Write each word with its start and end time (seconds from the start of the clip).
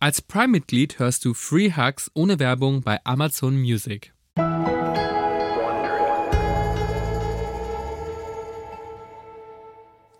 Als 0.00 0.22
Prime-Mitglied 0.22 1.00
hörst 1.00 1.24
du 1.24 1.34
Free 1.34 1.72
Hugs 1.72 2.08
ohne 2.14 2.38
Werbung 2.38 2.82
bei 2.82 3.00
Amazon 3.02 3.60
Music. 3.60 4.12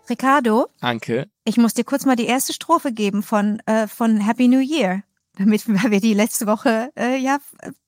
Ricardo, 0.09 0.67
Anke, 0.81 1.29
ich 1.45 1.55
muss 1.55 1.75
dir 1.75 1.85
kurz 1.85 2.05
mal 2.05 2.17
die 2.17 2.25
erste 2.25 2.51
Strophe 2.51 2.91
geben 2.91 3.23
von, 3.23 3.61
äh, 3.67 3.87
von 3.87 4.17
Happy 4.17 4.49
New 4.49 4.59
Year. 4.59 5.03
Damit, 5.39 5.67
weil 5.83 5.91
wir 5.91 6.01
die 6.01 6.13
letzte 6.13 6.45
Woche, 6.45 6.91
äh, 6.95 7.17
ja, 7.17 7.39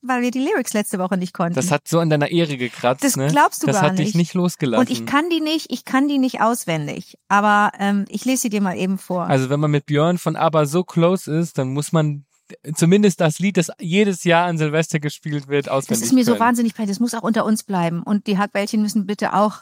weil 0.02 0.22
wir 0.22 0.32
die 0.32 0.40
Lyrics 0.40 0.74
letzte 0.74 0.98
Woche 0.98 1.18
nicht 1.18 1.34
konnten. 1.34 1.54
das 1.54 1.70
hat 1.70 1.88
so 1.88 2.00
an 2.00 2.10
deiner 2.10 2.32
Ehre 2.32 2.58
gekratzt. 2.58 3.04
Das 3.04 3.18
ne? 3.18 3.28
glaubst 3.28 3.62
du 3.62 3.68
das 3.68 3.76
gar 3.76 3.92
hat 3.92 4.00
dich 4.00 4.08
nicht. 4.08 4.16
nicht 4.16 4.34
losgelassen. 4.34 4.88
Und 4.88 4.90
ich 4.90 5.06
kann 5.06 5.30
die 5.30 5.42
nicht, 5.42 5.68
ich 5.70 5.86
kann 5.86 6.08
die 6.08 6.18
nicht 6.18 6.42
auswendig. 6.42 7.18
Aber 7.28 7.72
ähm, 7.78 8.06
ich 8.08 8.26
lese 8.26 8.44
sie 8.44 8.50
dir 8.50 8.62
mal 8.62 8.78
eben 8.78 8.98
vor. 8.98 9.28
Also 9.28 9.50
wenn 9.50 9.60
man 9.60 9.70
mit 9.70 9.86
Björn 9.86 10.18
von 10.18 10.36
ABBA 10.36 10.66
so 10.66 10.84
close 10.84 11.32
ist, 11.32 11.58
dann 11.58 11.74
muss 11.74 11.92
man 11.92 12.26
zumindest 12.74 13.22
das 13.22 13.40
Lied, 13.40 13.58
das 13.58 13.70
jedes 13.80 14.24
Jahr 14.24 14.46
an 14.48 14.58
Silvester 14.58 15.00
gespielt 15.00 15.48
wird, 15.48 15.68
das 15.68 15.74
auswendig 15.74 16.06
ist 16.06 16.14
mir 16.14 16.24
so 16.24 16.32
können. 16.32 16.42
wahnsinnig 16.42 16.74
peinlich. 16.74 16.96
Das 16.96 17.02
muss 17.02 17.14
auch 17.14 17.24
unter 17.24 17.46
uns 17.46 17.64
bleiben. 17.64 18.02
Und 18.02 18.28
die 18.28 18.38
Hackbällchen 18.38 18.82
müssen 18.82 19.06
bitte 19.06 19.34
auch 19.34 19.60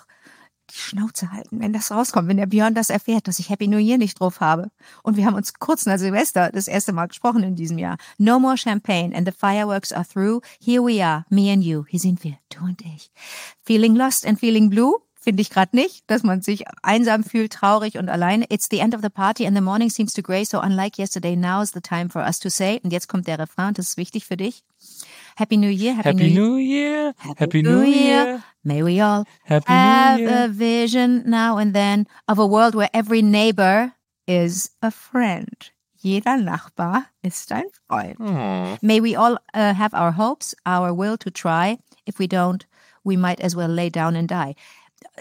Schnauze 0.72 1.32
halten, 1.32 1.60
wenn 1.60 1.74
das 1.74 1.92
rauskommt, 1.92 2.28
wenn 2.28 2.38
der 2.38 2.46
Björn 2.46 2.76
das 2.76 2.90
erfährt, 2.90 3.28
dass 3.28 3.40
ich 3.40 3.50
Happy 3.50 3.68
New 3.68 3.78
Year 3.78 3.98
nicht 3.98 4.20
drauf 4.20 4.40
habe. 4.40 4.70
Und 5.04 5.18
wir 5.18 5.26
haben 5.26 5.36
uns 5.36 5.54
kurz 5.56 5.86
nach 5.86 5.98
Silvester 5.98 6.52
das 6.52 6.68
erste 6.68 6.94
Mal 6.94 7.08
gesprochen 7.08 7.44
in 7.44 7.56
diesem 7.56 7.78
Jahr. 7.78 7.98
No 8.18 8.40
more 8.40 8.58
champagne 8.58 9.16
and 9.16 9.28
the 9.28 9.34
fireworks 9.34 9.92
are 9.92 10.06
through. 10.08 10.42
Here 10.60 10.82
we 10.82 11.04
are, 11.04 11.26
me 11.30 11.52
and 11.52 11.64
you. 11.64 11.86
Hier 11.88 12.00
sind 12.00 12.24
wir, 12.24 12.38
du 12.50 12.64
und 12.64 12.82
ich. 12.82 13.12
Feeling 13.62 13.96
lost 13.96 14.26
and 14.26 14.40
feeling 14.40 14.70
blue. 14.70 14.98
Finde 15.30 15.44
ich 15.44 15.52
gerade 15.52 15.76
nicht, 15.76 16.10
dass 16.10 16.24
man 16.24 16.42
sich 16.42 16.64
einsam 16.82 17.24
fühlt, 17.24 17.54
traurig 17.54 18.00
und 18.00 18.10
alleine. 18.10 18.46
It's 18.50 18.68
the 18.72 18.80
end 18.80 18.96
of 18.96 19.04
the 19.04 19.10
party 19.10 19.46
and 19.46 19.56
the 19.56 19.62
morning 19.62 19.92
seems 19.92 20.12
to 20.14 20.24
grey, 20.24 20.44
so 20.44 20.60
unlike 20.60 20.98
yesterday, 20.98 21.36
now 21.36 21.62
is 21.62 21.72
the 21.72 21.82
time 21.82 22.10
for 22.10 22.24
us 22.24 22.40
to 22.40 22.50
say. 22.50 22.80
Und 22.84 22.92
jetzt 22.92 23.08
kommt 23.08 23.28
der 23.28 23.38
Refrain, 23.38 23.76
das 23.76 23.90
ist 23.90 23.98
wichtig 23.98 24.26
für 24.26 24.38
dich. 24.38 24.64
Happy 25.36 25.56
New 25.56 25.70
Year, 25.70 25.96
Happy, 25.96 26.10
Happy 26.10 26.34
New, 26.34 26.54
New 26.54 26.58
Year, 26.58 27.14
Happy 27.38 27.62
New 27.62 27.82
Year. 27.84 28.26
Year, 28.26 28.44
May 28.64 28.82
we 28.82 29.00
all 29.04 29.26
Happy 29.44 29.72
have 29.72 30.20
a 30.22 30.48
vision 30.48 31.22
now 31.30 31.58
and 31.58 31.76
then 31.76 32.08
of 32.28 32.40
a 32.40 32.48
world 32.48 32.74
where 32.74 32.90
every 32.92 33.22
neighbor 33.22 33.94
is 34.26 34.72
a 34.82 34.90
friend. 34.90 35.70
Jeder 36.02 36.38
Nachbar 36.38 37.06
ist 37.22 37.52
ein 37.52 37.66
Freund. 37.88 38.16
Oh. 38.20 38.80
May 38.82 39.00
we 39.00 39.16
all 39.16 39.38
uh, 39.54 39.76
have 39.76 39.94
our 39.94 40.14
hopes, 40.14 40.56
our 40.66 40.92
will 40.92 41.18
to 41.18 41.30
try. 41.30 41.78
If 42.08 42.18
we 42.18 42.26
don't, 42.26 42.66
we 43.04 43.16
might 43.16 43.40
as 43.42 43.56
well 43.56 43.70
lay 43.70 43.90
down 43.90 44.16
and 44.16 44.28
die. 44.28 44.56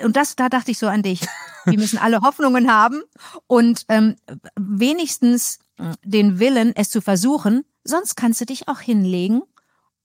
Und 0.04 0.16
das, 0.16 0.36
da 0.36 0.48
dachte 0.48 0.70
ich 0.70 0.78
so 0.78 0.86
an 0.86 1.02
dich. 1.02 1.20
Wir 1.64 1.78
müssen 1.78 1.98
alle 1.98 2.20
Hoffnungen 2.20 2.72
haben 2.72 3.02
und 3.46 3.84
ähm, 3.88 4.16
wenigstens 4.56 5.58
äh, 5.78 5.92
den 6.02 6.38
Willen, 6.38 6.74
es 6.74 6.90
zu 6.90 7.00
versuchen. 7.00 7.64
Sonst 7.84 8.16
kannst 8.16 8.40
du 8.40 8.46
dich 8.46 8.68
auch 8.68 8.80
hinlegen 8.80 9.42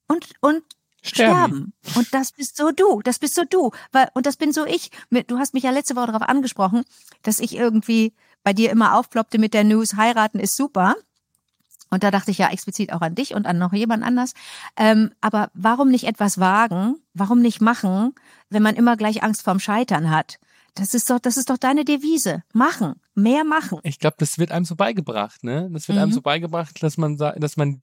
und 0.08 0.28
und 0.42 0.64
Sterben. 1.02 1.74
sterben. 1.82 1.98
Und 1.98 2.14
das 2.14 2.32
bist 2.32 2.56
so 2.56 2.72
du. 2.72 3.02
Das 3.02 3.20
bist 3.20 3.36
so 3.36 3.44
du. 3.44 3.72
Und 4.14 4.26
das 4.26 4.38
bin 4.38 4.54
so 4.54 4.66
ich. 4.66 4.90
Du 5.28 5.38
hast 5.38 5.54
mich 5.54 5.64
ja 5.64 5.72
letzte 5.72 5.96
Woche 5.98 6.08
darauf 6.08 6.22
angesprochen, 6.22 6.84
dass 7.24 7.40
ich 7.40 7.56
irgendwie 7.56 8.14
bei 8.44 8.54
dir 8.54 8.72
immer 8.72 8.98
aufploppte 8.98 9.38
mit 9.38 9.54
der 9.54 9.64
News, 9.64 9.96
heiraten 9.96 10.40
ist 10.40 10.56
super. 10.56 10.96
Und 11.94 12.04
da 12.04 12.10
dachte 12.10 12.32
ich 12.32 12.40
ja 12.40 12.50
explizit 12.50 12.92
auch 12.92 13.02
an 13.02 13.14
dich 13.14 13.36
und 13.36 13.46
an 13.46 13.60
noch 13.60 13.72
jemand 13.72 14.04
anders. 14.04 14.34
Ähm, 14.78 15.12
aber 15.22 15.52
warum 15.54 15.90
nicht 15.90 16.06
etwas 16.06 16.40
wagen? 16.40 16.96
Warum 17.14 17.40
nicht 17.40 17.62
machen, 17.62 18.16
wenn 18.50 18.64
man 18.64 18.76
immer 18.76 18.98
gleich 18.98 19.22
Angst 19.22 19.44
vorm 19.44 19.60
Scheitern 19.60 20.10
hat? 20.10 20.40
Das 20.74 20.96
ist 20.96 21.12
doch, 21.12 21.20
das 21.20 21.38
ist 21.38 21.52
doch 21.52 21.60
deine 21.60 21.86
Devise. 21.86 22.42
Machen. 22.52 22.96
Mehr 23.14 23.44
machen. 23.44 23.78
Ich 23.84 24.00
glaube, 24.00 24.16
das 24.18 24.40
wird 24.40 24.52
einem 24.52 24.66
so 24.66 24.76
beigebracht, 24.76 25.44
ne? 25.44 25.70
Das 25.72 25.88
wird 25.88 25.98
Mhm. 25.98 26.04
einem 26.04 26.12
so 26.14 26.24
beigebracht, 26.24 26.82
dass 26.82 26.98
man 26.98 27.16
dass 27.16 27.58
man 27.58 27.80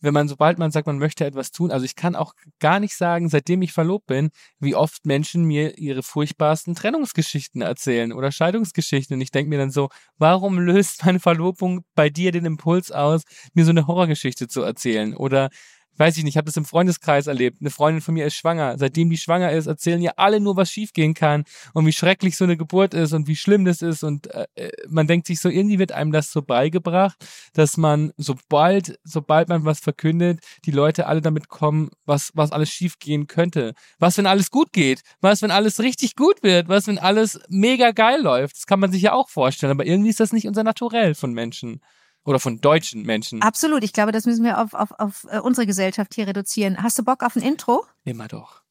wenn 0.00 0.14
man 0.14 0.28
sobald 0.28 0.58
man 0.58 0.70
sagt, 0.70 0.86
man 0.86 0.98
möchte 0.98 1.24
etwas 1.24 1.50
tun, 1.52 1.70
also 1.70 1.84
ich 1.84 1.96
kann 1.96 2.16
auch 2.16 2.34
gar 2.58 2.80
nicht 2.80 2.94
sagen, 2.94 3.28
seitdem 3.28 3.62
ich 3.62 3.72
verlobt 3.72 4.06
bin, 4.06 4.30
wie 4.58 4.74
oft 4.74 5.06
Menschen 5.06 5.44
mir 5.44 5.78
ihre 5.78 6.02
furchtbarsten 6.02 6.74
Trennungsgeschichten 6.74 7.62
erzählen 7.62 8.12
oder 8.12 8.32
Scheidungsgeschichten. 8.32 9.14
Und 9.14 9.20
ich 9.20 9.30
denke 9.30 9.50
mir 9.50 9.58
dann 9.58 9.70
so, 9.70 9.88
warum 10.18 10.58
löst 10.58 11.04
meine 11.04 11.20
Verlobung 11.20 11.84
bei 11.94 12.10
dir 12.10 12.32
den 12.32 12.44
Impuls 12.44 12.90
aus, 12.90 13.22
mir 13.54 13.64
so 13.64 13.70
eine 13.70 13.86
Horrorgeschichte 13.86 14.48
zu 14.48 14.62
erzählen? 14.62 15.16
Oder 15.16 15.50
weiß 15.96 16.16
ich 16.16 16.24
nicht, 16.24 16.32
ich 16.32 16.36
habe 16.36 16.46
das 16.46 16.56
im 16.56 16.64
Freundeskreis 16.64 17.26
erlebt. 17.26 17.58
Eine 17.60 17.70
Freundin 17.70 18.00
von 18.00 18.14
mir 18.14 18.26
ist 18.26 18.34
schwanger. 18.34 18.78
Seitdem 18.78 19.10
die 19.10 19.18
schwanger 19.18 19.52
ist, 19.52 19.66
erzählen 19.66 20.00
ja 20.00 20.12
alle 20.16 20.40
nur, 20.40 20.56
was 20.56 20.70
schiefgehen 20.70 21.14
kann 21.14 21.44
und 21.74 21.86
wie 21.86 21.92
schrecklich 21.92 22.36
so 22.36 22.44
eine 22.44 22.56
Geburt 22.56 22.94
ist 22.94 23.12
und 23.12 23.28
wie 23.28 23.36
schlimm 23.36 23.64
das 23.64 23.82
ist. 23.82 24.02
Und 24.02 24.28
äh, 24.28 24.46
äh, 24.54 24.70
man 24.88 25.06
denkt 25.06 25.26
sich 25.26 25.40
so, 25.40 25.48
irgendwie 25.48 25.78
wird 25.78 25.92
einem 25.92 26.12
das 26.12 26.32
so 26.32 26.42
beigebracht, 26.42 27.16
dass 27.52 27.76
man 27.76 28.12
sobald, 28.16 28.98
sobald 29.04 29.48
man 29.48 29.64
was 29.64 29.80
verkündet, 29.80 30.40
die 30.64 30.70
Leute 30.70 31.06
alle 31.06 31.20
damit 31.20 31.48
kommen, 31.48 31.90
was, 32.06 32.30
was 32.34 32.52
alles 32.52 32.70
schiefgehen 32.70 33.26
könnte. 33.26 33.74
Was, 33.98 34.16
wenn 34.16 34.26
alles 34.26 34.50
gut 34.50 34.72
geht? 34.72 35.02
Was, 35.20 35.42
wenn 35.42 35.50
alles 35.50 35.80
richtig 35.80 36.16
gut 36.16 36.42
wird? 36.42 36.68
Was, 36.68 36.86
wenn 36.86 36.98
alles 36.98 37.40
mega 37.48 37.90
geil 37.90 38.22
läuft? 38.22 38.56
Das 38.56 38.66
kann 38.66 38.80
man 38.80 38.90
sich 38.92 39.02
ja 39.02 39.12
auch 39.12 39.28
vorstellen, 39.28 39.72
aber 39.72 39.86
irgendwie 39.86 40.10
ist 40.10 40.20
das 40.20 40.32
nicht 40.32 40.46
unser 40.46 40.64
Naturell 40.64 41.14
von 41.14 41.32
Menschen. 41.32 41.80
Oder 42.24 42.38
von 42.38 42.60
deutschen 42.60 43.02
Menschen. 43.02 43.40
Absolut. 43.42 43.82
Ich 43.82 43.92
glaube, 43.92 44.12
das 44.12 44.26
müssen 44.26 44.44
wir 44.44 44.60
auf, 44.60 44.74
auf, 44.74 44.92
auf 44.98 45.26
äh, 45.30 45.40
unsere 45.40 45.66
Gesellschaft 45.66 46.14
hier 46.14 46.26
reduzieren. 46.26 46.82
Hast 46.82 46.98
du 46.98 47.02
Bock 47.02 47.22
auf 47.22 47.36
ein 47.36 47.42
Intro? 47.42 47.84
Immer 48.04 48.28
doch. 48.28 48.62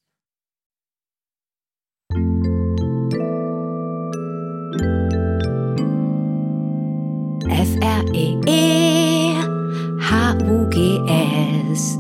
F-R-E-E-H-U-G-S. 10.50 11.98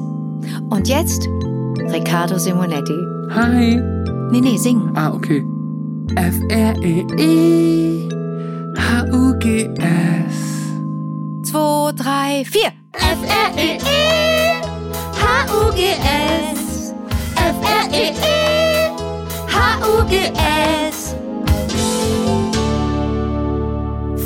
Und 0.69 0.87
jetzt 0.87 1.27
Riccardo 1.91 2.37
Simonetti. 2.37 2.97
Hi. 3.31 3.81
Nee, 4.31 4.41
nee, 4.41 4.57
singen. 4.57 4.91
Ah, 4.95 5.11
okay. 5.13 5.43
F-R-E-E-H-U-G-S. 6.15 7.29
Zwei, 11.49 11.91
drei, 11.95 12.45
vier. 12.45 12.71
F-R-E-E-H-U-G-S. 12.93 13.79
F-R-E-E-H-U-G-S. 17.35 18.35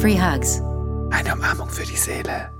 Free 0.01 0.19
Hugs. 0.19 0.61
Eine 1.11 1.34
Umarmung 1.34 1.69
für 1.69 1.85
die 1.85 1.95
Seele. 1.95 2.51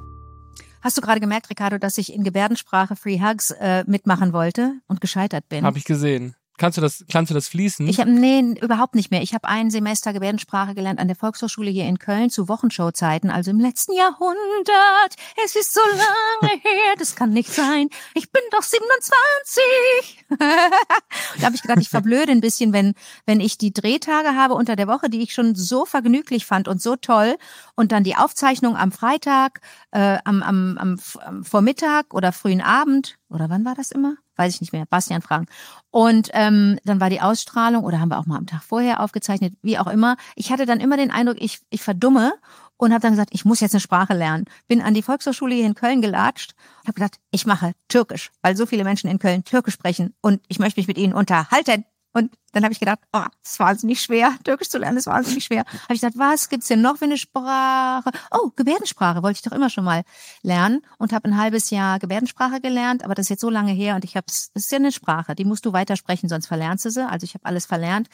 Hast 0.81 0.97
du 0.97 1.01
gerade 1.01 1.19
gemerkt, 1.19 1.50
Riccardo, 1.50 1.78
dass 1.78 1.97
ich 1.97 2.13
in 2.13 2.24
Gebärdensprache 2.24 2.95
Free 2.95 3.19
Hugs 3.19 3.51
äh, 3.51 3.84
mitmachen 3.85 4.31
wollte 4.31 4.75
und 4.88 5.01
gescheitert 5.01 5.50
bin? 5.50 5.66
Habe 5.66 5.78
ich 5.78 5.84
gesehen. 5.84 6.38
Kannst 6.63 6.78
du 6.78 6.81
das, 6.81 7.03
kannst 7.12 7.29
du 7.29 7.34
das 7.34 7.50
fließen? 7.50 7.85
Ich 7.90 8.00
habe 8.00 8.09
nee, 8.09 8.40
überhaupt 8.62 8.96
nicht 8.96 9.12
mehr. 9.12 9.22
Ich 9.22 9.34
habe 9.34 9.50
ein 9.50 9.69
Semester 9.69 10.13
Gebärdensprache 10.13 10.74
gelernt 10.74 10.97
an 10.97 11.07
der 11.07 11.18
Volkshochschule 11.18 11.69
hier 11.69 11.84
in 11.84 12.00
Köln 12.00 12.29
zu 12.29 12.47
Wochenshowzeiten, 12.47 13.29
also 13.29 13.51
im 13.51 13.59
letzten 13.59 13.91
Jahrhundert. 13.91 15.13
Es 15.44 15.57
ist 15.57 15.74
so 15.74 15.81
lange 15.81 16.53
her, 16.62 16.96
das 16.97 17.18
kann 17.18 17.31
nicht 17.31 17.51
sein. 17.51 17.90
Ich 18.13 18.31
bin 18.31 18.41
doch 18.51 18.62
27. 18.62 20.25
da 20.40 21.46
habe 21.46 21.53
ich 21.53 21.63
gedacht, 21.63 21.79
ich 21.81 21.90
verblöde 21.90 22.31
ein 22.31 22.40
bisschen, 22.40 22.72
wenn 22.72 22.94
wenn 23.25 23.41
ich 23.41 23.57
die 23.57 23.74
Drehtage 23.74 24.34
habe 24.34 24.53
unter 24.53 24.78
der 24.78 24.88
Woche, 24.88 25.09
die 25.09 25.22
ich 25.22 25.34
schon 25.34 25.56
so 25.56 25.84
vergnüglich 25.84 26.45
fand 26.45 26.69
und 26.69 26.81
so 26.81 26.95
toll, 26.95 27.35
und 27.75 27.91
dann 27.91 28.06
die 28.06 28.16
Aufzeichnung 28.16 28.78
am 28.78 28.94
Freitag, 28.94 29.59
äh, 29.91 30.18
am, 30.24 30.41
am, 30.41 30.78
am, 30.78 31.00
am 31.25 31.44
Vormittag 31.44 32.13
oder 32.13 32.31
frühen 32.31 32.62
Abend 32.62 33.18
oder 33.34 33.50
wann 33.50 33.66
war 33.66 33.76
das 33.76 33.92
immer? 33.92 34.16
Weiß 34.36 34.54
ich 34.54 34.62
nicht 34.62 34.74
mehr. 34.74 34.86
Bastian 34.86 35.22
fragen. 35.22 35.48
Und 35.92 36.30
ähm, 36.34 36.80
dann 36.86 37.00
war 37.00 37.10
die 37.10 37.22
Ausstrahlung 37.22 37.84
oder 37.84 38.00
haben 38.00 38.10
wir 38.10 38.20
auch 38.20 38.26
mal 38.26 38.38
am 38.38 38.46
Tag 38.46 38.64
vorher 38.64 39.02
aufgezeichnet, 39.02 39.56
wie 39.62 39.78
auch 39.78 39.88
immer. 39.88 40.18
Ich 40.36 40.52
hatte 40.52 40.66
dann 40.66 40.80
immer 40.80 40.98
den 40.98 41.12
Eindruck, 41.12 41.38
ich, 41.40 41.60
ich 41.70 41.82
verdumme 41.82 42.34
und 42.78 42.92
habe 42.92 43.02
dann 43.02 43.14
gesagt, 43.14 43.30
ich 43.34 43.46
muss 43.46 43.60
jetzt 43.60 43.74
eine 43.74 43.82
Sprache 43.82 44.14
lernen. 44.14 44.46
Bin 44.68 44.82
an 44.82 44.94
die 44.94 45.02
Volkshochschule 45.02 45.56
hier 45.56 45.66
in 45.66 45.76
Köln 45.76 46.02
gelatscht 46.02 46.54
und 46.82 46.88
habe 46.90 46.94
gesagt, 46.94 47.19
ich 47.31 47.46
mache 47.46 47.74
Türkisch, 47.88 48.31
weil 48.42 48.56
so 48.56 48.66
viele 48.66 48.84
Menschen 48.84 49.10
in 49.10 49.19
Köln 49.19 49.44
Türkisch 49.44 49.74
sprechen 49.74 50.13
und 50.22 50.42
ich 50.48 50.60
möchte 50.60 50.80
mich 50.80 50.88
mit 50.88 50.98
ihnen 50.98 51.13
unterhalten. 51.13 51.86
Und 52.13 52.31
dann 52.51 52.63
habe 52.63 52.71
ich 52.71 52.80
gedacht, 52.80 53.00
oh, 53.12 53.25
das 53.42 53.54
ist 53.54 53.60
wahnsinnig 53.60 54.00
schwer, 54.00 54.33
Türkisch 54.44 54.69
zu 54.69 54.77
lernen 54.77 54.98
ist 54.98 55.07
wahnsinnig 55.07 55.44
schwer. 55.44 55.65
Habe 55.83 55.95
ich 55.95 56.01
gedacht, 56.01 56.18
was 56.18 56.48
gibt's 56.48 56.68
denn 56.68 56.81
noch 56.81 56.98
für 56.98 57.06
eine 57.06 57.18
Sprache? 57.18 58.12
Oh, 58.30 58.51
Gebärdensprache 58.56 59.24
wollte 59.24 59.38
ich 59.38 59.42
doch 59.42 59.51
immer 59.51 59.71
schon 59.71 59.83
mal 59.83 60.04
lernen 60.44 60.81
und 61.00 61.12
habe 61.12 61.27
ein 61.27 61.38
halbes 61.38 61.71
Jahr 61.71 61.98
Gebärdensprache 61.98 62.62
gelernt, 62.62 63.04
aber 63.04 63.15
das 63.15 63.25
ist 63.25 63.30
jetzt 63.30 63.42
so 63.42 63.50
lange 63.50 63.71
her 63.71 63.95
und 63.95 64.04
ich 64.04 64.15
habe, 64.15 64.27
das 64.27 64.51
ist 64.54 64.71
ja 64.71 64.77
eine 64.77 64.92
Sprache, 64.92 65.33
die 65.33 65.45
musst 65.45 65.65
du 65.65 65.74
weitersprechen, 65.74 66.30
sonst 66.30 66.45
verlernst 66.45 66.86
du 66.86 66.92
sie. 66.92 67.07
Also 67.07 67.24
ich 67.24 67.33
habe 67.33 67.45
alles 67.45 67.65
verlernt, 67.65 68.10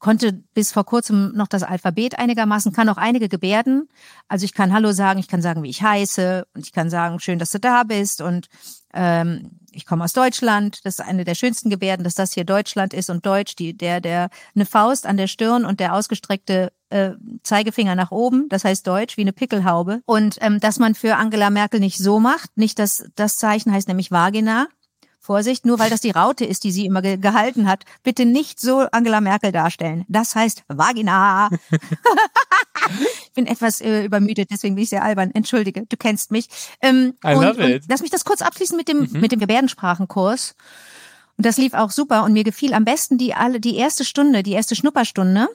konnte 0.00 0.32
bis 0.32 0.72
vor 0.72 0.84
kurzem 0.84 1.32
noch 1.34 1.46
das 1.46 1.62
Alphabet 1.62 2.18
einigermaßen, 2.18 2.72
kann 2.72 2.88
auch 2.88 2.96
einige 2.96 3.28
Gebärden. 3.28 3.88
Also 4.26 4.44
ich 4.44 4.54
kann 4.54 4.72
Hallo 4.72 4.90
sagen, 4.90 5.20
ich 5.20 5.28
kann 5.28 5.42
sagen, 5.42 5.62
wie 5.62 5.70
ich 5.70 5.82
heiße 5.82 6.46
und 6.54 6.66
ich 6.66 6.72
kann 6.72 6.90
sagen, 6.90 7.20
schön, 7.20 7.38
dass 7.38 7.50
du 7.50 7.60
da 7.60 7.84
bist 7.84 8.20
und 8.20 8.48
ähm, 8.96 9.50
ich 9.76 9.84
komme 9.84 10.04
aus 10.04 10.14
Deutschland. 10.14 10.84
Das 10.84 10.98
ist 10.98 11.04
eine 11.04 11.24
der 11.24 11.34
schönsten 11.34 11.68
Gebärden, 11.68 12.02
dass 12.02 12.14
das 12.14 12.32
hier 12.32 12.44
Deutschland 12.44 12.94
ist 12.94 13.10
und 13.10 13.26
Deutsch. 13.26 13.54
Die 13.56 13.76
der, 13.76 14.00
der, 14.00 14.30
eine 14.54 14.64
Faust 14.64 15.06
an 15.06 15.18
der 15.18 15.26
Stirn 15.26 15.64
und 15.64 15.80
der 15.80 15.94
ausgestreckte 15.94 16.72
äh, 16.88 17.10
Zeigefinger 17.42 17.94
nach 17.94 18.10
oben, 18.10 18.48
das 18.48 18.64
heißt 18.64 18.86
Deutsch, 18.86 19.16
wie 19.16 19.22
eine 19.22 19.32
Pickelhaube. 19.32 20.00
Und 20.06 20.38
ähm, 20.40 20.60
dass 20.60 20.78
man 20.78 20.94
für 20.94 21.16
Angela 21.16 21.50
Merkel 21.50 21.80
nicht 21.80 21.98
so 21.98 22.20
macht, 22.20 22.56
nicht 22.56 22.78
das, 22.78 23.04
das 23.16 23.36
Zeichen 23.36 23.72
heißt 23.72 23.88
nämlich 23.88 24.10
Vagina, 24.10 24.68
Vorsicht, 25.18 25.66
nur 25.66 25.80
weil 25.80 25.90
das 25.90 26.00
die 26.00 26.12
Raute 26.12 26.44
ist, 26.44 26.62
die 26.62 26.70
sie 26.70 26.86
immer 26.86 27.02
ge 27.02 27.16
gehalten 27.16 27.68
hat, 27.68 27.84
bitte 28.04 28.24
nicht 28.24 28.60
so 28.60 28.86
Angela 28.92 29.20
Merkel 29.20 29.50
darstellen. 29.50 30.04
Das 30.08 30.36
heißt 30.36 30.62
Vagina. 30.68 31.50
ich 33.36 33.44
bin 33.44 33.46
etwas 33.52 33.82
äh, 33.82 34.02
übermüdet, 34.02 34.50
deswegen 34.50 34.76
bin 34.76 34.84
ich 34.84 34.88
sehr 34.88 35.04
albern. 35.04 35.30
Entschuldige, 35.30 35.84
du 35.86 35.96
kennst 35.98 36.30
mich. 36.30 36.48
Ähm, 36.80 37.12
I 37.22 37.34
und, 37.34 37.44
love 37.44 37.70
it. 37.70 37.84
Lass 37.86 38.00
mich 38.00 38.10
das 38.10 38.24
kurz 38.24 38.40
abschließen 38.40 38.76
mit 38.78 38.88
dem, 38.88 39.10
Mhm. 39.12 39.20
mit 39.20 39.30
dem 39.30 39.40
Gebärdensprachenkurs. 39.40 40.54
Und 41.36 41.44
das 41.44 41.58
lief 41.58 41.74
auch 41.74 41.90
super 41.90 42.24
und 42.24 42.32
mir 42.32 42.44
gefiel 42.44 42.72
am 42.72 42.86
besten 42.86 43.18
die 43.18 43.34
alle, 43.34 43.60
die 43.60 43.76
erste 43.76 44.06
Stunde, 44.06 44.42
die 44.42 44.52
erste 44.52 44.74
Schnupperstunde. 44.74 45.48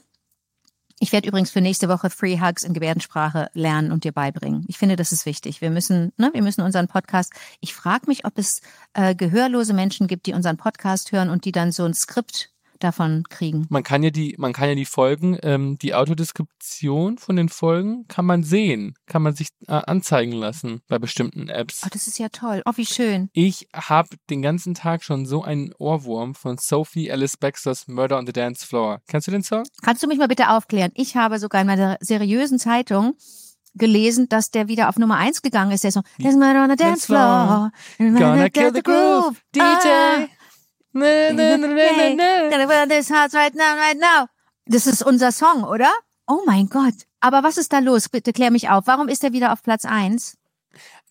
Ich 1.00 1.12
werde 1.12 1.28
übrigens 1.28 1.50
für 1.50 1.62
nächste 1.62 1.90
Woche 1.90 2.12
Free 2.12 2.40
Hugs 2.40 2.62
in 2.62 2.74
Gebärdensprache 2.76 3.50
lernen 3.54 3.92
und 3.92 4.04
dir 4.04 4.12
beibringen. 4.12 4.64
Ich 4.68 4.78
finde, 4.78 4.96
das 4.96 5.12
ist 5.12 5.26
wichtig. 5.26 5.60
Wir 5.60 5.72
müssen, 5.72 6.12
ne, 6.18 6.30
wir 6.36 6.44
müssen 6.44 6.62
unseren 6.62 6.88
Podcast. 6.88 7.34
Ich 7.62 7.74
frage 7.74 8.06
mich, 8.06 8.26
ob 8.26 8.38
es 8.38 8.62
äh, 8.94 9.16
gehörlose 9.16 9.74
Menschen 9.74 10.06
gibt, 10.06 10.28
die 10.28 10.34
unseren 10.34 10.58
Podcast 10.58 11.12
hören 11.12 11.32
und 11.32 11.46
die 11.46 11.52
dann 11.52 11.72
so 11.72 11.84
ein 11.86 11.96
Skript 11.96 12.51
davon 12.84 13.24
kriegen. 13.30 13.66
Man 13.70 13.84
kann 13.84 14.04
ja 14.04 14.10
die, 14.10 14.36
man 14.38 14.54
kann 14.54 14.70
ja 14.70 14.76
die 14.76 14.86
Folgen, 14.86 15.38
ähm, 15.44 15.78
die 15.78 15.94
Autodeskription 15.94 17.18
von 17.18 17.36
den 17.36 17.50
Folgen 17.50 18.08
kann 18.08 18.26
man 18.26 18.44
sehen, 18.44 18.96
kann 19.06 19.22
man 19.22 19.34
sich 19.34 19.50
äh, 19.68 19.74
anzeigen 19.74 20.34
lassen 20.34 20.82
bei 20.88 21.00
bestimmten 21.00 21.50
Apps. 21.50 21.82
Oh, 21.86 21.90
das 21.92 22.08
ist 22.08 22.20
ja 22.20 22.30
toll. 22.30 22.62
Oh, 22.66 22.74
wie 22.76 22.86
schön. 22.86 23.30
Ich 23.34 23.68
habe 23.74 24.10
den 24.30 24.42
ganzen 24.42 24.74
Tag 24.74 25.04
schon 25.04 25.26
so 25.26 25.44
einen 25.44 25.74
Ohrwurm 25.78 26.36
von 26.36 26.58
Sophie 26.58 27.12
Alice 27.12 27.38
Baxters 27.38 27.88
Murder 27.88 28.18
on 28.18 28.26
the 28.26 28.34
Dance 28.34 28.66
Floor. 28.66 29.02
Kennst 29.08 29.28
du 29.28 29.32
den 29.32 29.44
Song? 29.44 29.64
Kannst 29.82 30.04
du 30.04 30.08
mich 30.08 30.18
mal 30.18 30.28
bitte 30.28 30.50
aufklären? 30.50 30.92
Ich 30.96 31.16
habe 31.16 31.40
sogar 31.40 31.62
in 31.62 31.68
meiner 31.68 31.98
seriösen 32.02 32.60
Zeitung 32.60 33.16
gelesen, 33.76 34.28
dass 34.30 34.52
der 34.52 34.68
wieder 34.68 34.90
auf 34.90 34.98
Nummer 34.98 35.18
eins 35.18 35.42
gegangen 35.42 35.72
ist. 35.72 35.84
Der 35.84 35.92
Song, 35.92 36.04
There's 36.20 36.36
murder 36.36 36.64
on 36.64 36.70
the 36.70 36.76
dance 36.76 37.06
floor. 37.06 37.72
Gonna 37.98 38.50
kill 38.50 38.74
the 38.74 38.82
groove, 38.82 39.42
DJ. 39.56 40.28
Burn 42.68 42.90
this 42.90 43.10
house 43.10 43.34
right 43.34 43.54
now, 43.56 43.76
right 43.78 43.98
now. 44.00 44.28
Das 44.66 44.88
ist 44.88 45.02
unser 45.04 45.32
Song, 45.32 45.64
oder? 45.64 45.90
Oh 46.28 46.42
mein 46.46 46.68
Gott. 46.68 46.94
Aber 47.20 47.44
was 47.44 47.58
ist 47.58 47.72
da 47.74 47.80
los? 47.80 48.10
Bitte 48.10 48.34
klär 48.34 48.52
mich 48.52 48.70
auf. 48.70 48.88
Warum 48.88 49.08
ist 49.08 49.24
er 49.24 49.34
wieder 49.34 49.54
auf 49.54 49.64
Platz 49.64 49.86
eins? 49.86 50.38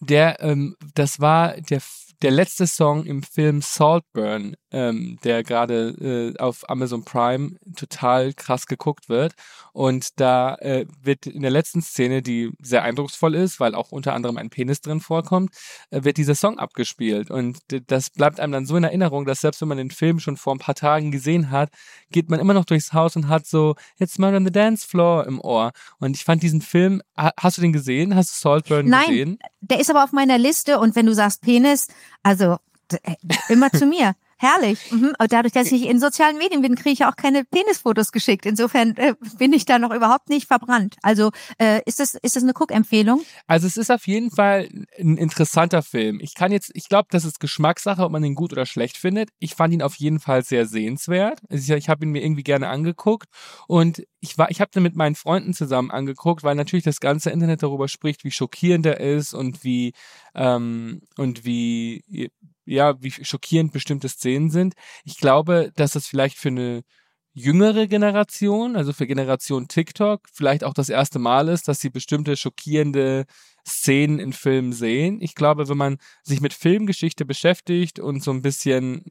Der, 0.00 0.40
ähm, 0.40 0.76
das 0.94 1.20
war 1.20 1.60
der, 1.60 1.80
der 2.22 2.30
letzte 2.30 2.66
Song 2.66 3.04
im 3.04 3.22
Film 3.22 3.60
Saltburn, 3.62 4.56
ähm, 4.72 5.18
der 5.24 5.42
gerade 5.42 6.34
äh, 6.36 6.38
auf 6.38 6.68
Amazon 6.68 7.04
Prime 7.04 7.56
total 7.76 8.32
krass 8.34 8.66
geguckt 8.66 9.08
wird. 9.08 9.34
Und 9.72 10.20
da 10.20 10.54
äh, 10.56 10.86
wird 11.02 11.26
in 11.26 11.42
der 11.42 11.50
letzten 11.50 11.82
Szene, 11.82 12.22
die 12.22 12.50
sehr 12.60 12.82
eindrucksvoll 12.82 13.34
ist, 13.34 13.60
weil 13.60 13.74
auch 13.74 13.92
unter 13.92 14.14
anderem 14.14 14.36
ein 14.36 14.50
Penis 14.50 14.80
drin 14.80 15.00
vorkommt, 15.00 15.54
äh, 15.90 16.04
wird 16.04 16.16
dieser 16.16 16.34
Song 16.34 16.58
abgespielt. 16.58 17.30
Und 17.30 17.58
das 17.86 18.10
bleibt 18.10 18.40
einem 18.40 18.52
dann 18.52 18.66
so 18.66 18.76
in 18.76 18.84
Erinnerung, 18.84 19.24
dass 19.26 19.40
selbst 19.40 19.60
wenn 19.60 19.68
man 19.68 19.78
den 19.78 19.90
Film 19.90 20.18
schon 20.20 20.36
vor 20.36 20.54
ein 20.54 20.58
paar 20.58 20.74
Tagen 20.74 21.10
gesehen 21.10 21.50
hat, 21.50 21.70
geht 22.10 22.30
man 22.30 22.40
immer 22.40 22.54
noch 22.54 22.64
durchs 22.64 22.92
Haus 22.92 23.16
und 23.16 23.28
hat 23.28 23.46
so 23.46 23.74
It's 23.98 24.18
Murder 24.18 24.36
on 24.38 24.44
the 24.44 24.52
Dance 24.52 24.86
Floor 24.86 25.26
im 25.26 25.40
Ohr. 25.40 25.72
Und 25.98 26.16
ich 26.16 26.24
fand 26.24 26.42
diesen 26.42 26.62
Film, 26.62 27.02
ha- 27.16 27.32
hast 27.38 27.58
du 27.58 27.62
den 27.62 27.72
gesehen? 27.72 28.14
Hast 28.14 28.32
du 28.32 28.36
Saltburn 28.48 28.86
Nein. 28.86 29.08
gesehen? 29.08 29.38
Der 29.60 29.80
ist 29.80 29.90
aber 29.90 30.04
auf 30.04 30.12
meiner 30.12 30.38
Liste 30.38 30.78
und 30.78 30.96
wenn 30.96 31.06
du 31.06 31.14
sagst 31.14 31.42
Penis, 31.42 31.88
also 32.22 32.56
äh, 33.02 33.14
immer 33.48 33.70
zu 33.70 33.86
mir. 33.86 34.14
Herrlich. 34.40 34.90
Mhm. 34.90 35.12
Und 35.18 35.32
dadurch, 35.34 35.52
dass 35.52 35.70
ich 35.70 35.84
in 35.86 36.00
sozialen 36.00 36.38
Medien 36.38 36.62
bin, 36.62 36.74
kriege 36.74 36.94
ich 36.94 37.04
auch 37.04 37.14
keine 37.14 37.44
Penisfotos 37.44 38.10
geschickt. 38.10 38.46
Insofern 38.46 38.96
äh, 38.96 39.14
bin 39.36 39.52
ich 39.52 39.66
da 39.66 39.78
noch 39.78 39.94
überhaupt 39.94 40.30
nicht 40.30 40.46
verbrannt. 40.46 40.96
Also 41.02 41.30
äh, 41.58 41.82
ist 41.84 42.00
das 42.00 42.14
ist 42.14 42.36
das 42.36 42.42
eine 42.42 42.54
Guckempfehlung? 42.54 43.20
Also 43.46 43.66
es 43.66 43.76
ist 43.76 43.90
auf 43.90 44.06
jeden 44.06 44.30
Fall 44.30 44.66
ein 44.98 45.18
interessanter 45.18 45.82
Film. 45.82 46.20
Ich 46.22 46.34
kann 46.34 46.52
jetzt, 46.52 46.70
ich 46.72 46.88
glaube, 46.88 47.08
das 47.10 47.26
ist 47.26 47.38
Geschmackssache, 47.38 48.02
ob 48.02 48.12
man 48.12 48.24
ihn 48.24 48.34
gut 48.34 48.52
oder 48.52 48.64
schlecht 48.64 48.96
findet. 48.96 49.28
Ich 49.40 49.54
fand 49.54 49.74
ihn 49.74 49.82
auf 49.82 49.96
jeden 49.96 50.20
Fall 50.20 50.42
sehr 50.42 50.64
sehenswert. 50.64 51.42
Also 51.50 51.74
ich, 51.74 51.78
ich 51.78 51.88
habe 51.90 52.06
ihn 52.06 52.10
mir 52.10 52.24
irgendwie 52.24 52.42
gerne 52.42 52.68
angeguckt 52.70 53.28
und 53.68 54.02
ich 54.20 54.38
war, 54.38 54.50
ich 54.50 54.62
habe 54.62 54.70
den 54.70 54.82
mit 54.82 54.96
meinen 54.96 55.16
Freunden 55.16 55.52
zusammen 55.52 55.90
angeguckt, 55.90 56.44
weil 56.44 56.54
natürlich 56.54 56.84
das 56.84 57.00
ganze 57.00 57.28
Internet 57.28 57.62
darüber 57.62 57.88
spricht, 57.88 58.24
wie 58.24 58.30
schockierend 58.30 58.86
er 58.86 59.00
ist 59.00 59.34
und 59.34 59.64
wie 59.64 59.92
ähm, 60.34 61.02
und 61.18 61.44
wie 61.44 62.30
ja, 62.74 63.02
wie 63.02 63.10
schockierend 63.10 63.72
bestimmte 63.72 64.08
Szenen 64.08 64.50
sind. 64.50 64.74
Ich 65.04 65.18
glaube, 65.18 65.72
dass 65.76 65.92
das 65.92 66.06
vielleicht 66.06 66.38
für 66.38 66.48
eine 66.48 66.82
jüngere 67.32 67.86
Generation, 67.86 68.76
also 68.76 68.92
für 68.92 69.06
Generation 69.06 69.68
TikTok, 69.68 70.28
vielleicht 70.32 70.64
auch 70.64 70.74
das 70.74 70.88
erste 70.88 71.18
Mal 71.18 71.48
ist, 71.48 71.68
dass 71.68 71.80
sie 71.80 71.90
bestimmte 71.90 72.36
schockierende 72.36 73.24
Szenen 73.66 74.18
in 74.18 74.32
Filmen 74.32 74.72
sehen. 74.72 75.20
Ich 75.20 75.34
glaube, 75.34 75.68
wenn 75.68 75.76
man 75.76 75.98
sich 76.22 76.40
mit 76.40 76.52
Filmgeschichte 76.52 77.24
beschäftigt 77.24 78.00
und 78.00 78.22
so 78.22 78.32
ein 78.32 78.42
bisschen 78.42 79.04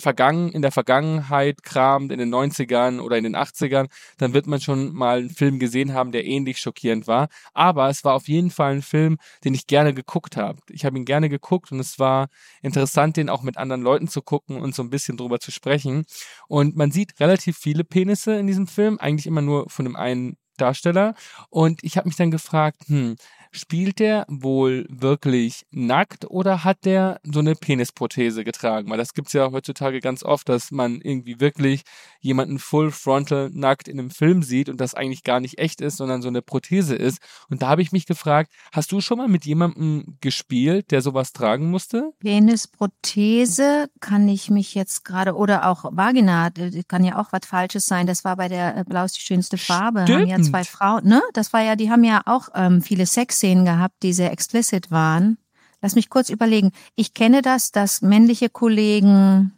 vergangen, 0.00 0.50
in 0.50 0.62
der 0.62 0.72
Vergangenheit 0.72 1.62
kramt, 1.62 2.12
in 2.12 2.18
den 2.18 2.34
90ern 2.34 3.00
oder 3.00 3.16
in 3.16 3.24
den 3.24 3.36
80ern, 3.36 3.88
dann 4.18 4.34
wird 4.34 4.46
man 4.46 4.60
schon 4.60 4.92
mal 4.92 5.18
einen 5.18 5.30
Film 5.30 5.58
gesehen 5.58 5.94
haben, 5.94 6.12
der 6.12 6.24
ähnlich 6.24 6.58
schockierend 6.58 7.06
war. 7.06 7.28
Aber 7.54 7.88
es 7.88 8.04
war 8.04 8.14
auf 8.14 8.28
jeden 8.28 8.50
Fall 8.50 8.74
ein 8.74 8.82
Film, 8.82 9.18
den 9.44 9.54
ich 9.54 9.66
gerne 9.66 9.94
geguckt 9.94 10.36
habe. 10.36 10.60
Ich 10.70 10.84
habe 10.84 10.98
ihn 10.98 11.04
gerne 11.04 11.28
geguckt 11.28 11.72
und 11.72 11.80
es 11.80 11.98
war 11.98 12.28
interessant, 12.62 13.16
den 13.16 13.28
auch 13.28 13.42
mit 13.42 13.56
anderen 13.56 13.82
Leuten 13.82 14.08
zu 14.08 14.22
gucken 14.22 14.60
und 14.60 14.74
so 14.74 14.82
ein 14.82 14.90
bisschen 14.90 15.16
drüber 15.16 15.40
zu 15.40 15.50
sprechen. 15.50 16.04
Und 16.48 16.76
man 16.76 16.90
sieht 16.90 17.20
relativ 17.20 17.56
viele 17.58 17.84
Penisse 17.84 18.34
in 18.38 18.46
diesem 18.46 18.66
Film, 18.66 18.98
eigentlich 18.98 19.26
immer 19.26 19.42
nur 19.42 19.68
von 19.68 19.84
dem 19.84 19.96
einen 19.96 20.36
Darsteller. 20.60 21.14
Und 21.48 21.82
ich 21.82 21.96
habe 21.96 22.08
mich 22.08 22.16
dann 22.16 22.30
gefragt, 22.30 22.82
hm, 22.86 23.16
spielt 23.52 23.98
der 23.98 24.24
wohl 24.28 24.86
wirklich 24.88 25.66
nackt 25.70 26.30
oder 26.30 26.64
hat 26.64 26.84
der 26.84 27.20
so 27.24 27.40
eine 27.40 27.54
Penisprothese 27.54 28.44
getragen? 28.44 28.90
Weil 28.90 28.98
das 28.98 29.14
gibt's 29.14 29.32
ja 29.32 29.50
heutzutage 29.50 30.00
ganz 30.00 30.22
oft, 30.22 30.48
dass 30.48 30.70
man 30.70 31.00
irgendwie 31.00 31.40
wirklich 31.40 31.82
jemanden 32.20 32.58
full 32.58 32.90
frontal 32.90 33.50
nackt 33.52 33.88
in 33.88 33.98
einem 33.98 34.10
Film 34.10 34.42
sieht 34.42 34.68
und 34.68 34.80
das 34.80 34.94
eigentlich 34.94 35.24
gar 35.24 35.40
nicht 35.40 35.58
echt 35.58 35.80
ist, 35.80 35.96
sondern 35.96 36.22
so 36.22 36.28
eine 36.28 36.42
Prothese 36.42 36.94
ist. 36.94 37.20
Und 37.48 37.62
da 37.62 37.68
habe 37.68 37.82
ich 37.82 37.92
mich 37.92 38.06
gefragt, 38.06 38.52
hast 38.72 38.92
du 38.92 39.00
schon 39.00 39.18
mal 39.18 39.28
mit 39.28 39.44
jemandem 39.44 40.16
gespielt, 40.20 40.90
der 40.90 41.02
sowas 41.02 41.32
tragen 41.32 41.70
musste? 41.70 42.12
Penisprothese 42.20 43.88
kann 44.00 44.28
ich 44.28 44.50
mich 44.50 44.74
jetzt 44.74 45.04
gerade 45.04 45.34
oder 45.34 45.68
auch 45.68 45.84
Vagina 45.92 46.50
kann 46.88 47.04
ja 47.04 47.18
auch 47.18 47.32
was 47.32 47.46
Falsches 47.46 47.86
sein. 47.86 48.06
Das 48.06 48.24
war 48.24 48.36
bei 48.36 48.48
der 48.48 48.76
äh, 48.76 48.84
Blau 48.84 49.04
ist 49.04 49.16
die 49.16 49.20
schönste 49.22 49.58
Farbe. 49.58 50.02
Haben 50.02 50.26
ja 50.26 50.36
Stimmt. 50.36 50.46
zwei 50.46 50.64
Frauen, 50.64 51.06
ne? 51.06 51.22
Das 51.32 51.52
war 51.52 51.62
ja, 51.62 51.76
die 51.76 51.90
haben 51.90 52.04
ja 52.04 52.22
auch 52.26 52.48
ähm, 52.54 52.82
viele 52.82 53.06
Sexszenen 53.40 53.64
gehabt, 53.64 54.02
die 54.02 54.12
sehr 54.12 54.32
explicit 54.32 54.90
waren. 54.90 55.38
Lass 55.82 55.94
mich 55.94 56.10
kurz 56.10 56.28
überlegen. 56.28 56.72
Ich 56.94 57.14
kenne 57.14 57.42
das, 57.42 57.72
dass 57.72 58.02
männliche 58.02 58.50
Kollegen 58.50 59.52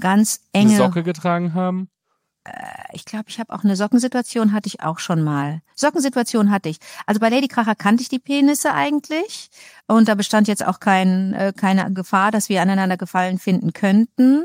ganz 0.00 0.40
Eine 0.52 0.64
enge 0.64 0.76
Socke 0.76 1.02
getragen 1.02 1.54
haben? 1.54 1.88
ich 2.92 3.04
glaube, 3.04 3.24
ich 3.26 3.40
habe 3.40 3.52
auch 3.52 3.64
eine 3.64 3.74
Sockensituation 3.74 4.52
hatte 4.52 4.68
ich 4.68 4.80
auch 4.80 5.00
schon 5.00 5.24
mal. 5.24 5.62
Sockensituation 5.74 6.52
hatte 6.52 6.68
ich. 6.68 6.76
Also 7.04 7.18
bei 7.18 7.28
Lady 7.28 7.48
Kracher 7.48 7.74
kannte 7.74 8.02
ich 8.02 8.08
die 8.08 8.20
Penisse 8.20 8.72
eigentlich 8.72 9.50
und 9.88 10.06
da 10.06 10.14
bestand 10.14 10.46
jetzt 10.46 10.64
auch 10.64 10.78
kein, 10.78 11.34
äh, 11.34 11.52
keine 11.56 11.92
Gefahr, 11.92 12.30
dass 12.30 12.48
wir 12.48 12.62
aneinander 12.62 12.96
gefallen 12.96 13.40
finden 13.40 13.72
könnten. 13.72 14.44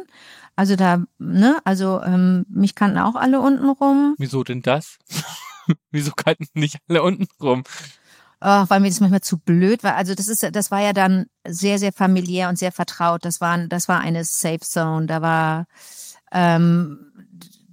Also 0.56 0.76
da, 0.76 1.04
ne, 1.20 1.60
also 1.64 2.02
ähm, 2.02 2.48
mich 2.50 2.74
kannten 2.74 2.98
auch 2.98 3.14
alle 3.14 3.40
unten 3.40 3.70
rum. 3.70 4.16
Wieso 4.18 4.44
denn 4.44 4.64
das? 4.64 4.98
Wieso 5.92 6.12
kalten 6.16 6.48
nicht 6.56 6.78
alle 6.90 7.04
unten 7.04 7.28
rum? 7.40 7.64
Oh, 8.44 8.66
weil 8.70 8.80
mir 8.80 8.90
das 8.90 9.00
manchmal 9.00 9.22
zu 9.22 9.38
blöd 9.38 9.84
war. 9.84 9.96
Also 9.96 10.16
das 10.16 10.28
ist, 10.28 10.44
das 10.52 10.72
war 10.72 10.82
ja 10.82 10.94
dann 10.94 11.28
sehr, 11.48 11.78
sehr 11.78 11.94
familiär 11.94 12.50
und 12.50 12.58
sehr 12.58 12.72
vertraut. 12.72 13.24
Das 13.24 13.40
war, 13.40 13.58
das 13.68 13.88
war 13.88 14.00
eine 14.00 14.24
Safe 14.26 14.62
Zone. 14.62 15.06
Da 15.06 15.22
war, 15.22 15.68
ähm, 16.32 17.12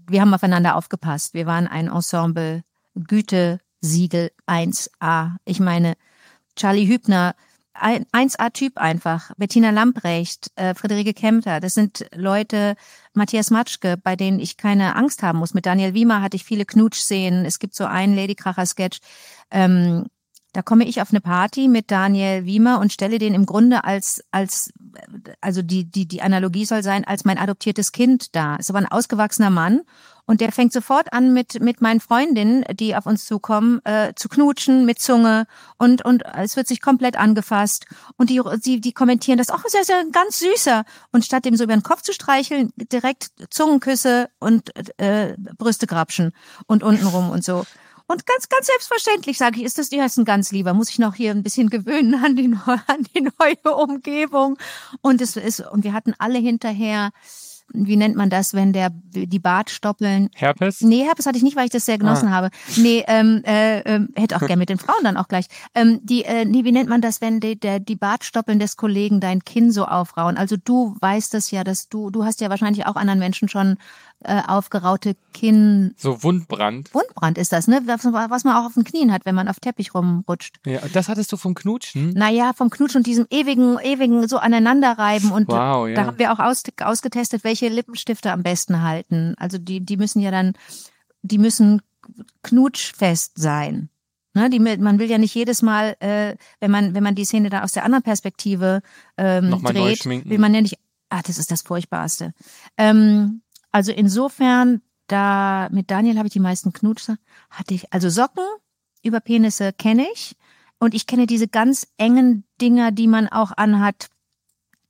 wir 0.07 0.21
haben 0.21 0.35
aufeinander 0.35 0.77
aufgepasst. 0.77 1.33
Wir 1.33 1.47
waren 1.47 1.67
ein 1.67 1.89
Ensemble 1.89 2.65
Gütesiegel 2.95 4.31
1A. 4.47 5.37
Ich 5.47 5.59
meine, 5.59 5.95
Charlie 6.55 6.87
Hübner, 6.87 7.35
ein 7.73 8.05
1A-Typ 8.13 8.77
einfach. 8.77 9.31
Bettina 9.39 9.71
Lamprecht, 9.71 10.51
äh, 10.57 10.75
Friederike 10.75 11.15
Kempter, 11.15 11.61
das 11.61 11.75
sind 11.75 12.07
Leute, 12.15 12.75
Matthias 13.15 13.51
Matschke, 13.51 13.97
bei 13.97 14.17
denen 14.17 14.39
ich 14.39 14.57
keine 14.57 14.97
Angst 14.97 15.23
haben 15.23 15.39
muss. 15.39 15.55
Mit 15.55 15.65
Daniel 15.65 15.95
Wiemer 15.95 16.21
hatte 16.21 16.37
ich 16.37 16.45
viele 16.45 16.67
Knutschszenen. 16.67 17.45
Es 17.45 17.59
gibt 17.59 17.75
so 17.75 17.87
einen 17.87 18.15
Ladykracher-Sketch, 18.15 18.99
ähm, 19.51 20.07
Da 20.53 20.63
komme 20.63 20.87
ich 20.87 21.03
auf 21.03 21.11
eine 21.11 21.21
Party 21.21 21.69
mit 21.69 21.91
Daniel 21.91 22.47
Wiemer 22.47 22.81
und 22.81 22.93
stelle 22.93 23.19
den 23.19 23.35
im 23.35 23.45
Grunde 23.45 23.85
als, 23.85 24.25
als, 24.31 24.73
also 25.41 25.63
die, 25.63 25.85
die, 25.85 26.07
die 26.07 26.23
Analogie 26.23 26.65
soll 26.65 26.83
sein, 26.83 27.05
als 27.05 27.25
mein 27.25 27.39
adoptiertes 27.39 27.93
Kind 27.93 28.35
da. 28.35 28.57
Ist 28.57 28.71
aber 28.71 28.79
ein 28.79 28.91
ausgewachsener 28.91 29.51
Mann 29.51 29.83
und 30.29 30.43
der 30.43 30.53
fängt 30.53 30.75
sofort 30.75 31.15
an 31.15 31.33
mit, 31.33 31.61
mit 31.63 31.81
meinen 31.81 32.01
Freundinnen, 32.01 32.63
die 32.73 32.95
auf 32.95 33.07
uns 33.07 33.25
zukommen, 33.25 33.81
äh, 33.85 34.13
zu 34.15 34.29
knutschen 34.29 34.85
mit 34.85 35.01
Zunge 35.01 35.47
und, 35.79 36.05
und 36.05 36.23
es 36.35 36.55
wird 36.55 36.69
sich 36.69 36.83
komplett 36.83 37.19
angefasst. 37.19 37.87
Und 38.19 38.29
die, 38.29 38.43
die, 38.63 38.79
die 38.79 38.93
kommentieren 38.93 39.39
das, 39.39 39.49
ach, 39.49 39.65
ist 39.65 39.73
ja 39.73 39.81
ist 39.81 39.89
ja 39.89 40.03
ganz 40.13 40.39
süßer. 40.39 40.85
Und 41.13 41.25
statt 41.25 41.47
dem 41.47 41.57
so 41.57 41.65
über 41.65 41.73
den 41.73 41.83
Kopf 41.83 42.03
zu 42.03 42.13
streicheln, 42.13 42.75
direkt 42.77 43.31
Zungenküsse 43.49 44.29
und 44.39 44.71
äh, 44.99 45.35
Brüste 45.57 45.87
grapschen 45.87 46.33
und 46.67 46.83
untenrum 46.83 47.31
und 47.31 47.43
so. 47.43 47.65
Und 48.09 48.27
ganz, 48.27 48.49
ganz 48.49 48.67
selbstverständlich 48.67 49.39
sage 49.39 49.61
ich, 49.61 49.65
ist 49.65 49.79
das, 49.79 49.91
die 49.91 50.01
heißen 50.01 50.25
ganz 50.25 50.51
lieber. 50.51 50.75
Muss 50.75 50.91
ich 50.91 50.99
noch 50.99 51.15
hier 51.15 51.31
ein 51.31 51.43
bisschen 51.43 51.71
gewöhnen 51.71 52.15
an 52.15 52.37
die, 52.37 52.53
an 52.87 53.07
die 53.15 53.21
neue 53.21 53.77
Umgebung. 53.77 54.59
Und 55.03 55.21
es 55.21 55.37
ist, 55.37 55.61
und 55.61 55.85
wir 55.85 55.93
hatten 55.93 56.15
alle 56.19 56.39
hinterher 56.39 57.11
wie 57.73 57.97
nennt 57.97 58.17
man 58.17 58.31
das, 58.31 58.55
wenn 58.55 58.73
der 58.73 58.91
die 58.91 59.39
Bartstoppeln. 59.39 60.31
Herpes? 60.35 60.81
Nee, 60.81 61.05
Herpes 61.05 61.27
hatte 61.27 61.37
ich 61.37 61.43
nicht, 61.43 61.57
weil 61.57 61.67
ich 61.67 61.71
das 61.71 61.85
sehr 61.85 61.99
genossen 61.99 62.29
ah. 62.29 62.33
habe. 62.33 62.51
Nee, 62.77 63.05
ähm, 63.07 63.43
äh, 63.45 63.81
äh, 63.81 64.07
hätte 64.17 64.37
auch 64.37 64.41
gerne 64.41 64.57
mit 64.57 64.71
den 64.71 64.79
Frauen 64.79 65.05
dann 65.05 65.17
auch 65.17 65.29
gleich. 65.29 65.47
Ähm, 65.75 66.01
die, 66.03 66.25
äh, 66.25 66.45
nee, 66.45 66.65
wie 66.65 66.73
nennt 66.73 66.89
man 66.89 67.01
das, 67.01 67.21
wenn 67.21 67.41
die, 67.41 67.59
der, 67.59 67.79
die 67.79 67.97
Bartstoppeln 67.97 68.59
des 68.59 68.77
Kollegen 68.77 69.21
dein 69.21 69.45
Kinn 69.45 69.71
so 69.71 69.85
aufrauen? 69.85 70.39
Also 70.39 70.57
du 70.57 70.97
weißt 71.01 71.35
es 71.35 71.51
ja, 71.51 71.63
dass 71.63 71.89
du, 71.89 72.11
du 72.11 72.25
hast 72.25 72.41
ja 72.41 72.49
wahrscheinlich 72.49 72.87
auch 72.87 72.97
anderen 72.97 73.19
Menschen 73.19 73.49
schon 73.49 73.77
äh, 74.25 74.43
aufgeraute 74.47 75.17
Kinn. 75.33 75.95
So 75.97 76.23
Wundbrand. 76.23 76.93
Wundbrand 76.93 77.39
ist 77.39 77.53
das, 77.53 77.69
ne? 77.69 77.83
Was, 77.87 78.05
was 78.05 78.45
man 78.45 78.57
auch 78.57 78.67
auf 78.67 78.75
den 78.75 78.85
Knien 78.85 79.13
hat, 79.13 79.25
wenn 79.25 79.35
man 79.35 79.49
auf 79.49 79.61
Teppich 79.61 79.95
rumrutscht. 79.95 80.57
Ja, 80.67 80.81
das 80.93 81.09
hattest 81.09 81.31
du 81.33 81.37
vom 81.37 81.55
Knutschen? 81.55 82.11
Naja, 82.15 82.53
vom 82.53 82.71
Knutschen 82.71 82.99
und 82.99 83.07
diesem 83.07 83.27
ewigen, 83.31 83.79
ewigen 83.79 84.27
so 84.27 84.39
aneinanderreiben. 84.39 85.31
Und 85.31 85.49
wow, 85.49 85.89
ja. 85.89 85.95
da 85.95 86.07
haben 86.07 86.19
wir 86.19 86.33
auch 86.33 86.41
aus, 86.41 86.63
ausgetestet, 86.81 87.45
welche 87.45 87.69
Lippenstifte 87.69 88.33
am 88.33 88.43
besten 88.43 88.83
halten. 88.83 89.35
Also 89.39 89.59
die, 89.59 89.85
die 89.85 89.97
müssen 89.97 90.21
ja 90.21 90.31
dann, 90.31 90.55
die 91.23 91.39
müssen 91.39 91.83
knutschfest 92.43 93.39
sein. 93.39 93.89
Ne, 94.35 94.51
die, 94.51 94.59
man 94.59 94.99
will 94.99 95.11
ja 95.11 95.19
nicht 95.19 95.35
jedes 95.35 95.63
Mal, 95.63 95.97
äh, 96.01 96.37
wenn 96.61 96.71
man 96.71 96.95
wenn 96.95 97.03
man 97.03 97.15
die 97.15 97.25
Szene 97.25 97.51
da 97.51 97.63
aus 97.63 97.73
der 97.73 97.85
anderen 97.85 98.05
Perspektive 98.05 98.83
ähm, 99.17 99.49
Nochmal 99.49 99.73
dreht, 99.73 100.05
will 100.05 100.39
man 100.39 100.55
ja 100.55 100.61
nicht. 100.61 100.79
Ah, 101.09 101.23
das 101.25 101.39
ist 101.39 101.51
das 101.51 101.63
Furchtbarste. 101.63 102.35
Ähm, 102.77 103.41
also 103.73 103.93
insofern, 103.93 104.83
da 105.07 105.69
mit 105.71 105.91
Daniel 105.91 106.19
habe 106.19 106.29
ich 106.29 106.33
die 106.33 106.41
meisten 106.41 106.73
Knutsche, 106.73 107.19
hatte 107.51 107.75
ich, 107.75 107.93
also 107.93 108.09
Socken 108.09 108.45
über 109.03 109.21
Penisse 109.21 109.73
kenne 109.73 110.07
ich. 110.13 110.37
Und 110.79 110.95
ich 110.95 111.07
kenne 111.07 111.27
diese 111.27 111.49
ganz 111.49 111.89
engen 111.97 112.45
Dinger, 112.61 112.93
die 112.93 113.09
man 113.09 113.29
auch 113.29 113.53
anhat 113.57 114.09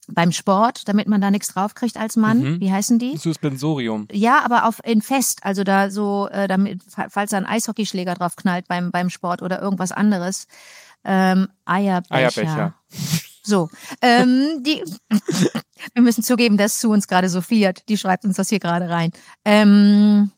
beim 0.08 0.32
Sport, 0.32 0.88
damit 0.88 1.06
man 1.06 1.20
da 1.20 1.30
nichts 1.30 1.48
draufkriegt 1.48 1.96
als 1.96 2.16
Mann. 2.16 2.40
Mhm. 2.40 2.60
Wie 2.60 2.72
heißen 2.72 2.98
die? 2.98 3.16
Suspensorium. 3.16 4.08
Ja, 4.10 4.42
aber 4.44 4.66
auf 4.66 4.80
in 4.84 5.02
fest, 5.02 5.40
also 5.44 5.64
da 5.64 5.90
so, 5.90 6.28
äh, 6.28 6.48
damit, 6.48 6.82
falls 7.08 7.30
da 7.30 7.36
ein 7.36 7.46
Eishockeyschläger 7.46 8.14
drauf 8.14 8.36
knallt 8.36 8.68
beim 8.68 8.90
beim 8.90 9.10
Sport 9.10 9.42
oder 9.42 9.60
irgendwas 9.60 9.92
anderes. 9.92 10.46
Ähm, 11.04 11.48
Eierbecher. 11.64 12.14
Eierbecher. 12.14 12.74
So, 13.48 13.70
ähm, 14.02 14.62
die, 14.62 14.84
wir 15.94 16.02
müssen 16.02 16.22
zugeben, 16.22 16.58
dass 16.58 16.78
zu 16.78 16.90
uns 16.90 17.08
gerade 17.08 17.30
so 17.30 17.40
fiat. 17.40 17.82
Die 17.88 17.96
schreibt 17.96 18.26
uns 18.26 18.36
das 18.36 18.50
hier 18.50 18.58
gerade 18.58 18.90
rein. 18.90 19.10
Ähm, 19.46 20.30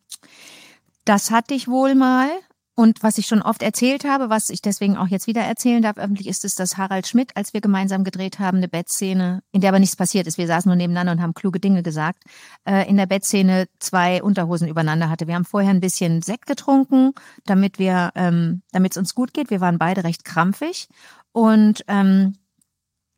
das 1.04 1.32
hatte 1.32 1.54
ich 1.54 1.66
wohl 1.66 1.96
mal. 1.96 2.30
Und 2.76 3.02
was 3.02 3.18
ich 3.18 3.26
schon 3.26 3.42
oft 3.42 3.62
erzählt 3.62 4.04
habe, 4.04 4.30
was 4.30 4.48
ich 4.48 4.62
deswegen 4.62 4.96
auch 4.96 5.08
jetzt 5.08 5.26
wieder 5.26 5.42
erzählen 5.42 5.82
darf, 5.82 5.98
öffentlich 5.98 6.28
ist 6.28 6.44
es, 6.44 6.54
dass 6.54 6.76
Harald 6.76 7.08
Schmidt, 7.08 7.36
als 7.36 7.52
wir 7.52 7.60
gemeinsam 7.60 8.04
gedreht 8.04 8.38
haben, 8.38 8.58
eine 8.58 8.68
Bettszene, 8.68 9.42
in 9.50 9.60
der 9.60 9.70
aber 9.70 9.80
nichts 9.80 9.96
passiert 9.96 10.28
ist, 10.28 10.38
wir 10.38 10.46
saßen 10.46 10.68
nur 10.68 10.76
nebeneinander 10.76 11.12
und 11.12 11.20
haben 11.20 11.34
kluge 11.34 11.58
Dinge 11.58 11.82
gesagt, 11.82 12.22
äh, 12.64 12.88
in 12.88 12.96
der 12.96 13.06
Bettszene 13.06 13.66
zwei 13.80 14.22
Unterhosen 14.22 14.68
übereinander 14.68 15.10
hatte. 15.10 15.26
Wir 15.26 15.34
haben 15.34 15.44
vorher 15.44 15.70
ein 15.70 15.80
bisschen 15.80 16.22
Sekt 16.22 16.46
getrunken, 16.46 17.12
damit 17.44 17.80
wir, 17.80 18.12
ähm, 18.14 18.62
damit 18.70 18.92
es 18.92 18.98
uns 18.98 19.16
gut 19.16 19.34
geht. 19.34 19.50
Wir 19.50 19.60
waren 19.60 19.78
beide 19.78 20.04
recht 20.04 20.24
krampfig 20.24 20.88
und 21.32 21.84
ähm, 21.88 22.36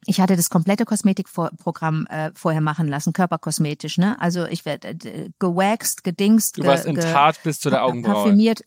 ich 0.06 0.20
hatte 0.20 0.36
das 0.36 0.50
komplette 0.50 0.84
Kosmetikprogramm 0.84 2.06
äh, 2.06 2.30
vorher 2.34 2.60
machen 2.60 2.88
lassen, 2.88 3.12
körperkosmetisch, 3.12 3.98
ne? 3.98 4.20
Also 4.20 4.46
ich 4.46 4.64
werde 4.64 4.88
äh, 4.88 5.30
gewaxt, 5.38 6.04
gedingst, 6.04 6.58
du 6.58 6.64
warst 6.64 6.84
ge, 6.84 6.94
enthaart 6.94 7.42
bis 7.42 7.60
zu 7.60 7.70
der 7.70 7.84
Augenbraue. 7.84 8.14
Parfümiert. 8.14 8.64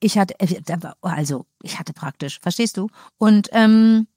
Ich 0.00 0.18
hatte, 0.18 0.34
äh, 0.40 0.60
also 1.02 1.46
ich 1.62 1.78
hatte 1.78 1.92
praktisch, 1.92 2.40
verstehst 2.40 2.76
du? 2.76 2.88
Und 3.18 3.48
ähm, 3.52 4.08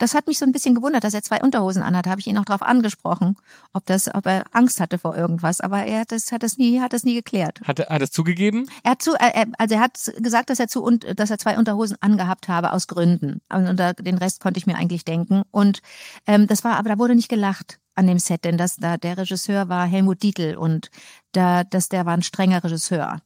das 0.00 0.14
hat 0.14 0.26
mich 0.26 0.38
so 0.38 0.46
ein 0.46 0.52
bisschen 0.52 0.74
gewundert, 0.74 1.04
dass 1.04 1.12
er 1.12 1.22
zwei 1.22 1.42
Unterhosen 1.42 1.82
anhat. 1.82 2.06
Habe 2.06 2.20
ich 2.20 2.26
ihn 2.26 2.38
auch 2.38 2.46
darauf 2.46 2.62
angesprochen, 2.62 3.36
ob 3.74 3.84
das, 3.84 4.12
ob 4.12 4.24
er 4.26 4.44
Angst 4.50 4.80
hatte 4.80 4.98
vor 4.98 5.14
irgendwas. 5.14 5.60
Aber 5.60 5.84
er 5.84 6.00
hat 6.00 6.12
es, 6.12 6.32
hat 6.32 6.42
es 6.42 6.56
nie, 6.56 6.80
hat 6.80 6.94
es 6.94 7.04
nie 7.04 7.14
geklärt. 7.14 7.60
Hat 7.64 7.78
er, 7.78 7.90
hat 7.90 8.00
es 8.00 8.10
zugegeben? 8.10 8.66
Er 8.82 8.92
hat 8.92 9.02
zu, 9.02 9.12
er, 9.12 9.46
also 9.58 9.74
er 9.74 9.80
hat 9.82 9.98
gesagt, 10.16 10.48
dass 10.48 10.58
er 10.58 10.68
zu 10.68 10.82
und 10.82 11.06
dass 11.18 11.30
er 11.30 11.38
zwei 11.38 11.58
Unterhosen 11.58 11.98
angehabt 12.00 12.48
habe 12.48 12.72
aus 12.72 12.86
Gründen. 12.86 13.42
Und 13.52 13.78
den 13.78 14.18
Rest 14.18 14.40
konnte 14.40 14.58
ich 14.58 14.66
mir 14.66 14.76
eigentlich 14.76 15.04
denken. 15.04 15.42
Und 15.50 15.82
ähm, 16.26 16.46
das 16.46 16.64
war, 16.64 16.78
aber 16.78 16.88
da 16.88 16.98
wurde 16.98 17.14
nicht 17.14 17.28
gelacht 17.28 17.78
an 17.94 18.06
dem 18.06 18.18
Set, 18.18 18.44
denn 18.44 18.56
das 18.56 18.76
da 18.76 18.96
der 18.96 19.18
Regisseur 19.18 19.68
war 19.68 19.86
Helmut 19.86 20.22
Dietl 20.22 20.56
und 20.56 20.90
da 21.32 21.64
das 21.64 21.90
der 21.90 22.06
war 22.06 22.14
ein 22.14 22.22
strenger 22.22 22.64
Regisseur. 22.64 23.20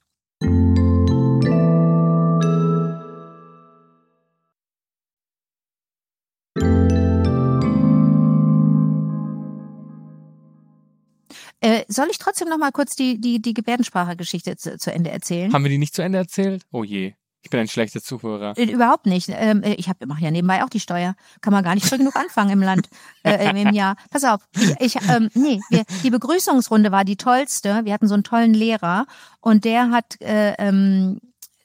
Äh, 11.65 11.87
soll 11.89 12.09
ich 12.11 12.19
trotzdem 12.19 12.51
noch 12.51 12.59
mal 12.59 12.73
kurz 12.73 12.95
die, 12.95 13.19
die, 13.19 13.41
die 13.41 13.55
Gebärdensprache-Geschichte 13.55 14.57
zu, 14.59 14.77
zu 14.77 14.93
Ende 14.93 15.11
erzählen? 15.11 15.51
Haben 15.51 15.65
wir 15.65 15.71
die 15.71 15.79
nicht 15.79 15.95
zu 15.95 16.03
Ende 16.03 16.19
erzählt? 16.19 16.63
Oh 16.73 16.85
je. 16.85 17.15
Ich 17.41 17.49
bin 17.49 17.59
ein 17.59 17.69
schlechter 17.69 18.03
Zuhörer. 18.03 18.53
Äh, 18.59 18.65
überhaupt 18.65 19.07
nicht. 19.07 19.31
Ähm, 19.31 19.63
äh, 19.63 19.73
ich 19.75 19.89
mache 20.07 20.23
ja 20.23 20.31
nebenbei 20.31 20.63
auch 20.63 20.69
die 20.69 20.81
Steuer. 20.81 21.15
Kann 21.41 21.55
man 21.55 21.65
gar 21.65 21.75
nicht 21.75 21.87
früh 21.87 21.97
genug 21.97 22.17
anfangen 22.17 22.51
im 22.51 22.61
Land, 22.61 22.91
äh, 23.23 23.63
im 23.63 23.73
Jahr. 23.73 23.97
Pass 24.11 24.25
auf. 24.25 24.41
Ich, 24.55 24.97
ich 24.97 25.09
ähm, 25.09 25.31
nee, 25.33 25.59
wir, 25.71 25.85
die 26.03 26.11
Begrüßungsrunde 26.11 26.93
war 26.93 27.07
die 27.07 27.17
tollste. 27.17 27.87
Wir 27.87 27.95
hatten 27.95 28.09
so 28.09 28.15
einen 28.15 28.25
tollen 28.25 28.53
Lehrer 28.53 29.07
und 29.41 29.65
der 29.65 29.91
hat, 29.91 30.21
äh, 30.21 30.53
ähm, 30.59 31.19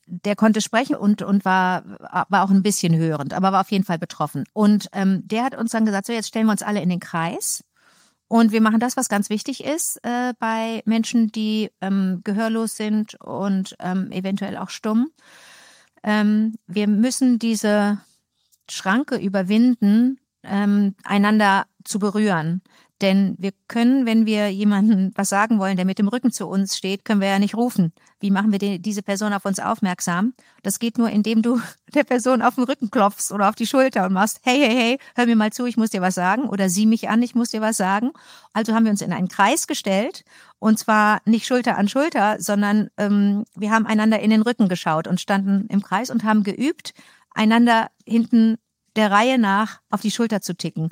der 0.05 0.37
konnte 0.37 0.61
sprechen 0.61 0.95
und 0.95 1.21
und 1.21 1.43
war 1.43 1.83
war 2.29 2.43
auch 2.43 2.49
ein 2.49 2.63
bisschen 2.63 2.95
hörend, 2.95 3.33
aber 3.33 3.51
war 3.51 3.61
auf 3.61 3.71
jeden 3.71 3.83
Fall 3.83 3.99
betroffen. 3.99 4.45
Und 4.53 4.87
ähm, 4.93 5.27
der 5.27 5.43
hat 5.43 5.55
uns 5.55 5.71
dann 5.71 5.85
gesagt: 5.85 6.07
So, 6.07 6.13
jetzt 6.13 6.29
stellen 6.29 6.45
wir 6.45 6.53
uns 6.53 6.63
alle 6.63 6.81
in 6.81 6.89
den 6.89 7.01
Kreis 7.01 7.63
und 8.29 8.51
wir 8.51 8.61
machen 8.61 8.79
das, 8.79 8.95
was 8.95 9.09
ganz 9.09 9.29
wichtig 9.31 9.63
ist 9.65 9.99
äh, 10.03 10.33
bei 10.39 10.83
Menschen, 10.85 11.31
die 11.31 11.71
ähm, 11.81 12.21
gehörlos 12.23 12.77
sind 12.77 13.15
und 13.15 13.75
ähm, 13.79 14.11
eventuell 14.11 14.55
auch 14.55 14.69
stumm. 14.69 15.11
Ähm, 16.03 16.55
wir 16.67 16.87
müssen 16.87 17.39
diese 17.39 17.99
Schranke 18.69 19.17
überwinden, 19.17 20.19
ähm, 20.43 20.95
einander 21.03 21.65
zu 21.83 21.97
berühren. 21.97 22.61
Denn 23.01 23.35
wir 23.39 23.51
können, 23.69 24.05
wenn 24.05 24.25
wir 24.25 24.51
jemanden 24.51 25.13
was 25.15 25.29
sagen 25.29 25.57
wollen, 25.57 25.77
der 25.77 25.85
mit 25.85 25.99
dem 25.99 26.09
Rücken 26.09 26.33
zu 26.33 26.47
uns 26.47 26.75
steht, 26.75 27.05
können 27.05 27.21
wir 27.21 27.29
ja 27.29 27.39
nicht 27.39 27.55
rufen. 27.55 27.93
Wie 28.19 28.29
machen 28.29 28.51
wir 28.51 28.59
die, 28.59 28.79
diese 28.81 29.01
Person 29.01 29.31
auf 29.31 29.45
uns 29.45 29.59
aufmerksam? 29.59 30.33
Das 30.63 30.79
geht 30.79 30.97
nur, 30.97 31.09
indem 31.09 31.41
du 31.41 31.61
der 31.93 32.03
Person 32.03 32.41
auf 32.41 32.55
den 32.55 32.65
Rücken 32.65 32.91
klopfst 32.91 33.31
oder 33.31 33.47
auf 33.47 33.55
die 33.55 33.67
Schulter 33.67 34.05
und 34.05 34.11
machst, 34.11 34.41
hey, 34.43 34.59
hey, 34.59 34.75
hey, 34.75 34.99
hör 35.15 35.25
mir 35.25 35.37
mal 35.37 35.53
zu, 35.53 35.65
ich 35.65 35.77
muss 35.77 35.91
dir 35.91 36.01
was 36.01 36.15
sagen. 36.15 36.49
Oder 36.49 36.67
sieh 36.67 36.85
mich 36.85 37.07
an, 37.07 37.23
ich 37.23 37.35
muss 37.35 37.51
dir 37.51 37.61
was 37.61 37.77
sagen. 37.77 38.11
Also 38.51 38.73
haben 38.73 38.83
wir 38.83 38.91
uns 38.91 39.01
in 39.01 39.13
einen 39.13 39.29
Kreis 39.29 39.65
gestellt 39.65 40.25
und 40.59 40.77
zwar 40.77 41.21
nicht 41.23 41.47
Schulter 41.47 41.77
an 41.77 41.87
Schulter, 41.87 42.35
sondern 42.39 42.89
ähm, 42.97 43.45
wir 43.55 43.71
haben 43.71 43.85
einander 43.85 44.19
in 44.19 44.29
den 44.29 44.41
Rücken 44.41 44.67
geschaut 44.67 45.07
und 45.07 45.21
standen 45.21 45.67
im 45.69 45.81
Kreis 45.81 46.09
und 46.09 46.25
haben 46.25 46.43
geübt, 46.43 46.93
einander 47.33 47.91
hinten 48.05 48.57
der 48.97 49.11
Reihe 49.11 49.37
nach 49.37 49.79
auf 49.89 50.01
die 50.01 50.11
Schulter 50.11 50.41
zu 50.41 50.53
ticken 50.53 50.89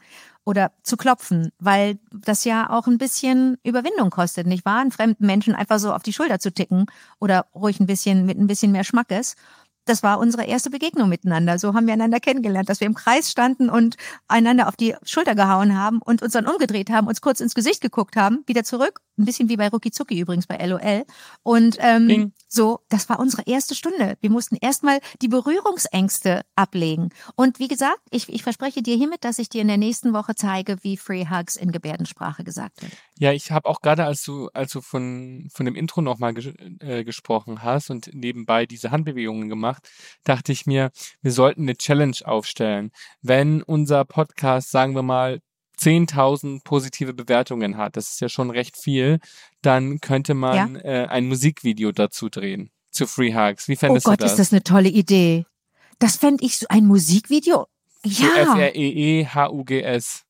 oder 0.48 0.72
zu 0.82 0.96
klopfen, 0.96 1.52
weil 1.60 2.00
das 2.10 2.46
ja 2.46 2.70
auch 2.70 2.88
ein 2.88 2.98
bisschen 2.98 3.58
Überwindung 3.64 4.10
kostet, 4.10 4.48
nicht 4.48 4.64
wahr? 4.64 4.80
Einen 4.80 4.92
fremden 4.92 5.26
Menschen 5.26 5.54
einfach 5.54 5.78
so 5.78 5.92
auf 5.92 6.04
die 6.04 6.14
Schulter 6.14 6.40
zu 6.40 6.54
ticken 6.54 6.86
oder 7.20 7.48
ruhig 7.54 7.82
ein 7.82 7.86
bisschen 7.86 8.26
mit 8.26 8.40
ein 8.40 8.48
bisschen 8.48 8.72
mehr 8.72 8.86
Schmackes. 8.86 9.36
Das 9.84 10.04
war 10.04 10.20
unsere 10.20 10.46
erste 10.46 10.70
Begegnung 10.70 11.10
miteinander. 11.10 11.60
So 11.60 11.74
haben 11.74 11.86
wir 11.86 11.94
einander 11.94 12.22
kennengelernt, 12.22 12.70
dass 12.70 12.80
wir 12.80 12.88
im 12.88 12.94
Kreis 12.94 13.30
standen 13.30 13.70
und 13.70 13.98
einander 14.30 14.70
auf 14.70 14.78
die 14.78 14.96
Schulter 15.04 15.36
gehauen 15.36 15.78
haben 15.78 16.02
und 16.02 16.22
uns 16.22 16.32
dann 16.32 16.48
umgedreht 16.48 16.90
haben, 16.92 17.08
uns 17.08 17.20
kurz 17.20 17.42
ins 17.42 17.54
Gesicht 17.54 17.82
geguckt 17.82 18.16
haben, 18.16 18.44
wieder 18.48 18.64
zurück, 18.64 19.02
ein 19.18 19.26
bisschen 19.26 19.50
wie 19.50 19.58
bei 19.58 19.68
Ruki 19.68 19.92
Zuki 19.92 20.18
übrigens 20.18 20.48
bei 20.48 20.66
LOL 20.66 21.04
und 21.44 21.76
ähm, 21.82 22.32
So, 22.48 22.80
das 22.90 23.10
war 23.10 23.20
unsere 23.20 23.44
erste 23.46 23.76
Stunde. 23.76 24.18
Wir 24.22 24.30
mussten 24.30 24.56
erstmal 24.56 25.00
die 25.22 25.28
Berührungsängste 25.28 26.44
ablegen. 26.56 27.10
Und 27.36 27.60
wie 27.60 27.68
gesagt, 27.68 28.00
ich, 28.10 28.30
ich 28.30 28.44
verspreche 28.44 28.82
dir 28.82 28.96
hiermit, 28.96 29.24
dass 29.24 29.40
ich 29.40 29.50
dir 29.50 29.62
in 29.62 29.68
der 29.68 29.78
nächsten 29.78 30.14
Woche 30.14 30.36
zeige, 30.36 30.78
wie 30.82 30.98
Free 30.98 31.26
Hugs 31.30 31.56
in 31.56 31.72
Gebärdensprache 31.72 32.44
gesagt 32.44 32.82
wird. 32.82 32.94
Ja, 33.20 33.34
ich 33.34 33.52
habe 33.52 33.68
auch 33.68 33.82
gerade, 33.82 34.06
als 34.06 34.24
du, 34.24 34.50
als 34.54 34.72
du 34.72 34.82
von, 34.82 35.50
von 35.54 35.66
dem 35.66 35.76
Intro 35.76 36.02
nochmal 36.02 36.34
ges 36.34 36.54
äh, 36.80 37.04
gesprochen 37.04 37.64
hast 37.64 37.90
und 37.90 38.10
nebenbei 38.14 38.66
diese 38.66 38.92
Handbewegungen 38.92 39.50
gemacht, 39.50 39.90
dachte 40.24 40.52
ich 40.52 40.66
mir, 40.66 40.92
wir 41.22 41.32
sollten 41.32 41.64
eine 41.64 41.76
Challenge 41.76 42.18
aufstellen. 42.24 42.92
Wenn 43.22 43.62
unser 43.64 44.06
Podcast, 44.06 44.72
sagen 44.72 44.96
wir 44.96 45.04
mal, 45.04 45.42
10.000 45.80 46.64
positive 46.64 47.14
Bewertungen 47.14 47.78
hat, 47.78 47.98
das 47.98 48.10
ist 48.10 48.22
ja 48.22 48.30
schon 48.30 48.50
recht 48.50 48.78
viel, 48.78 49.20
dann 49.62 50.00
könnte 50.00 50.34
man 50.34 50.76
ja? 50.76 50.82
äh, 50.82 51.08
ein 51.08 51.28
Musikvideo 51.28 51.92
dazu 51.92 52.30
drehen 52.30 52.72
zu 52.92 53.08
Free 53.08 53.34
Hugs. 53.34 53.68
Wie 53.68 53.76
fändest 53.76 54.08
oh 54.08 54.12
Gott, 54.12 54.22
du 54.22 54.24
das? 54.24 54.34
ist 54.34 54.40
das 54.40 54.52
eine 54.52 54.64
tolle 54.64 54.90
Idee. 54.90 55.46
Das 56.00 56.18
fände 56.18 56.44
ich 56.44 56.58
so 56.58 56.66
ein 56.70 56.86
Musikvideo. 56.86 57.68
Ja. 58.04 58.28
F-R-E-E-H-U-G-S. 58.54 60.24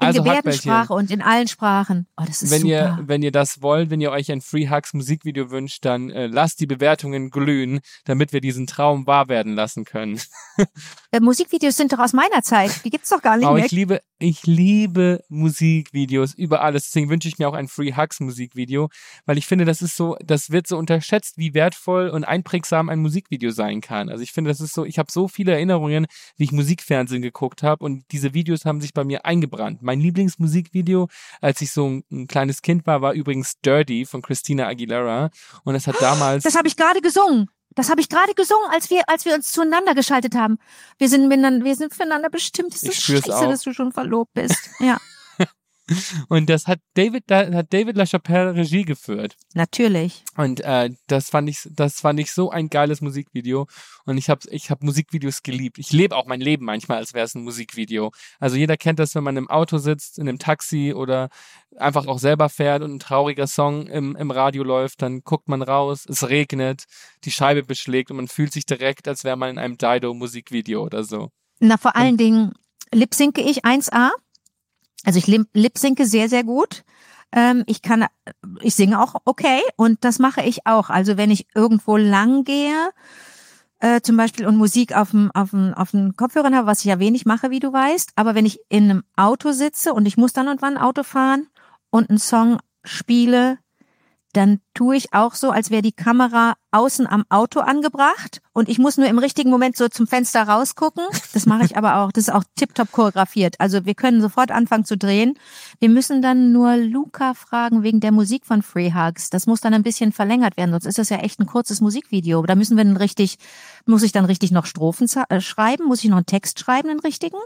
In 0.00 0.06
also 0.06 0.22
Gebärdensprache 0.22 0.92
und 0.92 1.10
in 1.10 1.22
allen 1.22 1.48
Sprachen. 1.48 2.06
Oh, 2.16 2.22
das 2.24 2.42
ist 2.42 2.52
wenn 2.52 2.60
super. 2.60 2.72
ihr 2.72 2.98
wenn 3.06 3.22
ihr 3.22 3.32
das 3.32 3.62
wollt, 3.62 3.90
wenn 3.90 4.00
ihr 4.00 4.12
euch 4.12 4.30
ein 4.30 4.40
Free 4.40 4.68
Hugs 4.68 4.94
Musikvideo 4.94 5.50
wünscht, 5.50 5.84
dann 5.84 6.10
äh, 6.10 6.28
lasst 6.28 6.60
die 6.60 6.66
Bewertungen 6.66 7.30
glühen, 7.30 7.80
damit 8.04 8.32
wir 8.32 8.40
diesen 8.40 8.68
Traum 8.68 9.08
wahr 9.08 9.28
werden 9.28 9.54
lassen 9.54 9.84
können. 9.84 10.20
äh, 11.10 11.18
Musikvideos 11.18 11.76
sind 11.76 11.92
doch 11.92 11.98
aus 11.98 12.12
meiner 12.12 12.42
Zeit. 12.42 12.84
Die 12.84 12.90
gibt's 12.90 13.10
doch 13.10 13.20
gar 13.20 13.36
nicht 13.36 13.46
Aber 13.46 13.56
mehr. 13.56 13.64
ich 13.64 13.72
liebe 13.72 14.00
ich 14.20 14.46
liebe 14.46 15.22
Musikvideos 15.28 16.34
über 16.34 16.62
alles. 16.62 16.84
Deswegen 16.84 17.08
wünsche 17.08 17.28
ich 17.28 17.38
mir 17.38 17.48
auch 17.48 17.54
ein 17.54 17.68
Free 17.68 17.94
Hugs 17.96 18.20
Musikvideo, 18.20 18.88
weil 19.26 19.38
ich 19.38 19.46
finde, 19.46 19.64
das 19.64 19.80
ist 19.80 19.96
so, 19.96 20.16
das 20.24 20.50
wird 20.50 20.66
so 20.66 20.76
unterschätzt, 20.76 21.38
wie 21.38 21.54
wertvoll 21.54 22.08
und 22.08 22.24
einprägsam 22.24 22.88
ein 22.88 22.98
Musikvideo 22.98 23.50
sein 23.50 23.80
kann. 23.80 24.08
Also 24.08 24.22
ich 24.22 24.32
finde, 24.32 24.50
das 24.50 24.60
ist 24.60 24.74
so, 24.74 24.84
ich 24.84 24.98
habe 24.98 25.10
so 25.10 25.28
viele 25.28 25.52
Erinnerungen, 25.52 26.06
wie 26.36 26.44
ich 26.44 26.52
Musikfernsehen 26.52 27.22
geguckt 27.22 27.62
habe 27.62 27.84
und 27.84 28.04
diese 28.10 28.34
Videos 28.34 28.64
haben 28.64 28.80
sich 28.80 28.92
bei 28.92 29.04
mir 29.04 29.24
eingebrannt. 29.24 29.82
Mein 29.88 30.00
Lieblingsmusikvideo, 30.00 31.08
als 31.40 31.62
ich 31.62 31.72
so 31.72 31.88
ein, 31.88 32.04
ein 32.12 32.26
kleines 32.26 32.60
Kind 32.60 32.86
war, 32.86 33.00
war 33.00 33.14
übrigens 33.14 33.58
Dirty 33.64 34.04
von 34.04 34.20
Christina 34.20 34.66
Aguilera 34.66 35.30
und 35.64 35.74
es 35.74 35.86
hat 35.86 35.96
damals 35.98 36.44
Das 36.44 36.56
habe 36.56 36.68
ich 36.68 36.76
gerade 36.76 37.00
gesungen. 37.00 37.48
Das 37.70 37.88
habe 37.88 38.02
ich 38.02 38.10
gerade 38.10 38.34
gesungen, 38.34 38.68
als 38.70 38.90
wir, 38.90 39.08
als 39.08 39.24
wir 39.24 39.34
uns 39.34 39.50
zueinander 39.50 39.94
geschaltet 39.94 40.34
haben. 40.34 40.58
Wir 40.98 41.08
sind 41.08 41.26
miteinander, 41.28 41.64
wir 41.64 41.74
sind 41.74 41.94
füreinander 41.94 42.28
bestimmt. 42.28 42.74
Es 42.74 42.82
ist 42.82 43.00
scheiße, 43.00 43.34
auch. 43.34 43.48
dass 43.48 43.62
du 43.62 43.72
schon 43.72 43.92
verlobt 43.92 44.34
bist. 44.34 44.58
Ja. 44.80 44.98
Und 46.28 46.50
das 46.50 46.66
hat 46.66 46.80
David, 46.94 47.24
da 47.28 47.50
hat 47.52 47.72
David 47.72 47.96
LaChapelle 47.96 48.54
Regie 48.54 48.84
geführt. 48.84 49.36
Natürlich. 49.54 50.24
Und 50.36 50.60
äh, 50.60 50.90
das 51.06 51.30
fand 51.30 51.48
ich, 51.48 51.68
das 51.70 52.00
fand 52.00 52.20
ich 52.20 52.32
so 52.32 52.50
ein 52.50 52.68
geiles 52.68 53.00
Musikvideo. 53.00 53.66
Und 54.04 54.18
ich 54.18 54.28
habe, 54.28 54.40
ich 54.50 54.70
habe 54.70 54.84
Musikvideos 54.84 55.42
geliebt. 55.42 55.78
Ich 55.78 55.92
lebe 55.92 56.16
auch 56.16 56.26
mein 56.26 56.40
Leben 56.40 56.64
manchmal, 56.64 56.98
als 56.98 57.14
wäre 57.14 57.24
es 57.24 57.34
ein 57.34 57.44
Musikvideo. 57.44 58.12
Also 58.38 58.56
jeder 58.56 58.76
kennt 58.76 58.98
das, 58.98 59.14
wenn 59.14 59.24
man 59.24 59.36
im 59.36 59.48
Auto 59.50 59.78
sitzt, 59.78 60.18
in 60.18 60.28
einem 60.28 60.38
Taxi 60.38 60.92
oder 60.94 61.28
einfach 61.76 62.06
auch 62.06 62.18
selber 62.18 62.48
fährt 62.48 62.82
und 62.82 62.94
ein 62.94 62.98
trauriger 62.98 63.46
Song 63.46 63.86
im, 63.86 64.16
im 64.16 64.30
Radio 64.30 64.62
läuft, 64.62 65.02
dann 65.02 65.20
guckt 65.22 65.48
man 65.48 65.62
raus, 65.62 66.06
es 66.08 66.28
regnet, 66.28 66.84
die 67.24 67.30
Scheibe 67.30 67.62
beschlägt 67.62 68.10
und 68.10 68.16
man 68.16 68.28
fühlt 68.28 68.52
sich 68.52 68.66
direkt, 68.66 69.08
als 69.08 69.24
wäre 69.24 69.36
man 69.36 69.50
in 69.50 69.58
einem 69.58 69.78
Dido-Musikvideo 69.78 70.82
oder 70.82 71.04
so. 71.04 71.30
Na, 71.60 71.76
vor 71.76 71.96
allen 71.96 72.12
und, 72.12 72.20
Dingen 72.20 72.52
lipsinke 72.92 73.40
ich 73.40 73.64
1A. 73.64 74.10
Also 75.08 75.20
ich 75.20 75.26
lip-sinke 75.26 76.04
sehr, 76.04 76.28
sehr 76.28 76.44
gut. 76.44 76.84
Ähm, 77.32 77.64
ich 77.64 77.80
kann, 77.80 78.04
ich 78.60 78.74
singe 78.74 79.00
auch 79.02 79.14
okay 79.24 79.62
und 79.76 80.04
das 80.04 80.18
mache 80.18 80.42
ich 80.42 80.66
auch. 80.66 80.90
Also 80.90 81.16
wenn 81.16 81.30
ich 81.30 81.46
irgendwo 81.54 81.96
lang 81.96 82.44
gehe, 82.44 82.90
äh, 83.78 84.02
zum 84.02 84.18
Beispiel 84.18 84.46
und 84.46 84.58
Musik 84.58 84.94
auf 84.94 85.12
dem, 85.12 85.30
auf 85.30 85.52
dem, 85.52 85.72
auf 85.72 85.92
dem 85.92 86.14
Kopfhörern 86.14 86.54
habe, 86.54 86.66
was 86.66 86.80
ich 86.80 86.84
ja 86.84 86.98
wenig 86.98 87.24
mache, 87.24 87.48
wie 87.48 87.58
du 87.58 87.72
weißt, 87.72 88.12
aber 88.16 88.34
wenn 88.34 88.44
ich 88.44 88.60
in 88.68 88.90
einem 88.90 89.02
Auto 89.16 89.52
sitze 89.52 89.94
und 89.94 90.04
ich 90.04 90.18
muss 90.18 90.34
dann 90.34 90.46
und 90.46 90.60
wann 90.60 90.76
Auto 90.76 91.04
fahren 91.04 91.46
und 91.88 92.10
einen 92.10 92.18
Song 92.18 92.58
spiele, 92.84 93.56
dann 94.38 94.60
tue 94.72 94.96
ich 94.96 95.12
auch 95.12 95.34
so, 95.34 95.50
als 95.50 95.70
wäre 95.70 95.82
die 95.82 95.92
Kamera 95.92 96.54
außen 96.70 97.06
am 97.08 97.24
Auto 97.28 97.58
angebracht 97.58 98.40
und 98.52 98.68
ich 98.68 98.78
muss 98.78 98.96
nur 98.96 99.08
im 99.08 99.18
richtigen 99.18 99.50
Moment 99.50 99.76
so 99.76 99.88
zum 99.88 100.06
Fenster 100.06 100.44
rausgucken. 100.44 101.04
Das 101.34 101.46
mache 101.46 101.64
ich 101.64 101.76
aber 101.76 101.96
auch. 101.96 102.12
Das 102.12 102.28
ist 102.28 102.34
auch 102.34 102.44
tiptop 102.56 102.90
choreografiert. 102.90 103.56
Also 103.58 103.84
wir 103.84 103.94
können 103.94 104.20
sofort 104.20 104.50
anfangen 104.50 104.84
zu 104.84 104.96
drehen. 104.96 105.38
Wir 105.78 105.88
müssen 105.88 106.22
dann 106.22 106.52
nur 106.52 106.76
Luca 106.76 107.34
fragen 107.34 107.82
wegen 107.82 108.00
der 108.00 108.12
Musik 108.12 108.46
von 108.46 108.62
Free 108.62 108.92
Hugs. 108.92 109.30
Das 109.30 109.46
muss 109.46 109.60
dann 109.60 109.74
ein 109.74 109.82
bisschen 109.82 110.12
verlängert 110.12 110.56
werden, 110.56 110.70
sonst 110.70 110.86
ist 110.86 110.98
das 110.98 111.08
ja 111.10 111.18
echt 111.18 111.40
ein 111.40 111.46
kurzes 111.46 111.80
Musikvideo. 111.80 112.42
Da 112.42 112.54
müssen 112.54 112.76
wir 112.76 112.84
dann 112.84 112.96
richtig, 112.96 113.38
muss 113.84 114.02
ich 114.02 114.12
dann 114.12 114.24
richtig 114.24 114.52
noch 114.52 114.66
Strophen 114.66 115.08
äh, 115.28 115.40
schreiben? 115.40 115.84
Muss 115.84 116.02
ich 116.02 116.10
noch 116.10 116.16
einen 116.16 116.26
Text 116.26 116.60
schreiben, 116.60 116.88
den 116.88 117.00
richtigen? 117.00 117.38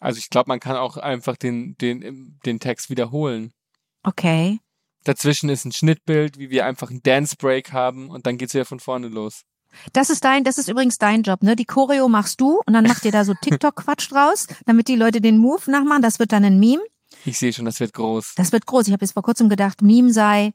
Also 0.00 0.18
ich 0.18 0.30
glaube, 0.30 0.48
man 0.48 0.60
kann 0.60 0.76
auch 0.76 0.96
einfach 0.96 1.36
den, 1.36 1.76
den, 1.78 2.38
den 2.44 2.60
Text 2.60 2.90
wiederholen. 2.90 3.52
Okay. 4.02 4.60
Dazwischen 5.06 5.48
ist 5.48 5.64
ein 5.64 5.72
Schnittbild, 5.72 6.36
wie 6.36 6.50
wir 6.50 6.66
einfach 6.66 6.90
einen 6.90 7.02
Dance 7.02 7.36
Break 7.36 7.72
haben 7.72 8.10
und 8.10 8.26
dann 8.26 8.38
geht's 8.38 8.54
wieder 8.54 8.64
von 8.64 8.80
vorne 8.80 9.06
los. 9.06 9.42
Das 9.92 10.10
ist 10.10 10.24
dein, 10.24 10.42
das 10.42 10.58
ist 10.58 10.68
übrigens 10.68 10.98
dein 10.98 11.22
Job, 11.22 11.42
ne? 11.42 11.54
Die 11.54 11.64
Choreo 11.64 12.08
machst 12.08 12.40
du 12.40 12.60
und 12.66 12.72
dann 12.72 12.84
macht 12.84 13.04
ihr 13.04 13.12
da 13.12 13.24
so 13.24 13.34
TikTok-Quatsch 13.40 14.10
draus, 14.10 14.48
damit 14.64 14.88
die 14.88 14.96
Leute 14.96 15.20
den 15.20 15.38
Move 15.38 15.70
nachmachen. 15.70 16.02
Das 16.02 16.18
wird 16.18 16.32
dann 16.32 16.44
ein 16.44 16.58
Meme. 16.58 16.82
Ich 17.24 17.38
sehe 17.38 17.52
schon, 17.52 17.66
das 17.66 17.78
wird 17.78 17.92
groß. 17.92 18.34
Das 18.36 18.50
wird 18.50 18.66
groß. 18.66 18.88
Ich 18.88 18.92
habe 18.92 19.04
jetzt 19.04 19.12
vor 19.12 19.22
kurzem 19.22 19.48
gedacht, 19.48 19.80
Meme 19.80 20.12
sei 20.12 20.52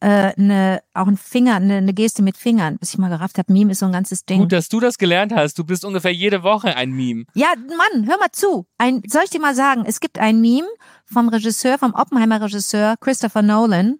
äh, 0.00 0.32
ne, 0.36 0.82
auch 0.92 1.06
ein 1.06 1.16
Finger, 1.16 1.56
eine 1.56 1.80
ne 1.80 1.94
Geste 1.94 2.22
mit 2.22 2.36
Fingern, 2.36 2.76
bis 2.78 2.90
ich 2.92 2.98
mal 2.98 3.08
gerafft 3.08 3.38
habe, 3.38 3.52
Meme 3.52 3.72
ist 3.72 3.78
so 3.78 3.86
ein 3.86 3.92
ganzes 3.92 4.24
Ding. 4.24 4.40
Gut, 4.40 4.52
dass 4.52 4.68
du 4.68 4.80
das 4.80 4.98
gelernt 4.98 5.32
hast. 5.34 5.58
Du 5.58 5.64
bist 5.64 5.84
ungefähr 5.84 6.12
jede 6.12 6.42
Woche 6.42 6.76
ein 6.76 6.90
Meme. 6.90 7.24
Ja, 7.34 7.54
Mann, 7.56 8.06
hör 8.06 8.18
mal 8.18 8.30
zu. 8.32 8.66
Ein, 8.78 9.02
soll 9.06 9.22
ich 9.24 9.30
dir 9.30 9.40
mal 9.40 9.54
sagen, 9.54 9.84
es 9.86 10.00
gibt 10.00 10.18
ein 10.18 10.40
Meme 10.40 10.68
vom 11.06 11.28
Regisseur, 11.28 11.78
vom 11.78 11.94
Oppenheimer 11.94 12.40
Regisseur 12.40 12.96
Christopher 13.00 13.42
Nolan, 13.42 13.98